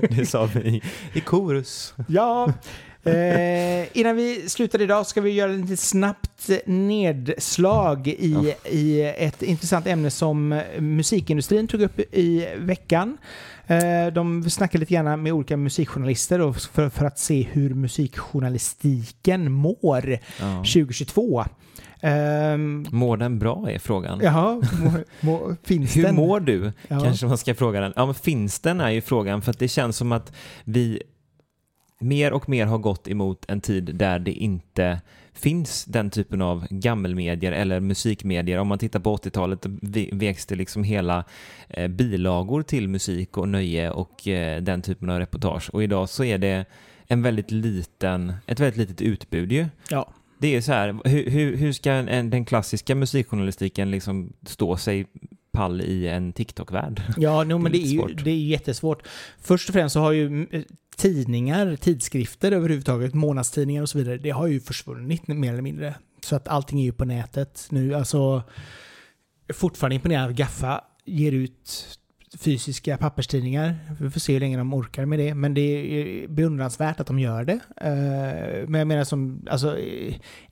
det 0.16 0.26
sa 0.26 0.44
vi 0.54 0.60
i, 0.60 0.82
i 1.14 1.20
korus. 1.20 1.94
Ja. 2.08 2.52
Eh, 3.06 3.86
innan 3.92 4.16
vi 4.16 4.48
slutar 4.48 4.80
idag 4.82 5.06
ska 5.06 5.20
vi 5.20 5.30
göra 5.30 5.52
ett 5.72 5.80
snabbt 5.80 6.50
nedslag 6.66 8.08
i, 8.08 8.54
i 8.70 9.02
ett 9.18 9.42
intressant 9.42 9.86
ämne 9.86 10.10
som 10.10 10.62
musikindustrin 10.78 11.66
tog 11.68 11.82
upp 11.82 12.00
i 12.14 12.46
veckan. 12.58 13.18
Eh, 13.66 14.12
de 14.12 14.50
snackade 14.50 14.80
lite 14.80 14.94
grann 14.94 15.22
med 15.22 15.32
olika 15.32 15.56
musikjournalister 15.56 16.52
för, 16.52 16.88
för 16.88 17.04
att 17.04 17.18
se 17.18 17.46
hur 17.52 17.74
musikjournalistiken 17.74 19.52
mår 19.52 20.18
Ja. 20.40 20.56
2022. 20.56 21.44
Ehm, 22.00 22.86
Mår 22.90 23.16
den 23.16 23.38
bra 23.38 23.70
är 23.70 23.78
frågan. 23.78 24.20
Jaha, 24.22 24.62
må, 24.82 24.92
må, 25.20 25.56
finns 25.64 25.96
Hur 25.96 26.02
den? 26.02 26.14
mår 26.14 26.40
du? 26.40 26.72
Ja. 26.88 27.00
Kanske 27.00 27.26
man 27.26 27.38
ska 27.38 27.54
fråga 27.54 27.80
den. 27.80 27.92
Ja, 27.96 28.06
men 28.06 28.14
finns 28.14 28.60
den 28.60 28.80
är 28.80 28.90
ju 28.90 29.00
frågan 29.00 29.42
för 29.42 29.50
att 29.50 29.58
det 29.58 29.68
känns 29.68 29.96
som 29.96 30.12
att 30.12 30.32
vi 30.64 31.02
mer 31.98 32.32
och 32.32 32.48
mer 32.48 32.66
har 32.66 32.78
gått 32.78 33.08
emot 33.08 33.44
en 33.48 33.60
tid 33.60 33.94
där 33.94 34.18
det 34.18 34.32
inte 34.32 35.00
finns 35.32 35.84
den 35.84 36.10
typen 36.10 36.42
av 36.42 36.66
gammelmedier 36.70 37.52
eller 37.52 37.80
musikmedier. 37.80 38.58
Om 38.58 38.68
man 38.68 38.78
tittar 38.78 39.00
på 39.00 39.16
80-talet 39.16 39.66
ve- 39.66 40.10
växte 40.12 40.54
liksom 40.54 40.84
hela 40.84 41.24
eh, 41.68 41.88
bilagor 41.88 42.62
till 42.62 42.88
musik 42.88 43.36
och 43.38 43.48
nöje 43.48 43.90
och 43.90 44.28
eh, 44.28 44.62
den 44.62 44.82
typen 44.82 45.10
av 45.10 45.18
reportage. 45.18 45.70
Och 45.70 45.82
idag 45.82 46.08
så 46.08 46.24
är 46.24 46.38
det 46.38 46.64
en 47.06 47.22
väldigt 47.22 47.50
liten, 47.50 48.32
ett 48.46 48.60
väldigt 48.60 48.76
litet 48.76 49.00
utbud 49.00 49.52
ju. 49.52 49.66
Ja. 49.90 50.08
Det 50.38 50.56
är 50.56 50.60
så 50.60 50.72
här, 50.72 50.98
hur, 51.04 51.56
hur, 51.56 51.72
ska 51.72 51.92
en, 51.92 52.30
den 52.30 52.44
klassiska 52.44 52.94
musikjournalistiken 52.94 53.90
liksom 53.90 54.32
stå 54.46 54.76
sig 54.76 55.06
pall 55.52 55.80
i 55.80 56.08
en 56.08 56.32
TikTok-värld? 56.32 57.02
Ja, 57.16 57.44
no, 57.44 57.58
men 57.58 57.72
Det 57.72 57.78
det 57.78 57.84
är 57.84 58.02
är, 58.02 58.08
lite 58.08 58.18
ju, 58.18 58.24
det 58.24 58.30
är 58.30 58.46
jättesvårt. 58.46 59.02
Först 59.38 59.68
och 59.68 59.72
främst 59.72 59.92
så 59.92 60.00
har 60.00 60.12
ju 60.12 60.26
mm, 60.26 60.64
tidningar, 60.96 61.76
tidskrifter 61.76 62.52
överhuvudtaget, 62.52 63.14
månadstidningar 63.14 63.82
och 63.82 63.88
så 63.88 63.98
vidare, 63.98 64.18
det 64.18 64.30
har 64.30 64.46
ju 64.46 64.60
försvunnit 64.60 65.28
mer 65.28 65.52
eller 65.52 65.62
mindre. 65.62 65.94
Så 66.24 66.36
att 66.36 66.48
allting 66.48 66.80
är 66.80 66.84
ju 66.84 66.92
på 66.92 67.04
nätet 67.04 67.66
nu. 67.70 67.94
Alltså, 67.94 68.42
fortfarande 69.54 69.94
imponerad 69.94 70.30
att 70.30 70.36
Gaffa 70.36 70.80
ger 71.04 71.32
ut 71.32 71.98
fysiska 72.38 72.96
papperstidningar. 72.96 73.78
Vi 74.00 74.10
får 74.10 74.20
se 74.20 74.32
hur 74.32 74.40
länge 74.40 74.58
de 74.58 74.74
orkar 74.74 75.04
med 75.04 75.18
det. 75.18 75.34
Men 75.34 75.54
det 75.54 75.60
är 75.60 76.28
beundransvärt 76.28 77.00
att 77.00 77.06
de 77.06 77.18
gör 77.18 77.44
det. 77.44 77.54
Uh, 77.54 78.68
men 78.68 78.78
jag 78.78 78.88
menar 78.88 79.04
som, 79.04 79.46
alltså, 79.50 79.78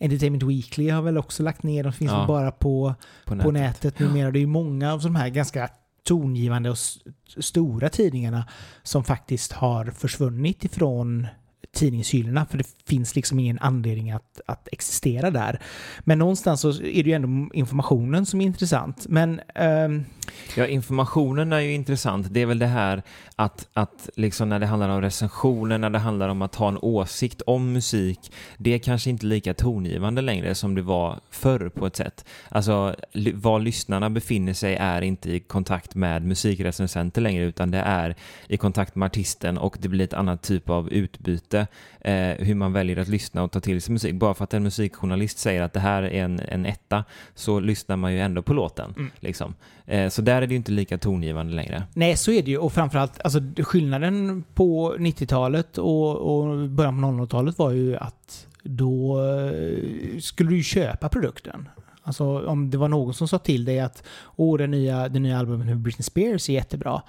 Entertainment 0.01 0.43
Weekly 0.43 0.89
har 0.89 1.03
väl 1.03 1.19
också 1.19 1.43
lagt 1.43 1.63
ner, 1.63 1.85
de 1.85 1.93
finns 1.93 2.11
ja, 2.11 2.27
bara 2.27 2.51
på, 2.51 2.95
på 3.25 3.35
nätet, 3.35 3.45
på 3.45 3.51
nätet 3.51 3.99
numera. 3.99 4.31
Det 4.31 4.39
är 4.39 4.41
ju 4.41 4.47
många 4.47 4.93
av 4.93 5.03
de 5.03 5.17
här 5.17 5.29
ganska 5.29 5.69
tongivande 6.05 6.71
och 6.71 6.79
stora 7.38 7.88
tidningarna 7.88 8.49
som 8.83 9.05
faktiskt 9.05 9.53
har 9.53 9.85
försvunnit 9.85 10.64
ifrån 10.64 11.27
tidningshyllorna 11.75 12.47
för 12.47 12.59
det 12.59 12.67
finns 12.87 13.17
liksom 13.17 13.39
ingen 13.39 13.59
anledning 13.59 14.11
att, 14.11 14.41
att 14.47 14.69
existera 14.73 15.31
där. 15.31 15.61
Men 16.01 16.19
någonstans 16.19 16.61
så 16.61 16.69
är 16.69 17.03
det 17.03 17.11
ju 17.11 17.13
ändå 17.13 17.55
informationen 17.55 18.27
som 18.27 18.41
är 18.41 18.45
intressant. 18.45 19.07
Men... 19.09 19.41
Um... 19.55 20.05
Ja, 20.57 20.67
informationen 20.67 21.53
är 21.53 21.61
ju 21.61 21.73
intressant. 21.73 22.27
Det 22.31 22.41
är 22.41 22.47
väl 22.47 22.59
det 22.59 22.67
här 22.67 23.03
att, 23.37 23.69
att 23.73 24.09
liksom 24.17 24.49
när 24.49 24.59
det 24.59 24.67
handlar 24.67 24.89
om 24.89 25.01
recensioner, 25.01 25.79
när 25.79 25.91
det 25.91 25.99
handlar 25.99 26.29
om 26.29 26.43
att 26.43 26.55
ha 26.55 26.69
en 26.69 26.79
åsikt 26.79 27.43
om 27.47 27.73
musik, 27.73 28.33
det 28.59 28.75
är 28.75 28.79
kanske 28.79 29.11
inte 29.11 29.27
lika 29.27 29.55
tongivande 29.55 30.23
längre 30.23 30.55
som 30.55 30.75
det 30.75 30.83
var 30.83 31.21
förr 31.31 31.69
på 31.69 31.87
ett 31.87 31.97
sätt. 31.97 32.25
Alltså, 32.49 32.97
var 33.35 33.61
lyssnarna 33.61 34.11
befinner 34.11 34.53
sig 34.53 34.77
är 34.77 35.03
inte 35.03 35.33
i 35.33 35.41
kontakt 35.41 35.95
med 35.95 36.23
musikrecensenter 36.23 37.21
längre, 37.21 37.45
utan 37.45 37.71
det 37.71 37.79
är 37.79 38.17
i 38.49 38.57
kontakt 38.57 38.95
med 38.95 39.07
artisten 39.07 39.59
och 39.59 39.77
det 39.81 39.89
blir 39.89 40.05
ett 40.05 40.15
annat 40.15 40.43
typ 40.43 40.71
av 40.71 40.93
utbyte 40.93 41.63
eh, 42.00 42.46
hur 42.46 42.55
man 42.55 42.72
väljer 42.72 42.96
att 42.96 43.09
lyssna 43.09 43.42
och 43.42 43.53
ta 43.53 43.61
till 43.61 43.83
sig 43.83 43.92
musik. 43.92 44.14
Bara 44.14 44.35
för 44.35 44.44
att 44.44 44.55
en 44.55 44.62
musikjournalist 44.62 45.38
säger 45.38 45.62
att 45.62 45.72
det 45.72 45.81
här 45.81 46.03
är 46.03 46.24
en, 46.24 46.40
en 46.40 46.66
etta 46.66 47.05
så 47.35 47.61
lyssnar 47.61 47.96
man 47.96 48.12
ju 48.12 48.20
ändå 48.20 48.42
på 48.42 48.53
låten. 48.53 48.94
Mm. 48.96 49.11
Liksom. 49.20 49.55
Eh, 49.87 50.09
så 50.09 50.22
där 50.22 50.42
är 50.42 50.46
det 50.46 50.53
ju 50.53 50.57
inte 50.57 50.72
lika 50.72 50.98
tongivande 50.98 51.55
längre. 51.55 51.83
Nej, 51.94 52.16
så 52.16 52.33
är 52.33 52.42
det 52.42 52.50
ju. 52.50 52.59
Och 52.59 52.72
framförallt, 52.72 53.20
alltså 53.24 53.40
skillnaden 53.59 54.44
på 54.55 54.96
90-talet 54.98 55.79
och, 55.79 56.16
och 56.16 56.68
början 56.68 57.03
på 57.03 57.09
00-talet 57.09 57.59
var 57.59 57.70
ju 57.70 57.96
att 57.96 58.46
då 58.62 59.20
eh, 59.20 60.18
skulle 60.20 60.50
du 60.50 60.57
ju 60.57 60.62
köpa 60.62 61.09
produkten. 61.09 61.68
Alltså 62.03 62.46
om 62.46 62.70
det 62.70 62.79
var 62.79 62.88
någon 62.88 63.14
som 63.14 63.29
sa 63.29 63.38
till 63.38 63.64
dig 63.64 63.81
att 63.81 64.03
åh, 64.37 64.59
det 64.59 64.66
nya, 64.66 65.09
det 65.09 65.18
nya 65.18 65.38
albumet 65.38 65.66
med 65.66 65.79
Britney 65.79 66.03
Spears 66.03 66.48
är 66.48 66.53
jättebra. 66.53 67.03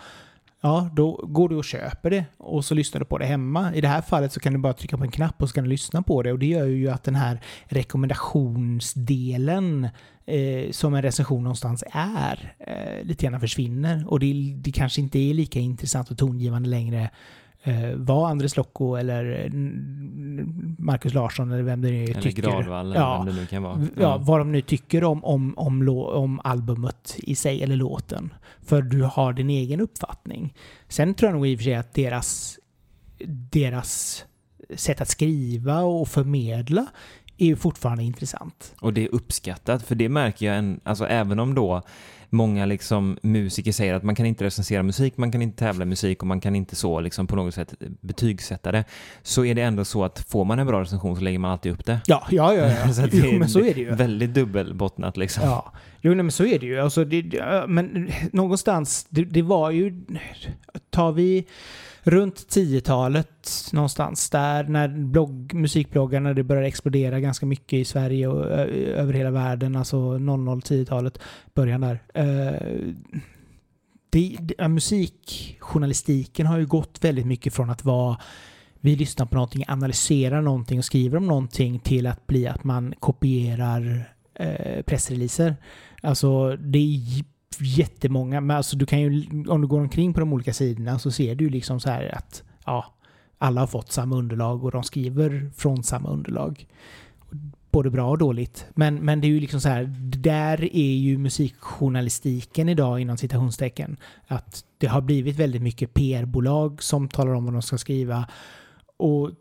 Ja, 0.66 0.90
då 0.94 1.26
går 1.28 1.50
du 1.50 1.56
och 1.56 1.66
köper 1.66 2.10
det 2.10 2.26
och 2.38 2.66
så 2.66 2.76
lyssnar 2.76 3.00
du 3.00 3.06
på 3.06 3.18
det 3.18 3.26
hemma. 3.26 3.74
I 3.74 3.82
det 3.82 3.88
här 3.88 4.02
fallet 4.02 4.32
så 4.32 4.40
kan 4.40 4.54
du 4.54 4.60
bara 4.60 4.74
trycka 4.74 4.98
på 4.98 5.04
en 5.04 5.12
knapp 5.12 5.42
och 5.42 5.50
så 5.50 5.56
kan 5.56 5.64
du 5.64 5.70
lyssna 5.70 6.02
på 6.02 6.24
det 6.24 6.32
och 6.32 6.40
det 6.40 6.46
gör 6.46 6.66
ju 6.66 6.90
att 6.90 7.04
den 7.04 7.16
här 7.16 7.42
rekommendationsdelen 7.66 9.90
eh, 10.26 10.72
som 10.72 10.94
en 10.94 11.02
recension 11.02 11.44
någonstans 11.44 11.84
är 11.92 12.56
eh, 12.60 13.04
lite 13.04 13.26
grann 13.26 13.40
försvinner 13.40 14.06
och 14.08 14.20
det, 14.20 14.54
det 14.58 14.72
kanske 14.72 15.02
inte 15.02 15.20
är 15.20 15.34
lika 15.34 15.60
intressant 15.60 16.12
och 16.12 16.18
tongivande 16.18 16.70
längre 16.70 17.10
eh, 17.66 17.96
vad 17.96 18.30
Andres 18.30 18.58
Lokko 18.58 18.96
eller 18.96 19.50
Marcus 20.78 21.14
Larsson 21.14 21.52
eller 21.52 21.64
vem 21.64 21.82
det 21.82 21.92
nu 21.92 22.04
eller 22.04 22.22
tycker. 22.22 22.42
Gradvall 22.42 22.86
eller 22.86 23.00
ja, 23.00 23.18
vem 23.18 23.36
det 23.36 23.42
nu 23.42 23.48
kan 23.48 23.64
vara. 23.64 23.88
Ja, 24.00 24.18
vad 24.18 24.40
de 24.40 24.52
nu 24.52 24.62
tycker 24.62 25.04
om, 25.04 25.26
om, 25.26 25.54
om, 25.58 25.90
om 25.90 26.42
albumet 26.44 27.16
i 27.18 27.36
sig 27.36 27.64
eller 27.64 27.76
låten. 27.76 28.34
För 28.62 28.82
du 28.82 29.02
har 29.02 29.34
din 29.34 29.50
egen 29.50 29.82
uppfattning. 29.82 30.54
Sen 30.88 31.14
tror 31.14 31.30
jag 31.30 31.36
nog 31.36 31.48
i 31.48 31.56
och 31.56 31.60
för 31.60 31.64
sig 31.64 31.76
att 31.76 31.94
deras, 31.94 32.60
deras 33.52 34.26
sätt 34.76 35.02
att 35.02 35.10
skriva 35.10 35.80
och 35.80 36.08
förmedla 36.08 36.86
är 37.38 37.46
ju 37.46 37.56
fortfarande 37.56 38.04
intressant. 38.04 38.76
Och 38.82 38.94
det 38.94 39.04
är 39.04 39.16
uppskattat, 39.16 39.84
för 39.84 39.96
det 39.96 40.10
märker 40.10 40.46
jag, 40.46 40.58
en, 40.58 40.80
alltså 40.84 41.08
även 41.08 41.40
om 41.40 41.56
då 41.56 41.82
många 42.36 42.66
liksom 42.66 43.18
musiker 43.22 43.72
säger 43.72 43.94
att 43.94 44.04
man 44.04 44.16
kan 44.16 44.26
inte 44.26 44.44
recensera 44.44 44.84
musik, 44.84 45.18
man 45.18 45.32
kan 45.32 45.42
inte 45.42 45.58
tävla 45.58 45.84
i 45.84 45.86
musik 45.86 46.22
och 46.22 46.28
man 46.28 46.42
kan 46.42 46.56
inte 46.56 46.76
så 46.76 47.00
liksom 47.00 47.28
på 47.28 47.36
något 47.36 47.54
sätt 47.54 47.74
betygsätta 48.02 48.72
det. 48.72 48.84
Så 49.24 49.46
är 49.46 49.56
det 49.56 49.62
ändå 49.62 49.86
så 49.86 50.04
att 50.04 50.26
får 50.30 50.46
man 50.46 50.60
en 50.60 50.68
bra 50.68 50.82
recension 50.82 51.16
så 51.16 51.22
lägger 51.22 51.40
man 51.40 51.52
alltid 51.52 51.72
upp 51.72 51.86
det. 51.86 52.00
Ja, 52.06 52.28
ja, 52.32 52.54
ja. 52.54 52.68
ja. 52.68 52.94
så 52.94 53.02
det 53.02 53.18
jo, 53.18 53.40
men 53.40 53.50
så 53.50 53.60
är 53.60 53.74
det 53.74 53.82
ju. 53.82 53.96
Väldigt 53.96 54.34
dubbelbottnat 54.34 55.18
liksom. 55.18 55.44
Ja, 55.44 55.74
jo, 56.02 56.14
nej, 56.14 56.24
men 56.24 56.32
så 56.32 56.46
är 56.46 56.60
det 56.60 56.66
ju. 56.66 56.80
Alltså, 56.80 57.06
det, 57.06 57.42
men 57.68 58.12
någonstans, 58.32 59.08
det, 59.10 59.24
det 59.24 59.42
var 59.42 59.72
ju, 59.72 60.02
tar 60.90 61.12
vi 61.12 61.46
runt 62.06 62.36
10-talet 62.36 63.70
någonstans 63.74 64.30
där 64.30 64.64
när 64.64 64.88
blogg, 64.88 65.54
musikbloggarna 65.54 66.34
det 66.34 66.44
började 66.44 66.68
explodera 66.68 67.20
ganska 67.20 67.46
mycket 67.46 67.74
i 67.74 67.86
Sverige 67.86 68.28
och 68.28 68.46
över 68.46 69.14
hela 69.14 69.32
världen, 69.32 69.76
alltså 69.76 69.98
00-10-talet, 69.98 71.20
början 71.54 71.82
där. 71.82 72.04
Uh, 72.18 72.94
det, 74.10 74.38
det, 74.40 74.68
musikjournalistiken 74.68 76.46
har 76.46 76.58
ju 76.58 76.66
gått 76.66 77.04
väldigt 77.04 77.26
mycket 77.26 77.54
från 77.54 77.70
att 77.70 77.86
vara 77.86 78.18
vi 78.86 78.96
lyssnar 78.96 79.26
på 79.26 79.36
någonting, 79.36 79.64
analyserar 79.68 80.42
någonting 80.42 80.80
och 80.80 80.86
skriver 80.86 81.18
om 81.18 81.28
någonting 81.28 81.80
till 81.80 82.08
att 82.08 82.28
bli 82.28 82.48
att 82.48 82.64
man 82.64 82.94
kopierar 83.00 84.14
eh, 84.34 84.82
pressreleaser. 84.82 85.56
Alltså 86.02 86.56
det 86.56 86.78
är 86.78 87.24
jättemånga, 87.62 88.42
men 88.42 88.58
alltså 88.58 88.78
du 88.78 88.86
kan 88.86 89.02
ju, 89.02 89.26
om 89.48 89.62
du 89.62 89.68
går 89.68 89.80
omkring 89.80 90.14
på 90.14 90.20
de 90.20 90.34
olika 90.34 90.54
sidorna 90.54 91.00
så 91.00 91.12
ser 91.12 91.36
du 91.36 91.50
liksom 91.50 91.80
så 91.80 91.90
här 91.90 92.16
att 92.18 92.44
ja, 92.66 92.86
alla 93.38 93.62
har 93.62 93.68
fått 93.68 93.92
samma 93.92 94.16
underlag 94.16 94.64
och 94.64 94.72
de 94.72 94.84
skriver 94.84 95.52
från 95.56 95.84
samma 95.84 96.10
underlag. 96.10 96.68
Både 97.72 97.90
bra 97.90 98.10
och 98.10 98.18
dåligt. 98.18 98.66
Men, 98.76 98.96
men 98.96 99.22
det 99.22 99.28
är 99.28 99.30
ju 99.30 99.40
liksom 99.40 99.62
så 99.62 99.70
här, 99.70 99.84
där 100.18 100.76
är 100.76 100.94
ju 100.94 101.18
musikjournalistiken 101.18 102.70
idag 102.70 103.00
inom 103.00 103.18
citationstecken. 103.18 103.98
Att 104.28 104.66
det 104.78 104.88
har 104.88 105.02
blivit 105.02 105.36
väldigt 105.36 105.62
mycket 105.62 105.94
PR-bolag 105.94 106.84
som 106.84 107.10
talar 107.10 107.34
om 107.34 107.46
vad 107.46 107.54
de 107.54 107.62
ska 107.62 107.78
skriva. 107.78 108.28
Och 108.98 109.32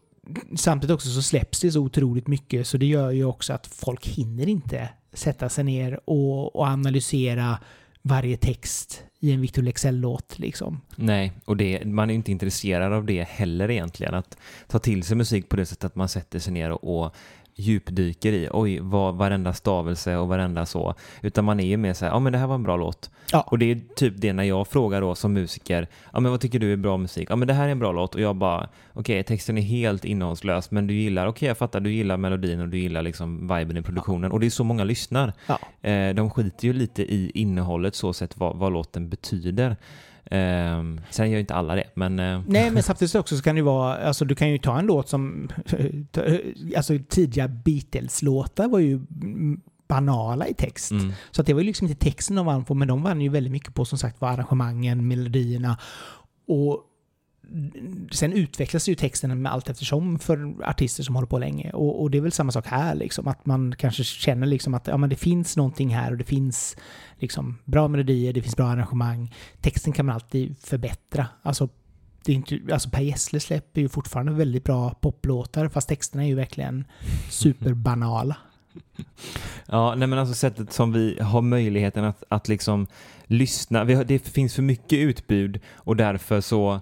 samtidigt 0.57 0.95
också 0.95 1.09
så 1.09 1.23
släpps 1.23 1.61
det 1.61 1.73
så 1.73 1.81
otroligt 1.81 2.27
mycket 2.27 2.67
så 2.67 2.77
det 2.77 2.87
gör 2.87 3.11
ju 3.11 3.25
också 3.25 3.53
att 3.53 3.67
folk 3.67 4.07
hinner 4.07 4.49
inte 4.49 4.89
sätta 5.13 5.49
sig 5.49 5.65
ner 5.65 6.01
och, 6.05 6.57
och 6.57 6.67
analysera 6.67 7.59
varje 8.07 8.37
text 8.37 9.03
i 9.21 9.33
en 9.33 9.41
Victor 9.41 9.63
Leksell-låt 9.63 10.39
Liksom. 10.39 10.81
Nej, 10.97 11.33
och 11.45 11.57
det, 11.57 11.85
man 11.85 12.11
är 12.11 12.15
inte 12.15 12.33
intresserad 12.33 12.93
av 12.93 13.05
det 13.05 13.23
heller 13.23 13.71
egentligen. 13.71 14.15
Att 14.15 14.39
ta 14.67 14.79
till 14.79 15.03
sig 15.03 15.17
musik 15.17 15.49
på 15.49 15.57
det 15.57 15.67
sättet 15.67 15.85
att 15.85 15.97
man 15.97 16.09
sätter 16.09 16.39
sig 16.39 16.53
ner 16.53 16.71
och, 16.71 17.05
och 17.05 17.15
djupdyker 17.57 18.33
i, 18.33 18.49
oj, 18.53 18.79
vad, 18.83 19.15
varenda 19.15 19.53
stavelse 19.53 20.17
och 20.17 20.29
varenda 20.29 20.67
så. 20.67 20.95
Utan 21.23 21.45
man 21.45 21.61
är 21.61 21.67
ju 21.67 21.77
mer 21.77 21.95
så 21.95 22.05
här, 22.05 22.13
ja 22.13 22.19
men 22.19 22.33
det 22.33 22.39
här 22.39 22.47
var 22.47 22.55
en 22.55 22.63
bra 22.63 22.77
låt. 22.77 23.11
Ja. 23.33 23.41
Och 23.41 23.59
det 23.59 23.71
är 23.71 23.81
typ 23.97 24.15
det 24.17 24.33
när 24.33 24.45
jag 24.45 24.69
frågar 24.69 25.01
då 25.01 25.15
som 25.15 25.33
musiker, 25.33 25.89
ja 26.13 26.21
men 26.21 26.31
vad 26.31 26.41
tycker 26.41 26.59
du 26.59 26.73
är 26.73 26.77
bra 26.77 26.97
musik? 26.97 27.31
Ja 27.31 27.37
men 27.37 27.49
det 27.49 27.55
här 27.55 27.67
är 27.67 27.73
en 27.73 27.79
bra 27.79 27.93
låt 27.93 28.15
och 28.15 28.21
jag 28.21 28.37
bara, 28.37 28.69
okej 28.93 29.01
okay, 29.01 29.23
texten 29.23 29.59
är 29.59 29.63
helt 29.63 30.05
innehållslös 30.05 30.71
men 30.71 30.87
du 30.87 30.95
gillar, 30.95 31.27
okej 31.27 31.31
okay, 31.31 31.49
jag 31.49 31.59
fattar, 31.59 31.81
du 31.81 31.93
gillar 31.93 32.17
melodin 32.17 32.61
och 32.61 32.69
du 32.69 32.79
gillar 32.79 33.03
liksom 33.03 33.41
viben 33.41 33.77
i 33.77 33.83
produktionen. 33.83 34.31
Ja. 34.31 34.33
Och 34.35 34.41
det 34.41 34.47
är 34.47 34.51
så 34.51 34.65
många 34.65 34.85
lyssnar. 34.85 35.33
Ja. 35.47 35.89
Eh, 35.91 36.15
de 36.15 36.31
skiter 36.31 36.67
ju 36.67 36.73
lite 36.73 37.03
i 37.03 37.31
innehållet 37.35 37.95
så 37.95 38.13
sett 38.13 38.37
vad, 38.37 38.57
vad 38.57 38.73
låten 38.73 39.09
betyder. 39.09 39.77
Um, 40.31 41.01
sen 41.11 41.31
gör 41.31 41.41
inte 41.41 41.55
alla 41.55 41.75
det, 41.75 41.85
men... 41.95 42.19
Uh... 42.19 42.41
Nej, 42.47 42.71
men 42.71 42.83
samtidigt 42.83 43.15
också 43.15 43.37
så 43.37 43.43
kan 43.43 43.55
det 43.55 43.59
ju 43.59 43.65
vara, 43.65 43.97
alltså 43.97 44.25
du 44.25 44.35
kan 44.35 44.51
ju 44.51 44.59
ta 44.59 44.79
en 44.79 44.87
låt 44.87 45.09
som, 45.09 45.49
alltså 46.77 46.99
tidiga 47.09 47.49
Beatles-låtar 47.49 48.69
var 48.69 48.79
ju 48.79 49.01
banala 49.89 50.47
i 50.47 50.55
text. 50.55 50.91
Mm. 50.91 51.13
Så 51.31 51.41
att 51.41 51.47
det 51.47 51.55
var 51.55 51.61
ju 51.61 51.67
liksom 51.67 51.87
inte 51.87 52.05
texten 52.05 52.37
de 52.37 52.47
vann 52.47 52.65
på, 52.65 52.75
men 52.75 52.89
de 52.89 53.03
vann 53.03 53.21
ju 53.21 53.29
väldigt 53.29 53.53
mycket 53.53 53.75
på 53.75 53.85
som 53.85 53.99
sagt 53.99 54.21
var 54.21 54.29
arrangemangen, 54.29 55.09
melodierna 55.09 55.79
och 56.47 56.83
sen 58.11 58.33
utvecklas 58.33 58.89
ju 58.89 58.95
texten 58.95 59.43
med 59.43 59.53
allt 59.53 59.71
eftersom 59.71 60.19
för 60.19 60.55
artister 60.65 61.03
som 61.03 61.15
håller 61.15 61.27
på 61.27 61.39
länge. 61.39 61.71
Och, 61.71 62.03
och, 62.03 62.11
det 62.11 62.19
är 62.19 62.23
väl 62.23 62.33
samma 62.33 62.53
sak 62.53 62.67
här, 62.67 62.95
liksom, 62.95 63.29
att 63.29 63.47
man 63.47 63.75
kanske 63.79 64.05
känner 64.05 64.47
liksom 64.47 64.75
att 64.75 64.87
ja, 64.87 64.97
men 64.97 65.11
det 65.11 65.17
finns 65.17 65.57
någonting 65.57 65.95
här 65.95 66.11
och 66.11 66.19
det 66.19 66.25
finns 66.25 66.77
liksom 67.19 67.59
bra 67.65 67.89
melodier, 67.89 68.33
det 68.33 68.43
finns 68.43 68.57
bra 68.57 68.67
arrangemang. 68.67 69.35
Texten 69.61 69.93
kan 69.93 70.07
man 70.07 70.15
alltid 70.15 70.57
förbättra. 70.59 71.27
Alltså, 71.43 71.69
det 72.25 72.33
är 72.33 72.37
inte, 72.37 72.61
alltså 72.73 72.91
Per 72.91 73.03
Gessle 73.03 73.41
släpper 73.41 73.81
ju 73.81 73.89
fortfarande 73.89 74.33
väldigt 74.33 74.65
bra 74.65 74.91
poplåtar, 74.91 75.69
fast 75.69 75.89
texterna 75.89 76.25
är 76.25 76.29
ju 76.29 76.35
verkligen 76.35 76.85
superbanala. 77.31 78.37
Ja, 79.67 79.95
nej 79.95 80.09
men 80.09 80.19
alltså 80.19 80.35
sättet 80.35 80.73
som 80.73 80.93
vi 80.93 81.19
har 81.21 81.43
möjligheten 81.43 82.05
att, 82.05 82.25
att 82.29 82.49
liksom 82.49 82.87
lyssna. 83.27 83.79
Har, 83.79 84.05
det 84.05 84.19
finns 84.19 84.55
för 84.55 84.63
mycket 84.63 84.99
utbud 84.99 85.61
och 85.75 85.97
därför 85.97 86.41
så 86.41 86.81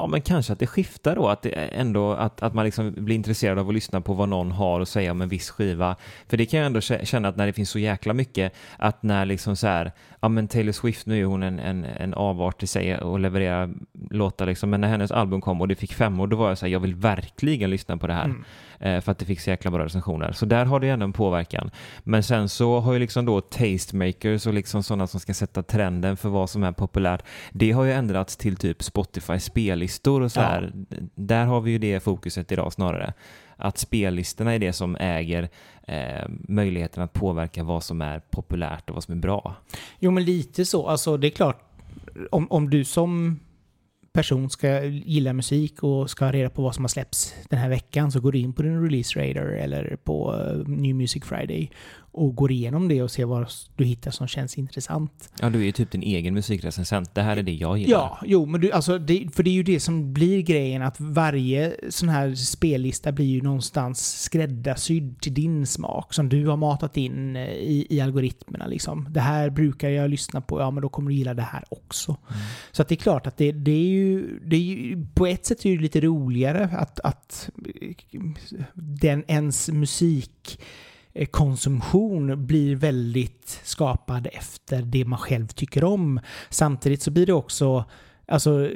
Ja, 0.00 0.06
men 0.06 0.20
kanske 0.20 0.52
att 0.52 0.58
det 0.58 0.66
skiftar 0.66 1.16
då, 1.16 1.28
att, 1.28 1.42
det 1.42 1.50
ändå, 1.50 2.12
att, 2.12 2.42
att 2.42 2.54
man 2.54 2.64
liksom 2.64 2.94
blir 2.96 3.16
intresserad 3.16 3.58
av 3.58 3.68
att 3.68 3.74
lyssna 3.74 4.00
på 4.00 4.14
vad 4.14 4.28
någon 4.28 4.50
har 4.50 4.80
att 4.80 4.88
säga 4.88 5.10
om 5.10 5.20
en 5.20 5.28
viss 5.28 5.50
skiva. 5.50 5.96
För 6.28 6.36
det 6.36 6.46
kan 6.46 6.58
jag 6.58 6.66
ändå 6.66 6.80
känna 6.80 7.28
att 7.28 7.36
när 7.36 7.46
det 7.46 7.52
finns 7.52 7.70
så 7.70 7.78
jäkla 7.78 8.14
mycket, 8.14 8.52
att 8.76 9.02
när 9.02 9.24
liksom 9.24 9.56
så 9.56 9.66
här, 9.66 9.92
ja 10.20 10.28
men 10.28 10.48
Taylor 10.48 10.72
Swift, 10.72 11.06
nu 11.06 11.20
är 11.20 11.24
hon 11.24 11.42
en, 11.42 11.58
en, 11.58 11.84
en 11.84 12.14
avart 12.14 12.62
i 12.62 12.66
sig 12.66 12.98
och 12.98 13.20
levererar 13.20 13.74
låtar 14.10 14.46
liksom, 14.46 14.70
men 14.70 14.80
när 14.80 14.88
hennes 14.88 15.10
album 15.10 15.40
kom 15.40 15.60
och 15.60 15.68
det 15.68 15.74
fick 15.74 15.94
fem 15.94 16.20
år, 16.20 16.26
då 16.26 16.36
var 16.36 16.48
jag 16.48 16.58
så 16.58 16.66
här, 16.66 16.72
jag 16.72 16.80
vill 16.80 16.94
verkligen 16.94 17.70
lyssna 17.70 17.96
på 17.96 18.06
det 18.06 18.14
här. 18.14 18.24
Mm. 18.24 18.44
Eh, 18.80 19.00
för 19.00 19.12
att 19.12 19.18
det 19.18 19.24
fick 19.24 19.40
så 19.40 19.50
jäkla 19.50 19.70
bra 19.70 19.84
recensioner. 19.84 20.32
Så 20.32 20.46
där 20.46 20.64
har 20.64 20.80
det 20.80 20.88
ändå 20.88 21.04
en 21.04 21.12
påverkan. 21.12 21.70
Men 22.04 22.22
sen 22.22 22.48
så 22.48 22.80
har 22.80 22.92
ju 22.92 22.98
liksom 22.98 23.26
då 23.26 23.40
tastemakers 23.40 24.46
och 24.46 24.54
liksom 24.54 24.82
sådana 24.82 25.06
som 25.06 25.20
ska 25.20 25.34
sätta 25.34 25.62
trenden 25.62 26.16
för 26.16 26.28
vad 26.28 26.50
som 26.50 26.62
är 26.62 26.72
populärt, 26.72 27.22
det 27.52 27.72
har 27.72 27.84
ju 27.84 27.92
ändrats 27.92 28.36
till 28.36 28.56
typ 28.56 28.82
Spotify 28.82 29.38
spellistor 29.88 30.20
och 30.20 30.32
så 30.32 30.40
här. 30.40 30.72
Ja. 30.88 30.96
Där 31.14 31.46
har 31.46 31.60
vi 31.60 31.70
ju 31.70 31.78
det 31.78 32.00
fokuset 32.00 32.52
idag 32.52 32.72
snarare. 32.72 33.12
Att 33.56 33.78
spellistorna 33.78 34.54
är 34.54 34.58
det 34.58 34.72
som 34.72 34.96
äger 34.96 35.48
eh, 35.88 36.28
möjligheten 36.48 37.02
att 37.02 37.12
påverka 37.12 37.64
vad 37.64 37.82
som 37.82 38.02
är 38.02 38.20
populärt 38.30 38.90
och 38.90 38.94
vad 38.94 39.04
som 39.04 39.14
är 39.14 39.18
bra. 39.18 39.54
Jo, 39.98 40.10
men 40.10 40.24
lite 40.24 40.64
så. 40.64 40.86
Alltså, 40.86 41.16
det 41.16 41.26
är 41.26 41.30
klart, 41.30 41.60
om, 42.30 42.46
om 42.50 42.70
du 42.70 42.84
som 42.84 43.40
person 44.12 44.50
ska 44.50 44.84
gilla 44.84 45.32
musik 45.32 45.82
och 45.82 46.10
ska 46.10 46.24
ha 46.24 46.32
reda 46.32 46.50
på 46.50 46.62
vad 46.62 46.74
som 46.74 46.84
har 46.84 46.88
släppts 46.88 47.34
den 47.48 47.58
här 47.58 47.68
veckan 47.68 48.12
så 48.12 48.20
går 48.20 48.32
du 48.32 48.38
in 48.38 48.52
på 48.52 48.62
din 48.62 48.82
release 48.82 49.20
radar 49.20 49.46
eller 49.46 49.96
på 50.04 50.34
eh, 50.34 50.68
New 50.68 50.94
Music 50.94 51.24
Friday 51.24 51.70
och 52.12 52.34
går 52.34 52.52
igenom 52.52 52.88
det 52.88 53.02
och 53.02 53.10
ser 53.10 53.24
vad 53.24 53.46
du 53.76 53.84
hittar 53.84 54.10
som 54.10 54.28
känns 54.28 54.58
intressant. 54.58 55.30
Ja, 55.40 55.50
du 55.50 55.60
är 55.60 55.64
ju 55.64 55.72
typ 55.72 55.90
din 55.90 56.02
egen 56.02 56.34
musikrecensent. 56.34 57.14
Det 57.14 57.22
här 57.22 57.36
är 57.36 57.42
det 57.42 57.52
jag 57.52 57.78
gillar. 57.78 57.98
Ja, 57.98 58.18
jo, 58.24 58.46
men 58.46 58.60
du, 58.60 58.72
alltså, 58.72 58.98
det, 58.98 59.28
för 59.34 59.42
det 59.42 59.50
är 59.50 59.54
ju 59.54 59.62
det 59.62 59.80
som 59.80 60.12
blir 60.12 60.42
grejen 60.42 60.82
att 60.82 61.00
varje 61.00 61.74
sån 61.88 62.08
här 62.08 62.34
spellista 62.34 63.12
blir 63.12 63.26
ju 63.26 63.42
någonstans 63.42 64.22
skräddarsydd 64.22 65.20
till 65.20 65.34
din 65.34 65.66
smak 65.66 66.14
som 66.14 66.28
du 66.28 66.46
har 66.46 66.56
matat 66.56 66.96
in 66.96 67.36
eh, 67.36 67.48
i, 67.48 67.86
i 67.90 68.00
algoritmerna. 68.00 68.66
Liksom. 68.66 69.06
Det 69.10 69.20
här 69.20 69.50
brukar 69.50 69.88
jag 69.88 70.10
lyssna 70.10 70.40
på, 70.40 70.60
ja 70.60 70.70
men 70.70 70.82
då 70.82 70.88
kommer 70.88 71.10
du 71.10 71.16
gilla 71.16 71.34
det 71.34 71.42
här 71.42 71.64
också. 71.68 72.16
Mm. 72.28 72.40
Så 72.72 72.82
att 72.82 72.88
det 72.88 72.94
är 72.94 72.96
klart 72.96 73.26
att 73.26 73.36
det, 73.36 73.52
det, 73.52 73.70
är 73.70 73.88
ju, 73.88 74.38
det 74.44 74.56
är 74.56 74.60
ju, 74.60 75.06
på 75.14 75.26
ett 75.26 75.46
sätt 75.46 75.66
är 75.66 75.70
det 75.70 75.82
lite 75.82 76.00
roligare 76.00 76.68
att, 76.72 77.00
att 77.00 77.50
den 78.74 79.24
ens 79.28 79.68
musik 79.68 80.58
Eh, 80.58 80.58
Eh, 81.18 81.26
konsumtion 81.26 82.46
blir 82.46 82.76
väldigt 82.76 83.60
skapad 83.64 84.28
efter 84.32 84.82
det 84.82 85.04
man 85.04 85.18
själv 85.18 85.46
tycker 85.46 85.84
om. 85.84 86.20
Samtidigt 86.50 87.02
så 87.02 87.10
blir 87.10 87.26
det 87.26 87.32
också 87.32 87.84
Alltså, 88.30 88.70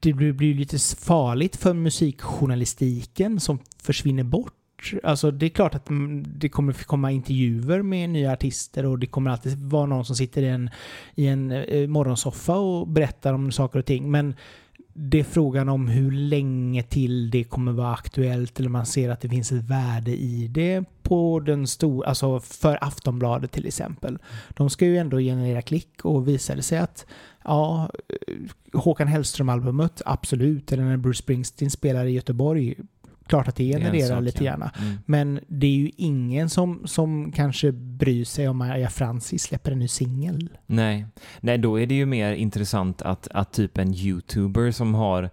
det 0.00 0.12
blir 0.12 0.54
lite 0.54 0.78
farligt 0.78 1.56
för 1.56 1.74
musikjournalistiken 1.74 3.40
som 3.40 3.58
försvinner 3.82 4.22
bort. 4.22 4.92
Alltså 5.02 5.30
det 5.30 5.46
är 5.46 5.50
klart 5.50 5.74
att 5.74 5.88
mm, 5.88 6.24
det 6.26 6.48
kommer 6.48 6.72
komma 6.72 7.10
intervjuer 7.10 7.82
med 7.82 8.10
nya 8.10 8.32
artister 8.32 8.86
och 8.86 8.98
det 8.98 9.06
kommer 9.06 9.30
alltid 9.30 9.58
vara 9.58 9.86
någon 9.86 10.04
som 10.04 10.16
sitter 10.16 10.42
i 10.42 10.48
en, 10.48 10.70
i 11.14 11.26
en 11.26 11.50
eh, 11.50 11.88
morgonsoffa 11.88 12.56
och 12.56 12.88
berättar 12.88 13.32
om 13.32 13.52
saker 13.52 13.78
och 13.78 13.86
ting. 13.86 14.10
Men 14.10 14.34
det 15.00 15.20
är 15.20 15.24
frågan 15.24 15.68
om 15.68 15.88
hur 15.88 16.10
länge 16.10 16.82
till 16.82 17.30
det 17.30 17.44
kommer 17.44 17.72
vara 17.72 17.92
aktuellt 17.92 18.60
eller 18.60 18.68
man 18.68 18.86
ser 18.86 19.10
att 19.10 19.20
det 19.20 19.28
finns 19.28 19.52
ett 19.52 19.64
värde 19.64 20.10
i 20.10 20.48
det 20.48 20.84
på 21.02 21.40
den 21.40 21.66
stora, 21.66 22.08
alltså 22.08 22.40
för 22.40 22.78
Aftonbladet 22.84 23.52
till 23.52 23.66
exempel. 23.66 24.18
De 24.48 24.70
ska 24.70 24.86
ju 24.86 24.96
ändå 24.96 25.18
generera 25.18 25.62
klick 25.62 26.04
och 26.04 26.28
visar 26.28 26.56
det 26.56 26.62
sig 26.62 26.78
att 26.78 27.06
ja, 27.44 27.90
eh, 28.08 28.34
Håkan 28.72 29.08
Hellström-albumet, 29.08 30.02
absolut, 30.04 30.72
eller 30.72 30.82
när 30.82 30.96
Bruce 30.96 31.18
Springsteen 31.18 31.70
spelar 31.70 32.06
i 32.06 32.10
Göteborg, 32.10 32.74
klart 33.28 33.48
att 33.48 33.56
det 33.56 33.64
genererar 33.64 34.16
sak, 34.16 34.24
lite 34.24 34.44
grann. 34.44 34.62
Mm. 34.62 34.98
Men 35.06 35.40
det 35.48 35.66
är 35.66 35.76
ju 35.76 35.90
ingen 35.96 36.48
som, 36.48 36.82
som 36.86 37.32
kanske 37.32 37.72
bryr 37.72 38.24
sig 38.24 38.48
om 38.48 38.56
Maja 38.56 38.90
Francis 38.90 39.42
släpper 39.42 39.72
en 39.72 39.78
ny 39.78 39.88
singel. 39.88 40.48
Nej. 40.66 41.06
Nej, 41.40 41.58
då 41.58 41.80
är 41.80 41.86
det 41.86 41.94
ju 41.94 42.06
mer 42.06 42.32
intressant 42.32 43.02
att, 43.02 43.28
att 43.30 43.52
typ 43.52 43.78
en 43.78 43.94
youtuber 43.94 44.70
som 44.70 44.94
har 44.94 45.30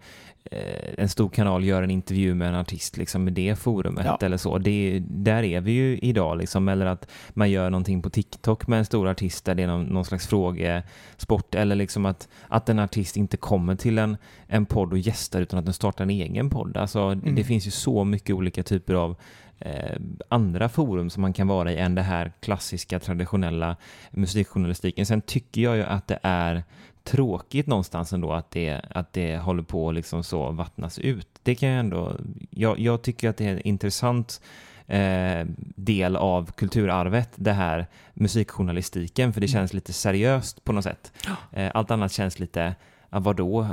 en 0.97 1.09
stor 1.09 1.29
kanal 1.29 1.63
gör 1.63 1.83
en 1.83 1.91
intervju 1.91 2.33
med 2.35 2.47
en 2.47 2.55
artist 2.55 2.97
liksom 2.97 3.23
med 3.23 3.33
det 3.33 3.55
forumet 3.55 4.05
ja. 4.05 4.17
eller 4.21 4.37
så. 4.37 4.57
Det, 4.57 5.03
där 5.07 5.43
är 5.43 5.61
vi 5.61 5.71
ju 5.71 5.97
idag 5.97 6.37
liksom. 6.37 6.67
Eller 6.67 6.85
att 6.85 7.11
man 7.29 7.51
gör 7.51 7.69
någonting 7.69 8.01
på 8.01 8.09
TikTok 8.09 8.67
med 8.67 8.79
en 8.79 8.85
stor 8.85 9.07
artist 9.07 9.45
där 9.45 9.55
det 9.55 9.63
är 9.63 9.67
någon, 9.67 9.85
någon 9.85 10.05
slags 10.05 10.27
frågesport. 10.27 11.55
Eller 11.55 11.75
liksom 11.75 12.05
att, 12.05 12.27
att 12.47 12.69
en 12.69 12.79
artist 12.79 13.17
inte 13.17 13.37
kommer 13.37 13.75
till 13.75 13.97
en, 13.97 14.17
en 14.47 14.65
podd 14.65 14.91
och 14.91 14.99
gästar 14.99 15.41
utan 15.41 15.59
att 15.59 15.65
den 15.65 15.73
startar 15.73 16.03
en 16.03 16.09
egen 16.09 16.49
podd. 16.49 16.77
Alltså 16.77 16.99
mm. 16.99 17.35
det 17.35 17.43
finns 17.43 17.67
ju 17.67 17.71
så 17.71 18.03
mycket 18.03 18.35
olika 18.35 18.63
typer 18.63 18.93
av 18.93 19.15
eh, 19.59 19.95
andra 20.29 20.69
forum 20.69 21.09
som 21.09 21.21
man 21.21 21.33
kan 21.33 21.47
vara 21.47 21.71
i 21.71 21.77
än 21.77 21.95
det 21.95 22.01
här 22.01 22.31
klassiska 22.39 22.99
traditionella 22.99 23.75
musikjournalistiken. 24.11 25.05
Sen 25.05 25.21
tycker 25.21 25.61
jag 25.61 25.75
ju 25.75 25.83
att 25.83 26.07
det 26.07 26.19
är 26.23 26.63
tråkigt 27.03 27.67
någonstans 27.67 28.13
ändå 28.13 28.33
att 28.33 28.51
det, 28.51 28.81
att 28.89 29.13
det 29.13 29.37
håller 29.37 29.63
på 29.63 29.89
att 29.89 29.95
liksom 29.95 30.23
så 30.23 30.51
vattnas 30.51 30.99
ut. 30.99 31.27
Det 31.43 31.55
kan 31.55 31.69
jag 31.69 31.79
ändå, 31.79 32.17
jag, 32.49 32.79
jag 32.79 33.01
tycker 33.01 33.29
att 33.29 33.37
det 33.37 33.45
är 33.45 33.51
en 33.51 33.67
intressant 33.67 34.41
eh, 34.87 35.45
del 35.75 36.15
av 36.15 36.51
kulturarvet, 36.51 37.29
det 37.35 37.53
här 37.53 37.87
musikjournalistiken, 38.13 39.33
för 39.33 39.41
det 39.41 39.47
mm. 39.47 39.53
känns 39.53 39.73
lite 39.73 39.93
seriöst 39.93 40.63
på 40.63 40.73
något 40.73 40.83
sätt. 40.83 41.13
Eh, 41.51 41.71
allt 41.73 41.91
annat 41.91 42.11
känns 42.11 42.39
lite, 42.39 42.75
ja, 43.09 43.19
vadå? 43.19 43.67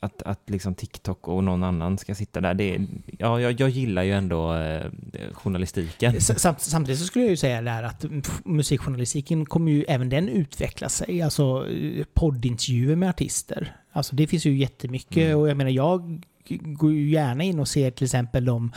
Att, 0.00 0.22
att 0.22 0.50
liksom 0.50 0.74
TikTok 0.74 1.28
och 1.28 1.44
någon 1.44 1.64
annan 1.64 1.98
ska 1.98 2.14
sitta 2.14 2.40
där. 2.40 2.54
Det 2.54 2.74
är, 2.74 2.86
ja, 3.18 3.40
jag, 3.40 3.60
jag 3.60 3.68
gillar 3.68 4.02
ju 4.02 4.12
ändå 4.12 4.54
eh, 4.54 4.86
journalistiken. 5.32 6.20
Samt, 6.20 6.60
samtidigt 6.60 7.00
så 7.00 7.06
skulle 7.06 7.24
jag 7.24 7.30
ju 7.30 7.36
säga 7.36 7.62
där 7.62 7.82
att 7.82 8.04
musikjournalistiken 8.44 9.46
kommer 9.46 9.72
ju 9.72 9.84
även 9.88 10.08
den 10.08 10.28
utveckla 10.28 10.88
sig. 10.88 11.22
Alltså 11.22 11.68
eh, 11.68 12.04
poddintervjuer 12.14 12.96
med 12.96 13.08
artister. 13.08 13.76
Alltså 13.92 14.16
det 14.16 14.26
finns 14.26 14.46
ju 14.46 14.56
jättemycket 14.56 15.16
mm. 15.16 15.38
och 15.38 15.48
jag 15.48 15.56
menar 15.56 15.70
jag 15.70 16.22
går 16.56 16.92
ju 16.92 17.10
gärna 17.10 17.44
in 17.44 17.60
och 17.60 17.68
ser 17.68 17.90
till 17.90 18.04
exempel 18.04 18.44
de 18.44 18.72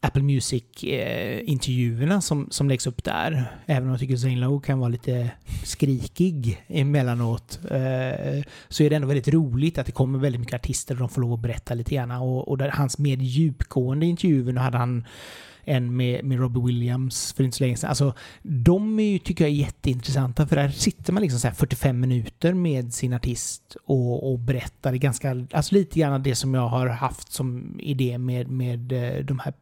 Apple 0.00 0.22
Music-intervjuerna 0.22 2.14
eh, 2.14 2.20
som, 2.20 2.46
som 2.50 2.68
läggs 2.68 2.86
upp 2.86 3.04
där. 3.04 3.52
Även 3.66 3.82
om 3.82 3.90
jag 3.90 4.00
tycker 4.00 4.16
Zane 4.16 4.36
Lowe 4.36 4.66
kan 4.66 4.78
vara 4.78 4.88
lite 4.88 5.30
skrikig 5.64 6.64
emellanåt. 6.68 7.60
Eh, 7.70 8.42
så 8.68 8.82
är 8.82 8.90
det 8.90 8.96
ändå 8.96 9.08
väldigt 9.08 9.28
roligt 9.28 9.78
att 9.78 9.86
det 9.86 9.92
kommer 9.92 10.18
väldigt 10.18 10.40
mycket 10.40 10.54
artister 10.54 10.94
och 10.94 11.00
de 11.00 11.08
får 11.08 11.20
lov 11.20 11.32
att 11.32 11.40
berätta 11.40 11.74
lite 11.74 11.94
grann. 11.94 12.10
Och, 12.10 12.48
och 12.48 12.58
där 12.58 12.68
hans 12.68 12.98
mer 12.98 13.16
djupgående 13.16 14.06
intervjuer, 14.06 14.52
nu 14.52 14.60
hade 14.60 14.78
han 14.78 15.06
en 15.64 15.96
med, 15.96 16.24
med 16.24 16.38
Robbie 16.38 16.60
Williams 16.66 17.32
för 17.32 17.44
inte 17.44 17.56
så 17.56 17.64
länge 17.64 17.76
sedan. 17.76 17.88
Alltså, 17.88 18.14
de 18.42 18.98
är 18.98 19.04
ju, 19.04 19.18
tycker 19.18 19.44
jag 19.44 19.50
är 19.50 19.56
jätteintressanta 19.56 20.46
för 20.46 20.56
där 20.56 20.68
sitter 20.68 21.12
man 21.12 21.22
liksom 21.22 21.40
så 21.40 21.50
45 21.50 22.00
minuter 22.00 22.54
med 22.54 22.94
sin 22.94 23.12
artist 23.12 23.76
och, 23.84 24.32
och 24.32 24.38
berättar 24.38 24.92
ganska, 24.92 25.46
alltså 25.52 25.74
lite 25.74 25.98
grann 25.98 26.22
det 26.22 26.34
som 26.34 26.54
jag 26.54 26.68
har 26.68 26.86
haft 26.86 27.32
som 27.32 27.76
idé 27.80 28.18
med, 28.18 28.48
med 28.48 28.92
eh, 28.92 29.24
de 29.24 29.38
här 29.38 29.52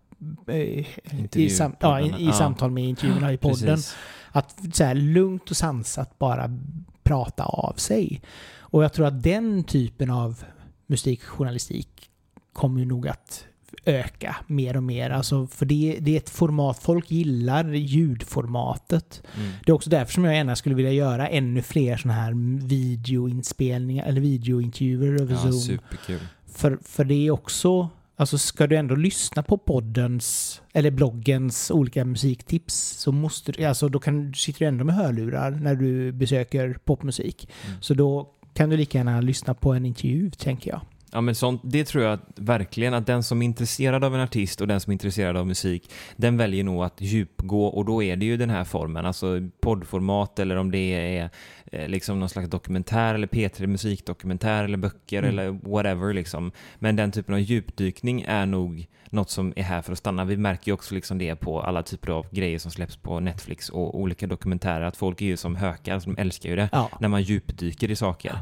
i, 1.34 1.50
sam, 1.50 1.76
ja, 1.80 2.00
i, 2.00 2.28
i 2.28 2.32
samtal 2.32 2.70
med 2.70 2.84
intervjuerna 2.84 3.32
i 3.32 3.36
podden. 3.36 3.76
Precis. 3.76 3.96
Att 4.30 4.76
så 4.76 4.84
här, 4.84 4.94
lugnt 4.94 5.50
och 5.50 5.56
sansat 5.56 6.18
bara 6.18 6.58
prata 7.02 7.44
av 7.44 7.74
sig. 7.76 8.20
Och 8.58 8.84
jag 8.84 8.92
tror 8.92 9.06
att 9.06 9.22
den 9.22 9.64
typen 9.64 10.10
av 10.10 10.44
musikjournalistik 10.86 12.10
kommer 12.52 12.80
ju 12.80 12.86
nog 12.86 13.08
att 13.08 13.46
öka 13.84 14.36
mer 14.46 14.76
och 14.76 14.82
mer. 14.82 15.10
Alltså, 15.10 15.46
för 15.46 15.66
det, 15.66 15.98
det 16.00 16.12
är 16.12 16.16
ett 16.16 16.30
format, 16.30 16.78
folk 16.78 17.10
gillar 17.10 17.72
ljudformatet. 17.74 19.22
Mm. 19.36 19.50
Det 19.64 19.70
är 19.70 19.74
också 19.74 19.90
därför 19.90 20.12
som 20.12 20.24
jag 20.24 20.34
gärna 20.34 20.56
skulle 20.56 20.74
vilja 20.74 20.92
göra 20.92 21.28
ännu 21.28 21.62
fler 21.62 21.96
sådana 21.96 22.20
här 22.20 22.66
videoinspelningar 22.66 24.06
eller 24.06 24.20
videointervjuer 24.20 25.20
över 25.22 25.34
ja, 25.34 25.40
Zoom. 25.40 25.52
Superkul. 25.52 26.20
För, 26.46 26.78
för 26.82 27.04
det 27.04 27.26
är 27.26 27.30
också 27.30 27.88
Alltså 28.18 28.38
ska 28.38 28.66
du 28.66 28.76
ändå 28.76 28.94
lyssna 28.94 29.42
på 29.42 29.58
poddens 29.58 30.62
eller 30.72 30.90
bloggens 30.90 31.70
olika 31.70 32.04
musiktips 32.04 32.74
så 32.74 33.12
måste 33.12 33.52
du, 33.52 33.64
alltså 33.64 33.88
då 33.88 33.98
kan, 33.98 34.34
sitter 34.34 34.58
du 34.58 34.64
ändå 34.66 34.84
med 34.84 34.94
hörlurar 34.94 35.50
när 35.50 35.74
du 35.74 36.12
besöker 36.12 36.78
popmusik. 36.84 37.48
Mm. 37.66 37.82
Så 37.82 37.94
då 37.94 38.30
kan 38.54 38.70
du 38.70 38.76
lika 38.76 38.98
gärna 38.98 39.20
lyssna 39.20 39.54
på 39.54 39.72
en 39.72 39.86
intervju, 39.86 40.30
tänker 40.30 40.70
jag. 40.70 40.80
Ja, 41.16 41.20
men 41.20 41.34
sånt, 41.34 41.60
det 41.64 41.84
tror 41.84 42.04
jag 42.04 42.18
verkligen 42.34 42.94
att 42.94 43.06
den 43.06 43.22
som 43.22 43.42
är 43.42 43.46
intresserad 43.46 44.04
av 44.04 44.14
en 44.14 44.20
artist 44.20 44.60
och 44.60 44.68
den 44.68 44.80
som 44.80 44.90
är 44.90 44.92
intresserad 44.92 45.36
av 45.36 45.46
musik, 45.46 45.90
den 46.16 46.36
väljer 46.36 46.64
nog 46.64 46.84
att 46.84 47.00
djupgå 47.00 47.66
och 47.66 47.84
då 47.84 48.02
är 48.02 48.16
det 48.16 48.26
ju 48.26 48.36
den 48.36 48.50
här 48.50 48.64
formen, 48.64 49.06
alltså 49.06 49.40
poddformat 49.60 50.38
eller 50.38 50.56
om 50.56 50.70
det 50.70 51.18
är 51.18 51.30
eh, 51.72 51.88
liksom 51.88 52.20
någon 52.20 52.28
slags 52.28 52.48
dokumentär 52.48 53.14
eller 53.14 53.26
P3 53.26 53.66
musikdokumentär 53.66 54.64
eller 54.64 54.78
böcker 54.78 55.18
mm. 55.18 55.30
eller 55.30 55.70
whatever 55.70 56.14
liksom. 56.14 56.52
Men 56.78 56.96
den 56.96 57.12
typen 57.12 57.34
av 57.34 57.40
djupdykning 57.40 58.22
är 58.28 58.46
nog 58.46 58.86
något 59.10 59.30
som 59.30 59.52
är 59.56 59.62
här 59.62 59.82
för 59.82 59.92
att 59.92 59.98
stanna. 59.98 60.24
Vi 60.24 60.36
märker 60.36 60.68
ju 60.68 60.72
också 60.72 60.94
liksom 60.94 61.18
det 61.18 61.36
på 61.36 61.62
alla 61.62 61.82
typer 61.82 62.12
av 62.12 62.26
grejer 62.30 62.58
som 62.58 62.70
släpps 62.70 62.96
på 62.96 63.20
Netflix 63.20 63.68
och 63.68 64.00
olika 64.00 64.26
dokumentärer, 64.26 64.84
att 64.84 64.96
folk 64.96 65.22
är 65.22 65.26
ju 65.26 65.36
som 65.36 65.56
hökar, 65.56 65.98
som 65.98 66.16
älskar 66.18 66.50
ju 66.50 66.56
det, 66.56 66.68
ja. 66.72 66.90
när 67.00 67.08
man 67.08 67.22
djupdyker 67.22 67.90
i 67.90 67.96
saker. 67.96 68.30
Ja. 68.34 68.40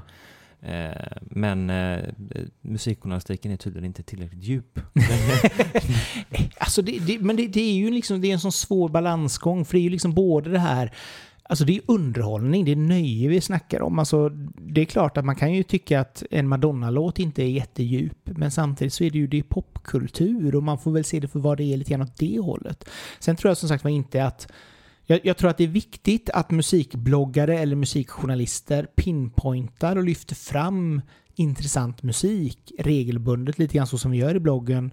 Eh, 0.65 1.19
men 1.21 1.71
eh, 1.71 1.99
musikjournalistiken 2.61 3.53
är 3.53 3.57
tydligen 3.57 3.85
inte 3.85 4.03
tillräckligt 4.03 4.43
djup. 4.43 4.81
alltså 6.59 6.83
det, 6.83 6.99
det, 6.99 7.19
men 7.19 7.37
det, 7.37 7.47
det, 7.47 7.61
är 7.61 7.75
ju 7.75 7.91
liksom, 7.91 8.21
det 8.21 8.29
är 8.29 8.33
en 8.33 8.41
sån 8.41 8.53
svår 8.53 8.89
balansgång, 8.89 9.65
för 9.65 9.73
det 9.73 9.81
är 9.81 9.83
ju 9.83 9.91
liksom 9.91 10.15
både 10.15 10.51
det 10.51 10.59
här 10.59 10.93
Alltså 11.49 11.65
det 11.65 11.77
är 11.77 11.81
underhållning, 11.87 12.65
det 12.65 12.73
är 12.73 12.77
nöje 12.77 13.29
vi 13.29 13.41
snackar 13.41 13.83
om. 13.83 13.99
Alltså 13.99 14.29
det 14.57 14.81
är 14.81 14.85
klart 14.85 15.17
att 15.17 15.25
man 15.25 15.37
kan 15.37 15.53
ju 15.53 15.63
tycka 15.63 16.01
att 16.01 16.23
en 16.31 16.49
Madonna-låt 16.49 17.19
inte 17.19 17.43
är 17.43 17.49
jättedjup, 17.49 18.19
men 18.25 18.51
samtidigt 18.51 18.93
så 18.93 19.05
är 19.05 19.11
det 19.11 19.19
ju 19.19 19.27
det 19.27 19.39
är 19.39 19.43
popkultur 19.43 20.55
och 20.55 20.63
man 20.63 20.79
får 20.79 20.91
väl 20.91 21.05
se 21.05 21.21
det 21.21 21.29
för 21.29 21.41
vad 21.41 21.59
det 21.59 21.65
är 21.65 21.77
lite 21.77 21.91
grann 21.91 22.03
åt 22.03 22.17
det 22.17 22.39
hållet. 22.39 22.89
Sen 23.19 23.37
tror 23.37 23.51
jag 23.51 23.57
som 23.57 23.69
sagt 23.69 23.85
var 23.85 23.91
inte 23.91 24.25
att 24.25 24.53
jag, 25.07 25.21
jag, 25.23 25.37
tror 25.37 25.51
att 25.51 25.59
det 25.59 25.65
är 25.65 25.69
viktigt 25.69 26.31
att 26.31 26.51
musikbloggare 26.51 27.59
eller 27.59 27.77
musikjournalister 27.77 28.87
pinpointar 28.97 29.97
och 29.97 30.05
lyfter 30.05 30.35
fram 30.35 31.03
intressant 31.35 32.03
musik 32.03 32.73
regelbundet, 32.79 33.59
lite 33.59 33.77
grann 33.77 33.87
så 33.87 33.99
som 33.99 34.11
vi 34.11 34.19
gör 34.19 34.35
i 34.35 34.41
bloggen. 34.41 34.91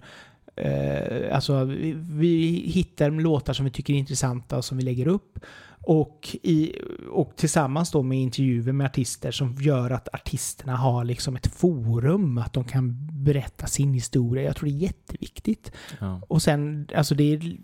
Eh, 0.56 1.34
alltså, 1.34 1.64
vi, 1.64 1.92
vi 1.96 2.62
hittar 2.66 3.10
låtar 3.10 3.52
som 3.52 3.64
vi 3.64 3.70
tycker 3.70 3.94
är 3.94 3.98
intressanta 3.98 4.56
och 4.56 4.64
som 4.64 4.76
vi 4.76 4.82
lägger 4.82 5.06
upp. 5.08 5.38
Och, 5.84 6.36
i, 6.42 6.72
och 7.10 7.36
tillsammans 7.36 7.90
då 7.90 8.02
med 8.02 8.18
intervjuer 8.18 8.72
med 8.72 8.84
artister 8.84 9.30
som 9.30 9.54
gör 9.60 9.90
att 9.90 10.14
artisterna 10.14 10.76
har 10.76 11.04
liksom 11.04 11.36
ett 11.36 11.46
forum, 11.46 12.38
att 12.38 12.52
de 12.52 12.64
kan 12.64 13.08
berätta 13.12 13.66
sin 13.66 13.94
historia. 13.94 14.42
Jag 14.42 14.56
tror 14.56 14.68
det 14.68 14.74
är 14.74 14.78
jätteviktigt. 14.78 15.72
Ja. 16.00 16.20
Och 16.28 16.42
sen, 16.42 16.88
alltså 16.94 17.14
det 17.14 17.32
är, 17.32 17.56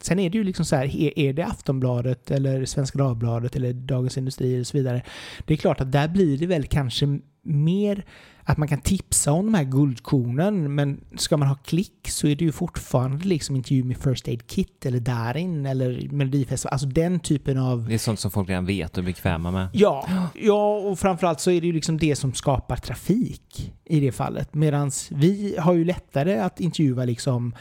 sen 0.00 0.18
är 0.18 0.30
det 0.30 0.38
ju 0.38 0.44
liksom 0.44 0.64
så 0.64 0.76
här, 0.76 0.96
är 1.18 1.32
det 1.32 1.46
Aftonbladet 1.46 2.30
eller 2.30 2.64
Svenska 2.64 2.98
Dagbladet 2.98 3.56
eller 3.56 3.72
Dagens 3.72 4.18
Industri 4.18 4.62
och 4.62 4.66
så 4.66 4.76
vidare. 4.76 5.02
Det 5.44 5.54
är 5.54 5.58
klart 5.58 5.80
att 5.80 5.92
där 5.92 6.08
blir 6.08 6.38
det 6.38 6.46
väl 6.46 6.64
kanske 6.64 7.18
mer 7.46 8.04
att 8.48 8.58
man 8.58 8.68
kan 8.68 8.80
tipsa 8.80 9.32
om 9.32 9.46
de 9.46 9.54
här 9.54 9.64
guldkornen, 9.64 10.74
men 10.74 11.00
ska 11.16 11.36
man 11.36 11.48
ha 11.48 11.54
klick 11.54 12.08
så 12.08 12.26
är 12.26 12.36
det 12.36 12.44
ju 12.44 12.52
fortfarande 12.52 13.24
liksom 13.24 13.56
intervju 13.56 13.84
med 13.84 13.96
First 13.96 14.28
Aid 14.28 14.46
Kit 14.46 14.86
eller 14.86 15.00
Darin 15.00 15.66
eller 15.66 16.08
Melodifestival. 16.10 16.72
Alltså 16.72 16.86
den 16.86 17.20
typen 17.20 17.58
av... 17.58 17.86
Det 17.88 17.94
är 17.94 17.98
sånt 17.98 18.20
som 18.20 18.30
folk 18.30 18.48
redan 18.48 18.66
vet 18.66 18.92
och 18.92 18.98
är 18.98 19.06
bekväma 19.06 19.50
med. 19.50 19.68
Ja, 19.72 20.08
ja 20.34 20.76
och 20.76 20.98
framförallt 20.98 21.40
så 21.40 21.50
är 21.50 21.60
det 21.60 21.66
ju 21.66 21.72
liksom 21.72 21.98
det 21.98 22.16
som 22.16 22.34
skapar 22.34 22.76
trafik 22.76 23.72
i 23.84 24.00
det 24.00 24.12
fallet. 24.12 24.54
Medan 24.54 24.90
vi 25.10 25.56
har 25.58 25.74
ju 25.74 25.84
lättare 25.84 26.38
att 26.38 26.60
intervjua 26.60 27.04
liksom 27.04 27.54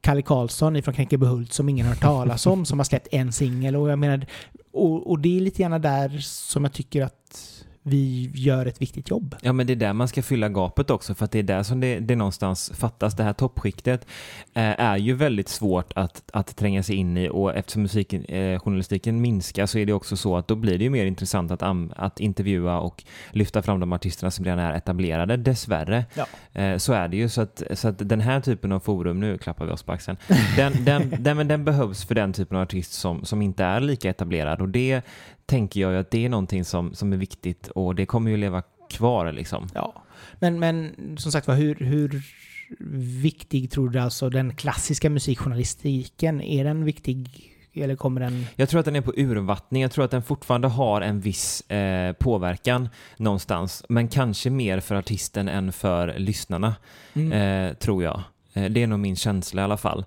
Kalle 0.00 0.22
Karlsson 0.22 0.82
från 0.82 0.94
Knäckebyhult 0.94 1.52
som 1.52 1.68
ingen 1.68 1.86
har 1.86 1.94
hört 1.94 2.02
talas 2.02 2.46
om, 2.46 2.64
som 2.64 2.78
har 2.78 2.84
släppt 2.84 3.08
en 3.10 3.32
singel. 3.32 3.76
Och 3.76 3.90
jag 3.90 3.98
menar, 3.98 4.26
och, 4.72 5.10
och 5.10 5.18
det 5.18 5.36
är 5.36 5.40
lite 5.40 5.62
grann 5.62 5.82
där 5.82 6.18
som 6.18 6.64
jag 6.64 6.72
tycker 6.72 7.02
att 7.02 7.53
vi 7.86 8.30
gör 8.34 8.66
ett 8.66 8.82
viktigt 8.82 9.10
jobb. 9.10 9.36
Ja, 9.40 9.52
men 9.52 9.66
det 9.66 9.72
är 9.72 9.76
där 9.76 9.92
man 9.92 10.08
ska 10.08 10.22
fylla 10.22 10.48
gapet 10.48 10.90
också, 10.90 11.14
för 11.14 11.24
att 11.24 11.30
det 11.30 11.38
är 11.38 11.42
där 11.42 11.62
som 11.62 11.80
det, 11.80 11.98
det 11.98 12.16
någonstans 12.16 12.72
fattas. 12.74 13.16
Det 13.16 13.22
här 13.22 13.32
toppskiktet 13.32 14.06
eh, 14.54 14.80
är 14.80 14.96
ju 14.96 15.14
väldigt 15.14 15.48
svårt 15.48 15.92
att, 15.96 16.22
att 16.32 16.56
tränga 16.56 16.82
sig 16.82 16.96
in 16.96 17.16
i 17.16 17.28
och 17.28 17.54
eftersom 17.54 17.82
musiken, 17.82 18.24
eh, 18.24 19.12
minskar 19.12 19.66
så 19.66 19.78
är 19.78 19.86
det 19.86 19.92
också 19.92 20.16
så 20.16 20.36
att 20.36 20.48
då 20.48 20.54
blir 20.54 20.78
det 20.78 20.84
ju 20.84 20.90
mer 20.90 21.06
intressant 21.06 21.50
att, 21.50 21.62
att 21.96 22.20
intervjua 22.20 22.78
och 22.78 23.04
lyfta 23.30 23.62
fram 23.62 23.80
de 23.80 23.92
artisterna 23.92 24.30
som 24.30 24.44
redan 24.44 24.58
är 24.58 24.72
etablerade, 24.74 25.36
dessvärre. 25.36 26.04
Ja. 26.14 26.26
Eh, 26.60 26.76
så 26.76 26.92
är 26.92 27.08
det 27.08 27.16
ju, 27.16 27.28
så 27.28 27.40
att, 27.40 27.62
så 27.72 27.88
att 27.88 28.08
den 28.08 28.20
här 28.20 28.40
typen 28.40 28.72
av 28.72 28.80
forum, 28.80 29.20
nu 29.20 29.38
klappar 29.38 29.66
vi 29.66 29.72
oss 29.72 29.82
på 29.82 29.92
axeln, 29.92 30.16
den, 30.56 30.84
den, 30.84 31.14
den, 31.18 31.48
den 31.48 31.64
behövs 31.64 32.04
för 32.04 32.14
den 32.14 32.32
typen 32.32 32.56
av 32.56 32.62
artist 32.62 32.92
som, 32.92 33.24
som 33.24 33.42
inte 33.42 33.64
är 33.64 33.80
lika 33.80 34.10
etablerad 34.10 34.60
och 34.60 34.68
det, 34.68 35.02
tänker 35.46 35.80
jag 35.80 35.96
att 35.96 36.10
det 36.10 36.24
är 36.24 36.28
någonting 36.28 36.64
som, 36.64 36.94
som 36.94 37.12
är 37.12 37.16
viktigt 37.16 37.68
och 37.74 37.94
det 37.94 38.06
kommer 38.06 38.30
ju 38.30 38.36
leva 38.36 38.62
kvar 38.90 39.32
liksom. 39.32 39.68
Ja, 39.74 40.02
men, 40.38 40.58
men 40.58 40.94
som 41.18 41.32
sagt 41.32 41.48
var, 41.48 41.54
hur, 41.54 41.74
hur 41.74 42.22
viktig 43.22 43.70
tror 43.70 43.88
du 43.88 43.98
alltså 43.98 44.30
den 44.30 44.54
klassiska 44.54 45.10
musikjournalistiken, 45.10 46.40
är 46.40 46.64
den 46.64 46.84
viktig 46.84 47.50
eller 47.82 47.96
kommer 47.96 48.20
den... 48.20 48.46
Jag 48.56 48.68
tror 48.68 48.80
att 48.80 48.86
den 48.86 48.96
är 48.96 49.00
på 49.00 49.12
urvattning. 49.16 49.82
Jag 49.82 49.92
tror 49.92 50.04
att 50.04 50.10
den 50.10 50.22
fortfarande 50.22 50.68
har 50.68 51.00
en 51.00 51.20
viss 51.20 51.70
eh, 51.70 52.12
påverkan 52.12 52.88
någonstans. 53.16 53.84
Men 53.88 54.08
kanske 54.08 54.50
mer 54.50 54.80
för 54.80 54.94
artisten 54.94 55.48
än 55.48 55.72
för 55.72 56.14
lyssnarna, 56.18 56.74
mm. 57.14 57.32
eh, 57.32 57.74
tror 57.74 58.02
jag. 58.02 58.22
Eh, 58.52 58.64
det 58.64 58.82
är 58.82 58.86
nog 58.86 58.98
min 58.98 59.16
känsla 59.16 59.62
i 59.62 59.64
alla 59.64 59.76
fall. 59.76 60.04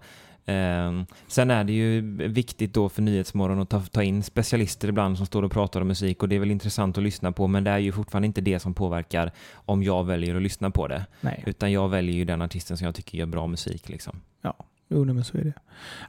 Eh, 0.47 1.03
sen 1.27 1.51
är 1.51 1.63
det 1.63 1.73
ju 1.73 2.01
viktigt 2.27 2.73
då 2.73 2.89
för 2.89 3.01
Nyhetsmorgon 3.01 3.59
att 3.59 3.69
ta, 3.69 3.81
ta, 3.81 4.03
in 4.03 4.23
specialister 4.23 4.87
ibland 4.87 5.17
som 5.17 5.25
står 5.25 5.43
och 5.43 5.51
pratar 5.51 5.81
om 5.81 5.87
musik 5.87 6.23
och 6.23 6.29
det 6.29 6.35
är 6.35 6.39
väl 6.39 6.51
intressant 6.51 6.97
att 6.97 7.03
lyssna 7.03 7.31
på 7.31 7.47
men 7.47 7.63
det 7.63 7.71
är 7.71 7.77
ju 7.77 7.91
fortfarande 7.91 8.25
inte 8.25 8.41
det 8.41 8.59
som 8.59 8.73
påverkar 8.73 9.31
om 9.53 9.83
jag 9.83 10.03
väljer 10.03 10.35
att 10.35 10.41
lyssna 10.41 10.71
på 10.71 10.87
det. 10.87 11.05
Nej. 11.21 11.43
Utan 11.45 11.71
jag 11.71 11.89
väljer 11.89 12.15
ju 12.15 12.25
den 12.25 12.41
artisten 12.41 12.77
som 12.77 12.85
jag 12.85 12.95
tycker 12.95 13.17
gör 13.17 13.25
bra 13.25 13.47
musik 13.47 13.89
liksom. 13.89 14.21
Ja, 14.41 14.53
jo 14.87 15.05
men 15.05 15.23
så 15.23 15.37
är 15.37 15.43
det. 15.43 15.53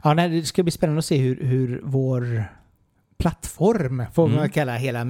Ja, 0.03 0.13
nej, 0.13 0.29
det 0.29 0.43
ska 0.43 0.63
bli 0.63 0.71
spännande 0.71 0.99
att 0.99 1.05
se 1.05 1.17
hur, 1.17 1.43
hur 1.43 1.81
vår 1.83 2.45
plattform, 3.17 4.05
får 4.13 4.27
man 4.27 4.37
mm. 4.37 4.49
kalla 4.49 4.75
hela 4.75 5.05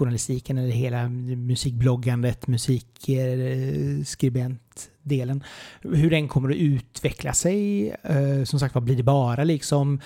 musikjournalistiken 0.00 0.58
eller 0.58 0.70
hela 0.70 1.08
musikbloggandet, 1.08 2.46
musikskribentdelen. 2.46 5.44
Hur 5.82 6.10
den 6.10 6.28
kommer 6.28 6.50
att 6.50 6.56
utveckla 6.56 7.32
sig. 7.32 7.90
Eh, 7.90 8.44
som 8.44 8.60
sagt 8.60 8.74
vad 8.74 8.84
blir 8.84 8.96
det 8.96 9.02
bara 9.02 9.44
liksom 9.44 10.00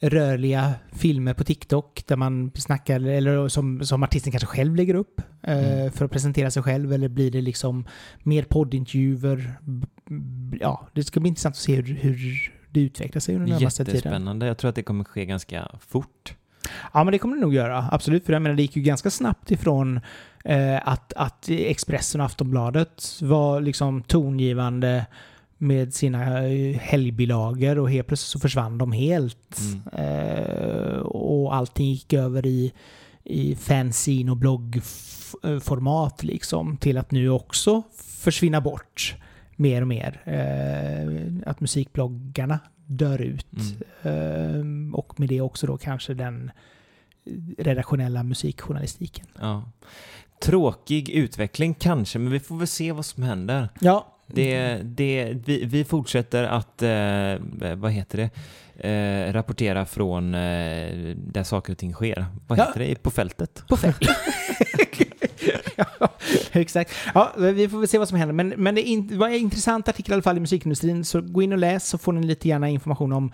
rörliga 0.00 0.74
filmer 0.92 1.34
på 1.34 1.44
TikTok 1.44 2.02
där 2.06 2.16
man 2.16 2.50
snackar, 2.54 3.00
eller 3.00 3.48
som, 3.48 3.84
som 3.84 4.02
artisten 4.02 4.32
kanske 4.32 4.46
själv 4.46 4.76
lägger 4.76 4.94
upp 4.94 5.20
eh, 5.42 5.80
mm. 5.80 5.92
för 5.92 6.04
att 6.04 6.10
presentera 6.10 6.50
sig 6.50 6.62
själv, 6.62 6.92
eller 6.92 7.08
blir 7.08 7.30
det 7.30 7.40
liksom 7.40 7.86
mer 8.22 8.42
poddintervjuer? 8.42 9.54
Ja, 10.60 10.88
det 10.94 11.04
ska 11.04 11.20
bli 11.20 11.28
intressant 11.28 11.54
att 11.54 11.58
se 11.58 11.74
hur, 11.74 11.94
hur 11.94 12.52
det 12.70 12.80
utvecklar 12.80 13.20
sig 13.20 13.34
under 13.34 13.46
den 13.46 13.58
närmaste 13.58 13.84
tiden. 13.84 13.96
Jättespännande. 13.96 14.46
Jag 14.46 14.58
tror 14.58 14.68
att 14.68 14.74
det 14.74 14.82
kommer 14.82 15.04
ske 15.04 15.26
ganska 15.26 15.78
fort. 15.80 16.34
Ja, 16.92 17.04
men 17.04 17.12
det 17.12 17.18
kommer 17.18 17.36
det 17.36 17.42
nog 17.42 17.54
göra. 17.54 17.88
Absolut. 17.92 18.26
För 18.26 18.32
jag 18.32 18.42
menar, 18.42 18.56
det 18.56 18.62
gick 18.62 18.76
ju 18.76 18.82
ganska 18.82 19.10
snabbt 19.10 19.50
ifrån 19.50 20.00
eh, 20.44 20.88
att, 20.88 21.12
att 21.12 21.48
Expressen 21.48 22.20
och 22.20 22.24
Aftonbladet 22.24 23.18
var 23.22 23.60
liksom 23.60 24.02
tongivande 24.02 25.06
med 25.58 25.94
sina 25.94 26.48
eh, 26.48 26.78
helgbilagor 26.78 27.78
och 27.78 27.90
helt 27.90 28.08
plötsligt 28.08 28.30
så 28.30 28.38
försvann 28.38 28.78
de 28.78 28.92
helt. 28.92 29.58
Mm. 29.60 29.80
Eh, 30.08 30.98
och 30.98 31.54
allting 31.54 31.90
gick 31.90 32.12
över 32.12 32.46
i, 32.46 32.72
i 33.24 33.56
fanzine 33.56 34.30
och 34.30 34.36
bloggformat 34.36 36.22
liksom 36.22 36.76
till 36.76 36.98
att 36.98 37.10
nu 37.10 37.30
också 37.30 37.82
försvinna 37.96 38.60
bort 38.60 39.14
mer 39.56 39.82
och 39.82 39.88
mer. 39.88 40.22
Eh, 40.24 41.50
att 41.50 41.60
musikbloggarna 41.60 42.58
dör 42.86 43.22
ut. 43.22 43.46
Mm. 44.04 44.92
Eh, 44.92 44.98
och 44.98 45.20
med 45.20 45.28
det 45.28 45.40
också 45.40 45.66
då 45.66 45.76
kanske 45.76 46.14
den 46.14 46.50
redaktionella 47.58 48.22
musikjournalistiken. 48.22 49.26
Ja. 49.40 49.70
Tråkig 50.42 51.10
utveckling 51.10 51.74
kanske, 51.74 52.18
men 52.18 52.32
vi 52.32 52.40
får 52.40 52.56
väl 52.56 52.66
se 52.66 52.92
vad 52.92 53.06
som 53.06 53.22
händer. 53.22 53.68
Ja, 53.80 54.16
det, 54.26 54.80
det, 54.82 55.32
vi, 55.44 55.64
vi 55.64 55.84
fortsätter 55.84 56.44
att, 56.44 56.82
eh, 56.82 57.76
vad 57.76 57.92
heter 57.92 58.18
det, 58.18 58.30
eh, 58.88 59.32
rapportera 59.32 59.86
från 59.86 60.34
eh, 60.34 61.16
där 61.16 61.42
saker 61.42 61.72
och 61.72 61.78
ting 61.78 61.92
sker. 61.92 62.26
Vad 62.46 62.58
heter 62.58 62.80
ja. 62.80 62.86
det? 62.86 63.02
På 63.02 63.10
fältet? 63.10 63.64
På 63.68 63.76
fältet. 63.76 64.08
ja, 65.76 65.86
exakt. 66.52 66.92
Ja, 67.14 67.32
vi 67.36 67.68
får 67.68 67.78
väl 67.78 67.88
se 67.88 67.98
vad 67.98 68.08
som 68.08 68.18
händer. 68.18 68.32
Men, 68.32 68.48
men 68.48 68.74
det, 68.74 68.82
in, 68.82 69.18
var 69.18 69.28
en 69.28 69.34
intressant 69.34 69.88
artikel 69.88 70.12
i 70.12 70.14
alla 70.14 70.22
fall 70.22 70.36
i 70.36 70.40
musikindustrin, 70.40 71.04
så 71.04 71.20
gå 71.20 71.42
in 71.42 71.52
och 71.52 71.58
läs 71.58 71.88
så 71.88 71.98
får 71.98 72.12
ni 72.12 72.26
lite 72.26 72.48
gärna 72.48 72.68
information 72.68 73.12
om... 73.12 73.32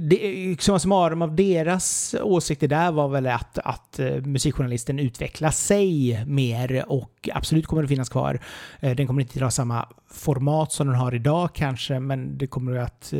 Det, 0.00 0.56
summa 0.60 0.78
summarum 0.78 1.22
av 1.22 1.36
deras 1.36 2.14
åsikter 2.22 2.68
där 2.68 2.92
var 2.92 3.08
väl 3.08 3.26
att, 3.26 3.58
att 3.58 3.98
eh, 3.98 4.16
musikjournalisten 4.16 4.98
utvecklar 4.98 5.50
sig 5.50 6.24
mer 6.26 6.84
och 6.88 7.28
absolut 7.32 7.66
kommer 7.66 7.82
det 7.82 7.88
finnas 7.88 8.08
kvar. 8.08 8.40
Eh, 8.80 8.96
den 8.96 9.06
kommer 9.06 9.22
inte 9.22 9.38
att 9.38 9.42
ha 9.42 9.50
samma 9.50 9.88
format 10.10 10.72
som 10.72 10.86
den 10.86 10.96
har 10.96 11.14
idag 11.14 11.54
kanske, 11.54 12.00
men 12.00 12.38
det 12.38 12.46
kommer 12.46 12.76
att... 12.76 13.12
Eh, 13.12 13.18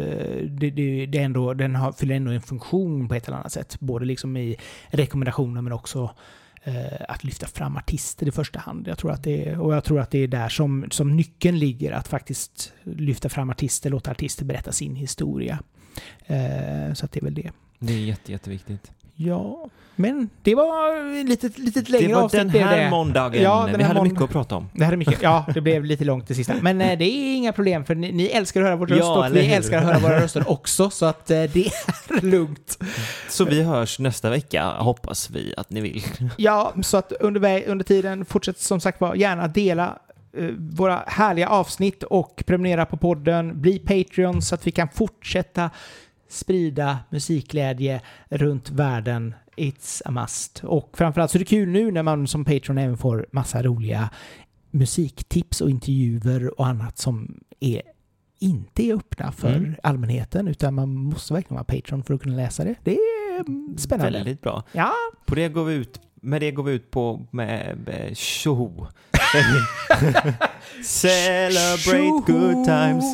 det, 0.49 0.71
det, 0.71 1.07
det 1.07 1.19
ändå, 1.19 1.55
den 1.55 1.77
har, 1.77 1.93
fyller 1.93 2.15
ändå 2.15 2.31
en 2.31 2.43
funktion 2.43 3.09
på 3.09 3.15
ett 3.15 3.29
eller 3.29 3.37
annat 3.37 3.53
sätt. 3.53 3.81
Både 3.81 4.05
liksom 4.05 4.37
i 4.37 4.57
rekommendationer 4.89 5.61
men 5.61 5.73
också 5.73 6.11
att 7.09 7.25
lyfta 7.25 7.47
fram 7.47 7.77
artister 7.77 8.29
i 8.29 8.31
första 8.31 8.59
hand. 8.59 8.89
Jag 8.89 8.99
tror 8.99 9.11
att 9.11 9.23
det 9.23 9.49
är, 9.49 9.59
och 9.61 9.75
jag 9.75 9.85
tror 9.85 10.01
att 10.01 10.11
det 10.11 10.19
är 10.19 10.29
där 10.29 10.49
som, 10.49 10.87
som 10.91 11.17
nyckeln 11.17 11.59
ligger, 11.59 11.93
att 11.93 12.09
faktiskt 12.09 12.73
lyfta 12.83 13.29
fram 13.29 13.51
artister, 13.51 13.91
låta 13.91 14.11
artister 14.11 14.45
berätta 14.45 14.73
sin 14.73 14.97
historia. 14.97 15.59
Eh, 16.27 16.95
så 16.95 17.05
att 17.05 17.13
det 17.13 17.21
är 17.21 17.25
väl 17.25 17.35
det. 17.35 17.51
Det 17.79 17.93
är 17.93 17.99
jätte, 17.99 18.33
jätteviktigt. 18.33 18.93
Ja, 19.15 19.71
men 19.97 20.31
det 20.43 20.55
var 20.55 21.25
lite, 21.25 21.51
lite 21.57 21.93
längre 21.93 22.07
Det 22.09 22.15
var 22.15 22.23
avsnitt 22.23 22.53
den 22.53 22.63
här 22.63 22.85
det. 22.85 22.91
måndagen. 22.91 23.43
Ja, 23.43 23.67
den 23.67 23.77
Vi 23.77 23.83
här 23.83 23.89
hade 23.89 24.01
månd- 24.01 24.09
mycket 24.11 24.23
att 24.25 24.31
prata 24.31 24.57
om. 24.57 24.69
Det 24.75 24.85
här 24.85 24.93
är 24.93 24.97
mycket. 24.97 25.23
Ja, 25.23 25.45
det 25.55 25.61
blev 25.61 25.85
lite 25.85 26.05
långt 26.05 26.29
det 26.29 26.35
sista. 26.35 26.55
Men 26.63 26.81
eh, 26.81 26.99
det 26.99 27.05
är 27.05 27.37
inga 27.37 27.53
problem 27.53 27.85
för 27.85 27.95
ni, 27.95 28.13
ni 28.13 28.25
älskar 28.27 28.61
att 28.61 28.67
höra 28.67 28.77
vår 28.77 28.87
röst 28.87 29.01
Ja, 29.01 29.29
och 29.29 29.37
vi 29.37 29.53
älskar 29.53 29.79
att 29.79 29.85
höra 29.85 29.99
våra 29.99 30.21
röster 30.21 30.45
också. 30.51 30.91
Så 30.91 31.07
att 31.07 31.31
eh, 31.31 31.43
det 31.43 31.67
är 31.67 32.21
lugnt. 32.31 32.79
Så 33.29 33.45
vi 33.45 33.63
hörs 33.63 33.99
nästa 33.99 34.31
vecka, 34.31 34.65
hoppas 34.65 35.31
vi 35.31 35.55
att 35.57 35.71
ni 35.71 35.81
vill. 35.81 36.03
Ja, 36.37 36.73
så 36.83 36.97
att 36.97 37.13
under, 37.13 37.69
under 37.69 37.85
tiden 37.85 38.25
fortsätt 38.25 38.59
som 38.61 38.81
sagt 38.81 39.01
var 39.01 39.15
gärna 39.15 39.49
dela 39.49 39.99
eh, 40.37 40.45
våra 40.59 41.03
härliga 41.07 41.49
avsnitt 41.49 42.03
och 42.03 42.43
prenumerera 42.47 42.87
på 42.87 42.97
podden. 42.97 43.61
Bli 43.61 43.79
Patreon 43.79 44.43
så 44.43 44.55
att 44.55 44.67
vi 44.67 44.71
kan 44.71 44.89
fortsätta 44.89 45.71
sprida 46.29 46.99
musikglädje 47.11 48.01
runt 48.29 48.71
världen. 48.71 49.35
It's 49.57 50.03
a 50.05 50.11
must. 50.11 50.65
Och 50.65 50.91
framförallt 50.97 51.31
så 51.31 51.37
är 51.37 51.39
det 51.39 51.45
kul 51.45 51.69
nu 51.69 51.91
när 51.93 52.03
man 52.03 52.27
som 52.27 52.45
Patreon 52.45 52.79
även 52.79 52.97
får 52.99 53.27
massa 53.33 53.63
roliga 53.63 54.11
musiktips 54.71 55.61
och 55.61 55.71
intervjuer 55.71 56.61
och 56.61 56.67
annat 56.67 56.99
som 56.99 57.41
är 57.61 57.83
inte 58.39 58.83
är 58.83 58.95
öppna 58.95 59.33
för 59.33 59.55
Mm. 59.55 59.75
allmänheten 59.83 60.49
utan 60.49 60.75
man 60.75 60.95
måste 60.95 61.35
verkligen 61.35 61.55
vara 61.55 61.65
Patreon 61.65 62.05
för 62.05 62.15
att 62.15 62.23
kunna 62.23 62.37
läsa 62.37 62.65
det. 62.65 62.75
Det 62.85 62.91
är 62.97 63.41
mm, 63.41 63.75
spännande. 63.79 64.19
Väldigt 64.19 64.41
bra. 64.41 64.63
Ja, 64.73 64.93
På 65.27 65.35
det 65.35 65.49
går 65.49 65.65
vi 65.65 65.75
ut, 65.75 66.01
med 66.15 66.41
det 66.43 66.51
går 66.51 66.63
vi 66.63 66.73
ut 66.73 66.91
på 66.91 67.27
med, 67.31 67.79
med 67.87 68.17
tjoho. 68.17 68.87
Celebrate 70.85 72.33
good 72.33 72.65
times. 72.65 73.05